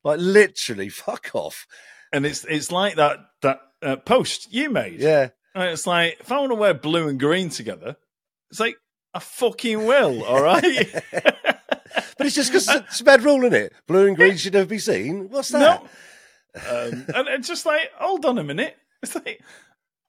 like 0.04 0.20
literally 0.20 0.88
fuck 0.90 1.32
off. 1.34 1.66
And 2.14 2.26
it's 2.28 2.46
it's 2.46 2.72
like 2.72 2.96
that 2.98 3.18
that 3.42 3.60
uh, 3.82 3.96
post 3.96 4.54
you 4.54 4.70
made. 4.70 5.00
Yeah, 5.00 5.30
And 5.56 5.64
it's 5.72 5.88
like 5.88 6.18
if 6.20 6.32
I 6.32 6.40
want 6.40 6.52
to 6.52 6.56
wear 6.56 6.74
blue 6.76 7.08
and 7.08 7.20
green 7.20 7.50
together, 7.50 7.96
it's 8.52 8.60
like 8.60 8.76
I 9.16 9.20
fucking 9.20 9.86
will. 9.86 10.24
All 10.24 10.42
right. 10.44 10.88
but 12.22 12.28
it's 12.28 12.36
just 12.36 12.52
because 12.52 12.70
it's 12.70 13.02
a 13.02 13.04
bad 13.04 13.24
rule, 13.24 13.40
isn't 13.44 13.54
it? 13.54 13.74
Blue 13.88 14.08
and 14.08 14.16
green 14.16 14.38
should 14.38 14.54
never 14.54 14.68
be 14.68 14.78
seen. 14.80 15.30
What's 15.30 15.50
that? 15.50 15.84
no. 15.84 15.88
Um, 16.56 17.06
and 17.16 17.28
it's 17.30 17.48
just 17.48 17.66
like 17.66 17.90
hold 17.98 18.26
on 18.26 18.38
a 18.38 18.44
minute. 18.44 18.76
It's 19.02 19.16
like 19.16 19.42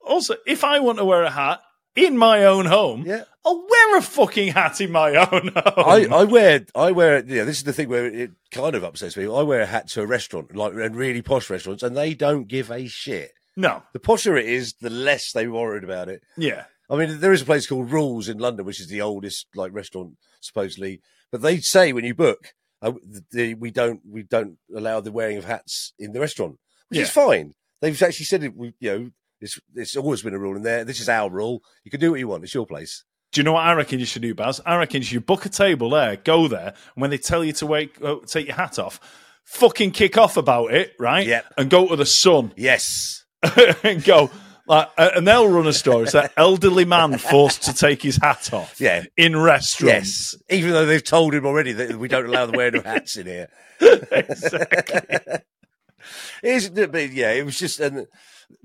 also 0.05 0.35
if 0.45 0.63
I 0.63 0.79
want 0.79 0.97
to 0.99 1.05
wear 1.05 1.23
a 1.23 1.29
hat 1.31 1.61
in 1.95 2.17
my 2.17 2.45
own 2.45 2.65
home, 2.65 3.03
Yeah. 3.05 3.23
I'll 3.45 3.65
wear 3.67 3.97
a 3.97 4.01
fucking 4.01 4.49
hat 4.53 4.79
in 4.81 4.91
my 4.91 5.15
own 5.15 5.47
home. 5.53 5.53
I, 5.55 6.07
I 6.11 6.23
wear 6.25 6.65
I 6.75 6.91
wear 6.91 7.23
yeah 7.25 7.43
this 7.43 7.57
is 7.57 7.63
the 7.63 7.73
thing 7.73 7.89
where 7.89 8.05
it 8.05 8.31
kind 8.51 8.75
of 8.75 8.83
upsets 8.83 9.15
me. 9.17 9.23
I 9.25 9.41
wear 9.41 9.61
a 9.61 9.65
hat 9.65 9.87
to 9.89 10.01
a 10.01 10.05
restaurant 10.05 10.55
like 10.55 10.73
and 10.73 10.95
really 10.95 11.21
posh 11.21 11.49
restaurants 11.49 11.81
and 11.83 11.95
they 11.95 12.13
don't 12.13 12.47
give 12.47 12.69
a 12.71 12.87
shit. 12.87 13.31
no. 13.55 13.81
The 13.93 13.99
posher 13.99 14.37
it 14.39 14.45
is, 14.45 14.73
the 14.81 14.89
less 14.89 15.31
they 15.31 15.47
worried 15.47 15.83
about 15.83 16.09
it. 16.09 16.23
Yeah. 16.37 16.65
I 16.93 16.95
mean, 16.95 17.19
there 17.19 17.33
is 17.33 17.41
a 17.41 17.45
place 17.45 17.65
called 17.65 17.91
Rules 17.91 18.29
in 18.29 18.37
London, 18.37 18.67
which 18.67 18.79
is 18.79 18.87
the 18.87 19.01
oldest 19.01 19.47
like 19.55 19.73
restaurant 19.73 20.13
supposedly, 20.41 21.01
but 21.31 21.41
they 21.41 21.57
say 21.59 21.91
when 21.91 22.05
you 22.05 22.13
book, 22.13 22.53
uh, 22.83 22.91
the, 23.31 23.55
we 23.55 23.71
don't 23.71 24.01
we 24.07 24.21
don't 24.21 24.57
allow 24.75 24.99
the 24.99 25.11
wearing 25.11 25.37
of 25.37 25.45
hats 25.45 25.93
in 25.97 26.11
the 26.11 26.19
restaurant, 26.19 26.59
which 26.89 26.99
is 26.99 27.09
fine. 27.09 27.53
They've 27.81 27.99
actually 27.99 28.25
said 28.25 28.43
it. 28.43 28.55
We, 28.55 28.73
you 28.79 28.91
know, 28.91 29.09
it's 29.41 29.59
it's 29.73 29.97
always 29.97 30.21
been 30.21 30.35
a 30.35 30.39
rule 30.39 30.55
in 30.55 30.61
there. 30.61 30.85
This 30.85 30.99
is 30.99 31.09
our 31.09 31.31
rule. 31.31 31.63
You 31.83 31.89
can 31.89 31.99
do 31.99 32.11
what 32.11 32.19
you 32.19 32.27
want. 32.27 32.43
It's 32.43 32.53
your 32.53 32.67
place. 32.67 33.03
Do 33.31 33.41
you 33.41 33.43
know 33.43 33.53
what 33.53 33.65
I 33.65 33.73
reckon 33.73 33.99
you 33.99 34.05
should 34.05 34.21
do, 34.21 34.35
Baz? 34.35 34.61
I 34.63 34.77
reckon 34.77 35.01
you 35.01 35.05
should 35.05 35.25
book 35.25 35.47
a 35.47 35.49
table 35.49 35.89
there, 35.89 36.17
go 36.17 36.47
there, 36.47 36.75
and 36.95 37.01
when 37.01 37.09
they 37.09 37.17
tell 37.17 37.43
you 37.43 37.53
to 37.53 37.65
wake, 37.65 37.97
uh, 38.03 38.17
take 38.27 38.45
your 38.45 38.55
hat 38.55 38.77
off, 38.77 38.99
fucking 39.45 39.91
kick 39.91 40.19
off 40.19 40.37
about 40.37 40.71
it, 40.71 40.93
right? 40.99 41.25
Yep. 41.25 41.53
And 41.57 41.69
go 41.71 41.87
to 41.87 41.95
the 41.95 42.05
sun 42.05 42.53
Yes. 42.55 43.25
and 43.83 44.03
go. 44.03 44.29
Like, 44.65 44.89
and 44.97 45.27
they'll 45.27 45.49
run 45.49 45.67
a 45.67 45.73
story. 45.73 46.03
It's 46.03 46.13
that 46.13 46.31
elderly 46.37 46.85
man 46.85 47.17
forced 47.17 47.63
to 47.63 47.73
take 47.73 48.01
his 48.01 48.17
hat 48.17 48.53
off 48.53 48.79
Yeah. 48.79 49.03
in 49.17 49.35
restaurants. 49.37 50.35
Yes, 50.49 50.57
even 50.59 50.71
though 50.71 50.85
they've 50.85 51.03
told 51.03 51.33
him 51.33 51.45
already 51.45 51.73
that 51.73 51.97
we 51.97 52.07
don't 52.07 52.25
allow 52.25 52.45
the 52.45 52.55
wearing 52.57 52.75
of 52.77 52.85
hats 52.85 53.17
in 53.17 53.27
here. 53.27 53.49
Exactly. 54.11 55.39
But 56.87 57.11
yeah, 57.13 57.31
it 57.31 57.45
was 57.45 57.57
just, 57.57 57.79
and 57.79 58.07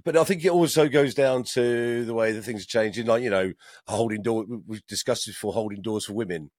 but 0.05 0.16
I 0.16 0.24
think 0.24 0.44
it 0.44 0.51
also 0.51 0.88
goes 0.88 1.14
down 1.14 1.44
to 1.55 2.05
the 2.05 2.12
way 2.14 2.32
that 2.32 2.42
things 2.42 2.64
are 2.64 2.66
changing. 2.66 3.07
Like 3.07 3.22
you 3.22 3.30
know, 3.30 3.53
holding 3.86 4.22
door. 4.22 4.44
We've 4.66 4.84
discussed 4.88 5.26
this 5.26 5.36
before, 5.36 5.53
holding 5.53 5.80
doors 5.82 6.07
for 6.07 6.14
women. 6.14 6.51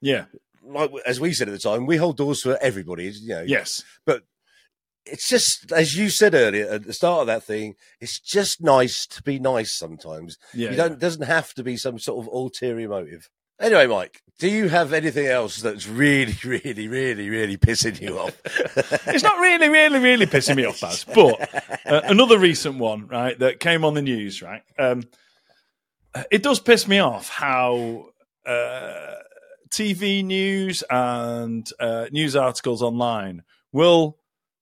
yeah. 0.00 0.24
Like 0.66 0.90
as 1.06 1.20
we 1.20 1.32
said 1.34 1.46
at 1.48 1.52
the 1.52 1.58
time, 1.58 1.84
we 1.86 1.98
hold 1.98 2.16
doors 2.16 2.42
for 2.42 2.58
everybody. 2.60 3.04
You 3.12 3.28
know, 3.28 3.42
Yes. 3.46 3.84
But 4.06 4.22
it's 5.06 5.28
just 5.28 5.72
as 5.72 5.96
you 5.96 6.08
said 6.08 6.34
earlier 6.34 6.68
at 6.68 6.84
the 6.84 6.92
start 6.92 7.22
of 7.22 7.26
that 7.26 7.44
thing. 7.44 7.74
It's 8.00 8.18
just 8.18 8.62
nice 8.62 9.06
to 9.08 9.22
be 9.22 9.38
nice 9.38 9.72
sometimes. 9.72 10.38
Yeah. 10.52 10.70
you 10.70 10.76
don't. 10.76 10.92
It 10.92 10.98
doesn't 10.98 11.26
have 11.26 11.54
to 11.54 11.62
be 11.62 11.76
some 11.76 11.98
sort 11.98 12.24
of 12.24 12.32
ulterior 12.32 12.88
motive. 12.88 13.28
Anyway, 13.60 13.86
Mike, 13.86 14.20
do 14.40 14.48
you 14.48 14.68
have 14.68 14.92
anything 14.92 15.26
else 15.26 15.58
that's 15.58 15.88
really, 15.88 16.34
really, 16.44 16.88
really, 16.88 17.30
really 17.30 17.56
pissing 17.56 18.00
you 18.00 18.18
off? 18.18 18.36
it's 19.06 19.22
not 19.22 19.38
really, 19.38 19.68
really, 19.68 20.00
really 20.00 20.26
pissing 20.26 20.56
me 20.56 20.64
off, 20.64 20.80
Baz. 20.80 21.04
But 21.04 21.54
uh, 21.86 22.00
another 22.04 22.38
recent 22.38 22.78
one, 22.78 23.06
right, 23.06 23.38
that 23.38 23.60
came 23.60 23.84
on 23.84 23.94
the 23.94 24.02
news, 24.02 24.42
right? 24.42 24.62
Um, 24.78 25.04
it 26.30 26.42
does 26.42 26.58
piss 26.58 26.88
me 26.88 26.98
off 26.98 27.28
how 27.28 28.06
uh, 28.44 29.14
TV 29.70 30.24
news 30.24 30.82
and 30.90 31.68
uh, 31.78 32.06
news 32.10 32.34
articles 32.34 32.82
online 32.82 33.42
will 33.72 34.18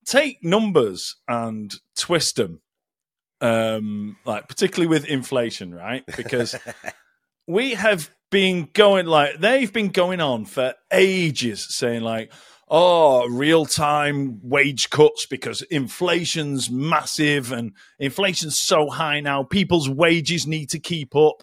take 0.06 0.42
numbers 0.42 1.16
and 1.28 1.72
twist 1.96 2.36
them, 2.36 2.60
um, 3.40 4.16
like 4.24 4.48
particularly 4.48 4.88
with 4.88 5.04
inflation, 5.06 5.74
right? 5.74 6.04
Because 6.16 6.56
we 7.46 7.74
have 7.74 8.10
been 8.30 8.68
going 8.72 9.06
like 9.06 9.38
they've 9.38 9.72
been 9.72 9.90
going 9.90 10.20
on 10.20 10.46
for 10.46 10.74
ages 10.90 11.66
saying 11.76 12.00
like 12.00 12.32
oh 12.66 13.28
real 13.28 13.66
time 13.66 14.40
wage 14.42 14.88
cuts 14.88 15.26
because 15.26 15.60
inflation's 15.62 16.70
massive 16.70 17.52
and 17.52 17.72
inflation's 17.98 18.58
so 18.58 18.88
high 18.88 19.20
now 19.20 19.42
people's 19.42 19.88
wages 19.88 20.46
need 20.46 20.70
to 20.70 20.78
keep 20.78 21.14
up 21.14 21.42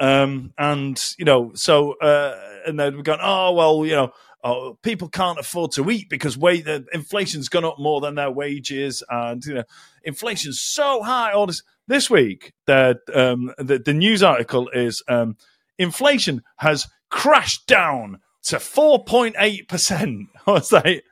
um 0.00 0.50
and 0.56 1.12
you 1.18 1.26
know 1.26 1.52
so 1.54 1.92
uh 1.98 2.34
and 2.66 2.80
then 2.80 2.96
we're 2.96 3.02
going 3.02 3.20
oh 3.22 3.52
well 3.52 3.84
you 3.84 3.94
know 3.94 4.10
oh, 4.44 4.78
people 4.82 5.08
can't 5.08 5.38
afford 5.38 5.72
to 5.72 5.90
eat 5.90 6.08
because 6.08 6.38
wait 6.38 6.64
the 6.64 6.84
inflation's 6.92 7.48
gone 7.48 7.64
up 7.64 7.78
more 7.78 8.00
than 8.00 8.14
their 8.14 8.30
wages 8.30 9.02
and 9.10 9.44
you 9.44 9.54
know 9.54 9.64
inflation's 10.04 10.60
so 10.60 11.02
high 11.02 11.32
all 11.32 11.46
this 11.46 11.62
this 11.88 12.08
week 12.08 12.52
the 12.66 12.96
um 13.14 13.52
the, 13.58 13.78
the 13.78 13.92
news 13.94 14.22
article 14.22 14.68
is 14.68 15.02
um 15.08 15.36
inflation 15.78 16.42
has 16.58 16.86
crashed 17.10 17.66
down 17.66 18.18
to 18.44 18.56
4.8%. 18.56 20.26
I 20.46 20.50
was 20.50 20.72
like, 20.72 21.04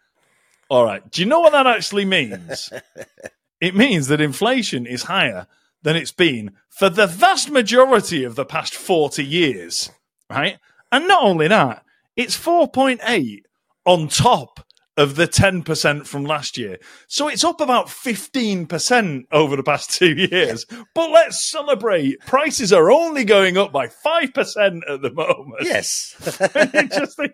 all 0.69 0.85
right, 0.85 1.09
do 1.11 1.23
you 1.23 1.29
know 1.29 1.41
what 1.41 1.53
that 1.53 1.67
actually 1.67 2.05
means? 2.05 2.73
it 3.61 3.75
means 3.75 4.09
that 4.09 4.21
inflation 4.21 4.87
is 4.87 5.05
higher 5.05 5.47
than 5.83 5.97
it's 5.97 6.13
been 6.13 6.53
for 6.69 6.89
the 6.89 7.07
vast 7.07 7.51
majority 7.51 8.25
of 8.25 8.37
the 8.37 8.45
past 8.45 8.75
40 8.75 9.25
years, 9.25 9.91
right? 10.31 10.59
And 10.91 11.09
not 11.09 11.23
only 11.23 11.49
that, 11.49 11.85
it's 12.17 12.37
4.8 12.37 13.39
on 13.85 14.09
top 14.09 14.61
of 14.97 15.17
the 15.17 15.27
10% 15.27 16.07
from 16.07 16.25
last 16.25 16.59
year. 16.59 16.79
So 17.07 17.29
it's 17.29 17.45
up 17.45 17.61
about 17.61 17.87
15% 17.87 19.23
over 19.33 19.57
the 19.57 19.63
past 19.63 19.91
two 19.99 20.15
years. 20.15 20.67
But 20.95 21.11
let's 21.11 21.51
celebrate. 21.51 22.21
Prices 22.21 22.73
are 22.73 22.91
only 22.91 23.25
going 23.25 23.57
up 23.57 23.73
by 23.73 23.87
5% 23.87 24.81
at 24.89 25.03
the 25.03 25.13
moment. 25.13 25.63
yes. 25.63 26.15
I 26.55 26.87
just 26.87 27.17
think, 27.17 27.33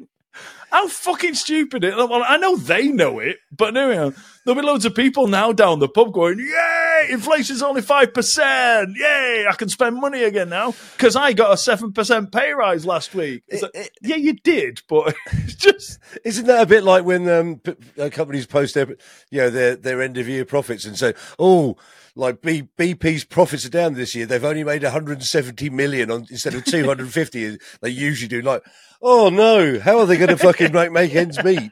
how 0.70 0.86
fucking 0.88 1.34
stupid 1.34 1.82
it. 1.84 1.96
Well, 1.96 2.22
I 2.26 2.36
know 2.36 2.56
they 2.56 2.88
know 2.88 3.18
it, 3.20 3.38
but 3.50 3.74
anyway, 3.76 4.12
there'll 4.44 4.60
be 4.60 4.66
loads 4.66 4.84
of 4.84 4.94
people 4.94 5.26
now 5.26 5.50
down 5.52 5.78
the 5.78 5.88
pub 5.88 6.12
going, 6.12 6.38
"Yay! 6.38 7.08
Inflation's 7.10 7.62
only 7.62 7.80
five 7.80 8.12
percent! 8.12 8.90
Yay! 8.96 9.46
I 9.48 9.54
can 9.54 9.68
spend 9.70 9.96
money 9.96 10.24
again 10.24 10.50
now 10.50 10.74
because 10.96 11.16
I 11.16 11.32
got 11.32 11.52
a 11.52 11.56
seven 11.56 11.92
percent 11.92 12.32
pay 12.32 12.52
rise 12.52 12.84
last 12.84 13.14
week." 13.14 13.44
It's 13.48 13.62
like, 13.62 13.70
It- 13.74 13.98
yeah, 14.02 14.16
you 14.16 14.34
did, 14.34 14.82
but 14.88 15.14
it's 15.32 15.54
just 15.54 15.98
Isn't 16.24 16.46
that 16.46 16.62
a 16.62 16.66
bit 16.66 16.84
like 16.84 17.04
when 17.04 17.28
um, 17.30 17.60
uh, 17.98 18.10
companies 18.12 18.46
post 18.46 18.74
their, 18.74 18.88
you 19.30 19.38
know, 19.40 19.50
their 19.50 19.74
their 19.76 20.02
end 20.02 20.18
of 20.18 20.28
year 20.28 20.44
profits 20.44 20.84
and 20.84 20.98
say, 20.98 21.14
"Oh, 21.38 21.76
like 22.18 22.42
B- 22.42 22.68
BP's 22.76 23.24
profits 23.24 23.64
are 23.64 23.70
down 23.70 23.94
this 23.94 24.14
year. 24.14 24.26
They've 24.26 24.44
only 24.44 24.64
made 24.64 24.82
170 24.82 25.70
million 25.70 26.10
on 26.10 26.26
instead 26.30 26.54
of 26.54 26.64
250 26.64 27.58
they 27.80 27.88
usually 27.90 28.28
do." 28.28 28.42
Like, 28.42 28.62
oh 29.00 29.30
no, 29.30 29.78
how 29.80 29.98
are 30.00 30.06
they 30.06 30.16
going 30.16 30.28
to 30.36 30.36
fucking 30.36 30.72
make, 30.72 30.92
make 30.92 31.14
ends 31.14 31.42
meet? 31.42 31.70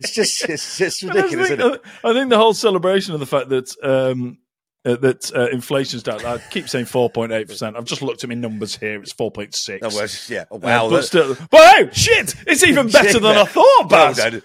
It's 0.00 0.12
just 0.12 0.44
it's 0.48 0.76
just 0.76 1.02
ridiculous. 1.02 1.50
I, 1.50 1.54
Isn't 1.54 1.58
think, 1.70 1.74
it? 1.76 1.90
I 2.04 2.12
think 2.12 2.30
the 2.30 2.36
whole 2.36 2.54
celebration 2.54 3.14
of 3.14 3.20
the 3.20 3.26
fact 3.26 3.48
that 3.48 3.74
um, 3.82 4.38
uh, 4.84 4.96
that 4.96 5.34
uh, 5.34 5.48
inflation's 5.48 6.02
down. 6.02 6.24
I 6.24 6.38
keep 6.50 6.68
saying 6.68 6.84
four 6.84 7.10
point 7.10 7.32
eight 7.32 7.48
percent. 7.48 7.76
I've 7.76 7.84
just 7.84 8.02
looked 8.02 8.22
at 8.22 8.28
my 8.28 8.36
numbers 8.36 8.76
here. 8.76 9.00
It's 9.00 9.12
four 9.12 9.30
point 9.30 9.54
six. 9.54 9.84
Oh, 9.84 9.96
well, 9.96 10.08
yeah. 10.28 10.44
Oh, 10.50 10.58
wow. 10.58 10.88
but 10.88 10.96
that- 10.96 11.02
still, 11.02 11.36
but 11.50 11.76
hey, 11.76 11.90
shit! 11.92 12.34
It's 12.46 12.62
even 12.62 12.88
better 12.92 13.18
than 13.18 13.36
I 13.36 13.44
thought, 13.44 13.88
Baz. 13.88 14.42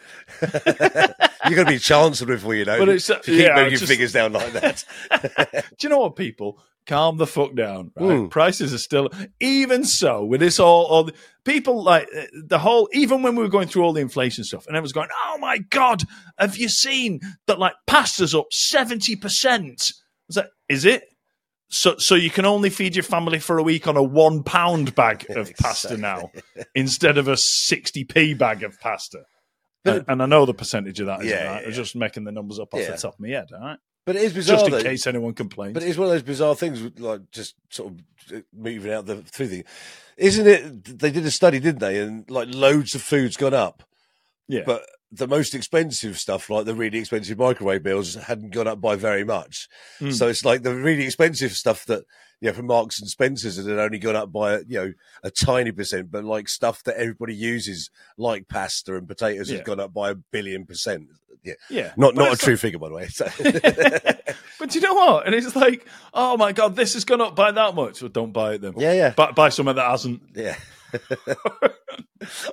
You're 1.51 1.57
going 1.57 1.67
to 1.67 1.73
be 1.73 1.79
chancellor 1.79 2.27
before 2.27 2.55
you 2.55 2.63
know. 2.63 2.79
But 2.79 2.89
it, 2.89 2.95
it's, 2.95 3.09
uh, 3.09 3.15
you 3.15 3.21
keep 3.23 3.41
yeah, 3.41 3.55
moving 3.55 3.71
just- 3.71 3.85
figures 3.85 4.13
down 4.13 4.31
like 4.31 4.53
that. 4.53 4.85
Do 5.77 5.85
you 5.85 5.89
know 5.89 5.99
what, 5.99 6.15
people? 6.15 6.59
Calm 6.87 7.17
the 7.17 7.27
fuck 7.27 7.53
down. 7.53 7.91
Right? 7.95 8.09
Mm. 8.09 8.29
Prices 8.29 8.73
are 8.73 8.77
still. 8.77 9.09
Even 9.39 9.83
so, 9.83 10.25
with 10.25 10.39
this 10.39 10.59
all, 10.59 10.85
all 10.85 11.03
the, 11.03 11.13
people 11.43 11.83
like 11.83 12.07
uh, 12.17 12.23
the 12.47 12.57
whole. 12.57 12.89
Even 12.93 13.21
when 13.21 13.35
we 13.35 13.43
were 13.43 13.49
going 13.49 13.67
through 13.67 13.83
all 13.83 13.93
the 13.93 14.01
inflation 14.01 14.43
stuff, 14.43 14.65
and 14.65 14.75
everyone's 14.75 14.93
going, 14.93 15.09
"Oh 15.25 15.37
my 15.39 15.59
god, 15.59 16.03
have 16.39 16.57
you 16.57 16.69
seen 16.69 17.19
that? 17.45 17.59
Like 17.59 17.73
pasta's 17.85 18.33
up 18.33 18.47
seventy 18.51 19.15
percent." 19.15 19.91
Is 20.27 20.35
that 20.35 20.49
is 20.69 20.85
it? 20.85 21.03
So, 21.69 21.97
so 21.97 22.15
you 22.15 22.29
can 22.29 22.45
only 22.45 22.69
feed 22.69 22.95
your 22.95 23.03
family 23.03 23.39
for 23.39 23.57
a 23.57 23.63
week 23.63 23.87
on 23.87 23.95
a 23.95 24.03
one 24.03 24.43
pound 24.43 24.95
bag 24.95 25.25
of 25.29 25.53
pasta 25.59 25.97
now, 25.97 26.31
instead 26.73 27.17
of 27.19 27.27
a 27.27 27.37
sixty 27.37 28.03
p 28.03 28.33
bag 28.33 28.63
of 28.63 28.79
pasta. 28.79 29.23
But- 29.83 29.95
and, 29.97 30.05
and 30.09 30.23
I 30.23 30.25
know 30.25 30.45
the 30.45 30.53
percentage 30.53 30.99
of 30.99 31.07
that. 31.07 31.21
Isn't 31.21 31.29
Yeah, 31.31 31.45
right? 31.53 31.61
yeah, 31.63 31.67
I'm 31.67 31.73
just 31.73 31.95
making 31.95 32.23
the 32.23 32.31
numbers 32.31 32.59
up 32.59 32.73
off 32.73 32.79
Yeah. 32.81 32.91
the 32.91 32.97
top 32.97 33.15
of 33.15 33.19
my 33.19 33.29
head. 33.29 33.49
All 33.53 33.59
right, 33.59 33.79
But 34.05 34.15
it 34.15 34.23
is 34.23 34.33
bizarre. 34.33 34.57
just 34.57 34.65
in 34.67 34.71
though. 34.73 34.83
case 34.83 35.07
anyone 35.07 35.33
complains. 35.33 35.73
But 35.73 35.83
it's 35.83 35.97
one 35.97 36.07
of 36.07 36.11
those 36.13 36.23
bizarre 36.23 36.55
things, 36.55 36.81
like 36.99 37.21
just 37.31 37.55
sort 37.69 37.93
of 37.93 37.99
uh, 38.37 38.41
moving 38.53 38.91
out 38.91 39.05
the 39.05 39.21
through 39.23 39.47
the. 39.47 39.65
Isn't 40.17 40.45
it? 40.47 40.99
They 40.99 41.09
did 41.11 41.25
a 41.25 41.31
study, 41.31 41.59
didn't 41.59 41.79
they? 41.79 41.99
And 41.99 42.29
like 42.29 42.49
loads 42.53 42.93
of 42.95 43.01
food's 43.01 43.37
gone 43.37 43.53
up, 43.55 43.83
yeah, 44.47 44.61
but 44.65 44.83
the 45.11 45.27
most 45.27 45.55
expensive 45.55 46.17
stuff, 46.19 46.49
like 46.49 46.65
the 46.65 46.75
really 46.75 46.99
expensive 46.99 47.37
microwave 47.39 47.83
bills, 47.83 48.13
hadn't 48.15 48.51
gone 48.51 48.67
up 48.67 48.79
by 48.79 48.95
very 48.95 49.23
much. 49.23 49.67
Mm. 49.99 50.13
So 50.13 50.27
it's 50.27 50.45
like 50.45 50.61
the 50.61 50.75
really 50.75 51.03
expensive 51.05 51.53
stuff 51.53 51.85
that 51.87 52.03
you 52.41 52.49
know 52.49 52.53
from 52.53 52.65
Marks 52.67 52.99
and 52.99 53.09
Spencers 53.09 53.55
that 53.55 53.65
had 53.69 53.79
only 53.79 53.99
gone 53.99 54.15
up 54.15 54.31
by 54.31 54.57
you 54.59 54.65
know 54.79 54.93
a 55.23 55.31
tiny 55.31 55.71
percent, 55.71 56.11
but 56.11 56.23
like 56.25 56.49
stuff 56.49 56.83
that 56.83 56.97
everybody 56.97 57.35
uses, 57.35 57.89
like 58.17 58.47
pasta 58.47 58.95
and 58.95 59.07
potatoes, 59.07 59.49
Yeah. 59.49 59.57
has 59.57 59.65
gone 59.65 59.79
up 59.79 59.93
by 59.93 60.09
a 60.11 60.15
billion 60.15 60.65
percent. 60.65 61.07
Yeah, 61.43 61.53
yeah. 61.71 61.93
not 61.97 62.13
But 62.13 62.21
not 62.21 62.29
a 62.29 62.31
it's 62.33 62.43
true 62.43 62.55
figure, 62.57 62.77
by 62.77 62.89
the 62.89 62.93
way. 62.95 63.07
So. 63.07 63.25
like- 63.39 64.35
but 64.59 64.75
you 64.75 64.81
know 64.81 64.93
what? 64.93 65.25
And 65.25 65.33
it's 65.33 65.55
like, 65.55 65.87
oh 66.13 66.37
my 66.37 66.51
god, 66.51 66.75
this 66.75 66.93
has 66.93 67.03
gone 67.03 67.19
up 67.21 67.35
by 67.35 67.51
that 67.51 67.73
much. 67.73 68.01
Well, 68.01 68.09
don't 68.09 68.31
buy 68.31 68.53
it 68.53 68.61
then. 68.61 68.73
yeah, 68.77 68.93
yeah. 68.93 69.09
Buy, 69.11 69.31
buy 69.31 69.49
something 69.49 69.75
that 69.75 69.89
hasn't. 69.89 70.21
Yeah. 70.35 70.55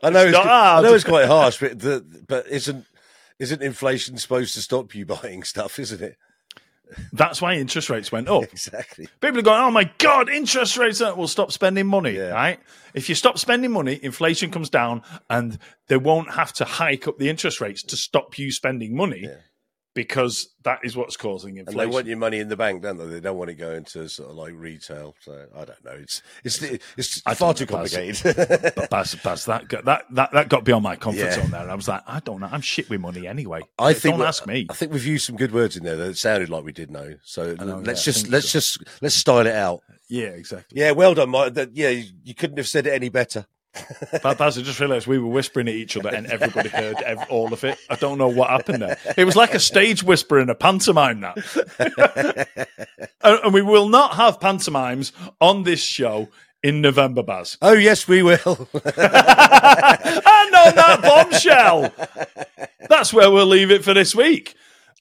I 0.02 0.10
know 0.10 0.24
it's, 0.24 0.32
not 0.32 0.46
I 0.46 0.80
know 0.80 0.94
it's 0.94 1.04
quite 1.04 1.26
harsh, 1.26 1.58
but 1.60 1.78
the, 1.78 2.04
but 2.26 2.46
isn't 2.48 2.86
isn't 3.38 3.62
inflation 3.62 4.16
supposed 4.16 4.54
to 4.54 4.62
stop 4.62 4.94
you 4.94 5.04
buying 5.20 5.42
stuff? 5.42 5.78
Isn't 5.78 6.00
it? 6.02 6.16
That's 7.12 7.40
why 7.42 7.54
interest 7.54 7.90
rates 7.90 8.10
went 8.12 8.28
up. 8.28 8.44
Exactly. 8.52 9.08
People 9.20 9.38
are 9.38 9.42
going, 9.42 9.60
oh 9.60 9.70
my 9.70 9.90
god, 9.98 10.28
interest 10.28 10.76
rates 10.76 11.00
are- 11.00 11.14
will 11.14 11.28
stop 11.28 11.52
spending 11.52 11.86
money, 11.86 12.12
Yeah. 12.16 12.30
right? 12.30 12.58
If 12.94 13.08
you 13.08 13.14
stop 13.14 13.38
spending 13.38 13.70
money, 13.72 13.98
inflation 14.02 14.50
comes 14.50 14.70
down, 14.70 15.02
and 15.28 15.58
they 15.88 15.96
won't 15.96 16.32
have 16.34 16.52
to 16.54 16.64
hike 16.64 17.06
up 17.06 17.18
the 17.18 17.28
interest 17.28 17.60
rates 17.60 17.82
to 17.84 17.96
stop 17.96 18.38
you 18.38 18.50
spending 18.50 18.96
money. 18.96 19.20
Yeah. 19.24 19.36
Because 19.94 20.54
that 20.62 20.80
is 20.84 20.96
what's 20.96 21.16
causing 21.16 21.58
And 21.58 21.66
inflation. 21.66 21.78
they 21.90 21.92
want 21.92 22.06
your 22.06 22.18
money 22.18 22.38
in 22.38 22.48
the 22.48 22.56
bank, 22.56 22.82
don't 22.82 22.98
they? 22.98 23.06
They 23.06 23.20
don't 23.20 23.36
want 23.36 23.50
it 23.50 23.54
going 23.54 23.82
to 23.84 24.08
sort 24.08 24.30
of 24.30 24.36
like 24.36 24.52
retail. 24.54 25.14
So 25.20 25.46
I 25.56 25.64
don't 25.64 25.84
know. 25.84 25.92
It's 25.92 26.22
it's 26.44 26.62
it's 26.96 27.22
I 27.26 27.34
far 27.34 27.52
too 27.54 27.66
complicated. 27.66 28.36
but 28.76 28.90
Baz, 28.90 29.16
Baz, 29.16 29.46
that, 29.46 29.66
got, 29.66 29.84
that 29.86 30.04
that 30.12 30.30
that 30.32 30.48
got 30.48 30.62
beyond 30.64 30.84
my 30.84 30.94
comfort 30.94 31.18
Yeah. 31.20 31.32
zone 31.34 31.50
there. 31.50 31.62
And 31.62 31.70
I 31.70 31.74
was 31.74 31.88
like, 31.88 32.02
I 32.06 32.20
don't 32.20 32.38
know. 32.40 32.48
I'm 32.52 32.60
shit 32.60 32.88
with 32.88 33.00
money 33.00 33.26
anyway. 33.26 33.62
I 33.78 33.92
think 33.92 34.16
don't 34.18 34.26
ask 34.26 34.46
me. 34.46 34.66
I 34.70 34.74
think 34.74 34.92
we've 34.92 35.06
used 35.06 35.26
some 35.26 35.36
good 35.36 35.52
words 35.52 35.76
in 35.76 35.82
there 35.82 35.96
that 35.96 36.16
sounded 36.16 36.48
like 36.48 36.62
we 36.64 36.72
did 36.72 36.90
know. 36.92 37.14
So 37.24 37.54
know, 37.54 37.78
let's 37.84 38.06
yeah, 38.06 38.12
just 38.12 38.28
let's 38.28 38.52
just 38.52 38.84
let's 39.00 39.16
style 39.16 39.46
it 39.46 39.54
out. 39.54 39.80
Yeah, 40.08 40.28
exactly. 40.28 40.80
Yeah, 40.80 40.92
well 40.92 41.14
done, 41.14 41.30
Mike. 41.30 41.54
Yeah, 41.72 41.88
you, 41.88 42.04
you 42.24 42.34
couldn't 42.34 42.56
have 42.58 42.68
said 42.68 42.86
it 42.86 42.92
any 42.92 43.08
better. 43.08 43.46
But 44.22 44.38
Baz, 44.38 44.58
I 44.58 44.62
just 44.62 44.80
realised 44.80 45.06
we 45.06 45.18
were 45.18 45.28
whispering 45.28 45.68
at 45.68 45.74
each 45.74 45.96
other 45.96 46.08
and 46.08 46.26
everybody 46.26 46.68
heard 46.68 46.96
ev- 47.02 47.26
all 47.30 47.52
of 47.52 47.64
it. 47.64 47.78
I 47.90 47.96
don't 47.96 48.18
know 48.18 48.28
what 48.28 48.50
happened 48.50 48.82
there. 48.82 48.98
It 49.16 49.24
was 49.24 49.36
like 49.36 49.54
a 49.54 49.60
stage 49.60 50.02
whisper 50.02 50.38
in 50.38 50.50
a 50.50 50.54
pantomime 50.54 51.20
now. 51.20 51.34
and, 51.78 52.46
and 53.22 53.54
we 53.54 53.62
will 53.62 53.88
not 53.88 54.14
have 54.14 54.40
pantomimes 54.40 55.12
on 55.40 55.62
this 55.64 55.80
show 55.80 56.28
in 56.62 56.80
November, 56.80 57.22
Baz. 57.22 57.58
Oh 57.62 57.74
yes, 57.74 58.08
we 58.08 58.22
will. 58.22 58.68
and 58.74 58.84
on 60.54 60.74
that 60.74 61.00
bombshell, 61.02 61.92
that's 62.88 63.12
where 63.12 63.30
we'll 63.30 63.46
leave 63.46 63.70
it 63.70 63.84
for 63.84 63.94
this 63.94 64.14
week. 64.14 64.54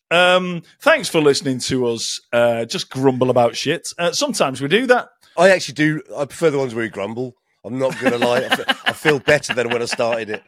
Um, 0.10 0.62
thanks 0.80 1.10
for 1.10 1.20
listening 1.20 1.60
to 1.60 1.88
us 1.88 2.22
uh, 2.32 2.66
just 2.66 2.90
grumble 2.90 3.30
about 3.30 3.56
shit. 3.56 3.90
Uh, 3.98 4.12
sometimes 4.12 4.62
we 4.62 4.68
do 4.68 4.88
that. 4.88 5.10
I 5.38 5.50
actually 5.50 5.76
do. 5.76 6.02
I 6.16 6.26
prefer 6.26 6.50
the 6.50 6.58
ones 6.58 6.74
where 6.74 6.86
we 6.86 6.90
grumble. 6.90 7.36
I'm 7.66 7.78
not 7.80 8.00
going 8.00 8.14
to 8.14 8.18
lie. 8.20 8.48
I 8.86 8.94
feel 8.94 9.20
better 9.20 9.54
than 9.54 9.70
when 9.70 9.82
I 9.82 9.86
started 9.86 10.30
it. 10.30 10.44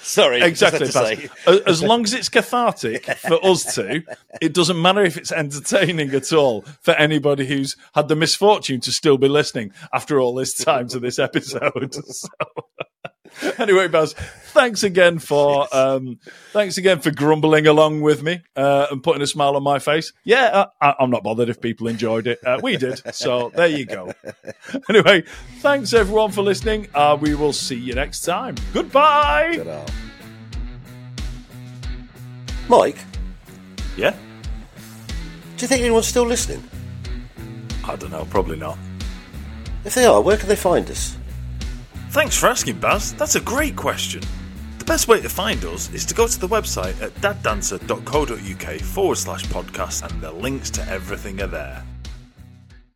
Sorry, 0.00 0.40
Exactly. 0.40 0.86
to 0.86 0.92
say. 0.92 1.28
As- 1.46 1.60
As 1.66 1.82
long 1.82 2.04
as 2.04 2.14
it's 2.14 2.28
cathartic 2.28 3.04
for 3.04 3.44
us 3.44 3.74
two, 3.74 4.02
it 4.40 4.54
doesn't 4.54 4.80
matter 4.80 5.02
if 5.04 5.16
it's 5.16 5.32
entertaining 5.32 6.14
at 6.14 6.32
all 6.32 6.62
for 6.80 6.92
anybody 6.94 7.46
who's 7.46 7.76
had 7.94 8.08
the 8.08 8.16
misfortune 8.16 8.80
to 8.82 8.92
still 8.92 9.18
be 9.18 9.28
listening 9.28 9.72
after 9.92 10.20
all 10.20 10.34
this 10.34 10.54
time 10.54 10.88
to 10.88 10.98
this 11.00 11.18
episode. 11.18 11.94
So, 12.04 12.28
anyway, 13.58 13.88
Baz, 13.88 14.12
thanks 14.12 14.82
again 14.82 15.18
for 15.18 15.66
um, 15.74 16.18
thanks 16.52 16.76
again 16.78 17.00
for 17.00 17.10
grumbling 17.10 17.66
along 17.66 18.00
with 18.00 18.22
me 18.22 18.40
uh, 18.56 18.86
and 18.90 19.02
putting 19.02 19.22
a 19.22 19.26
smile 19.26 19.56
on 19.56 19.62
my 19.62 19.78
face. 19.78 20.12
Yeah, 20.24 20.66
I, 20.80 20.94
I'm 20.98 21.10
not 21.10 21.22
bothered 21.22 21.48
if 21.48 21.60
people 21.60 21.86
enjoyed 21.88 22.26
it. 22.26 22.38
Uh, 22.44 22.58
we 22.62 22.76
did, 22.76 23.00
so 23.14 23.50
there 23.54 23.66
you 23.68 23.86
go. 23.86 24.12
Anyway, 24.88 25.24
thanks 25.60 25.92
everyone 25.92 26.30
for 26.32 26.42
listening. 26.42 26.88
Uh, 26.94 27.16
we 27.20 27.34
will 27.34 27.52
see 27.52 27.76
you 27.76 27.94
next 27.94 28.22
time. 28.22 28.56
Goodbye. 28.72 29.56
Ta-da. 29.56 29.84
Mike, 32.68 32.98
Yeah. 33.96 34.12
do 35.56 35.62
you 35.64 35.68
think 35.68 35.80
anyone's 35.82 36.06
still 36.06 36.24
listening? 36.26 36.62
I 37.84 37.96
don't 37.96 38.10
know, 38.12 38.24
probably 38.30 38.56
not. 38.56 38.78
If 39.84 39.94
they 39.94 40.04
are, 40.04 40.20
where 40.20 40.36
can 40.36 40.48
they 40.48 40.54
find 40.56 40.88
us? 40.90 41.16
Thanks 42.10 42.36
for 42.36 42.48
asking, 42.48 42.80
Baz. 42.80 43.14
That's 43.14 43.36
a 43.36 43.40
great 43.40 43.76
question. 43.76 44.22
The 44.78 44.84
best 44.84 45.06
way 45.06 45.20
to 45.20 45.28
find 45.28 45.64
us 45.64 45.92
is 45.94 46.04
to 46.06 46.14
go 46.14 46.26
to 46.26 46.40
the 46.40 46.48
website 46.48 47.00
at 47.00 47.14
daddancer.co.uk 47.20 48.80
forward 48.80 49.16
slash 49.16 49.44
podcast, 49.44 50.10
and 50.10 50.20
the 50.20 50.32
links 50.32 50.70
to 50.70 50.88
everything 50.88 51.40
are 51.40 51.46
there. 51.46 51.84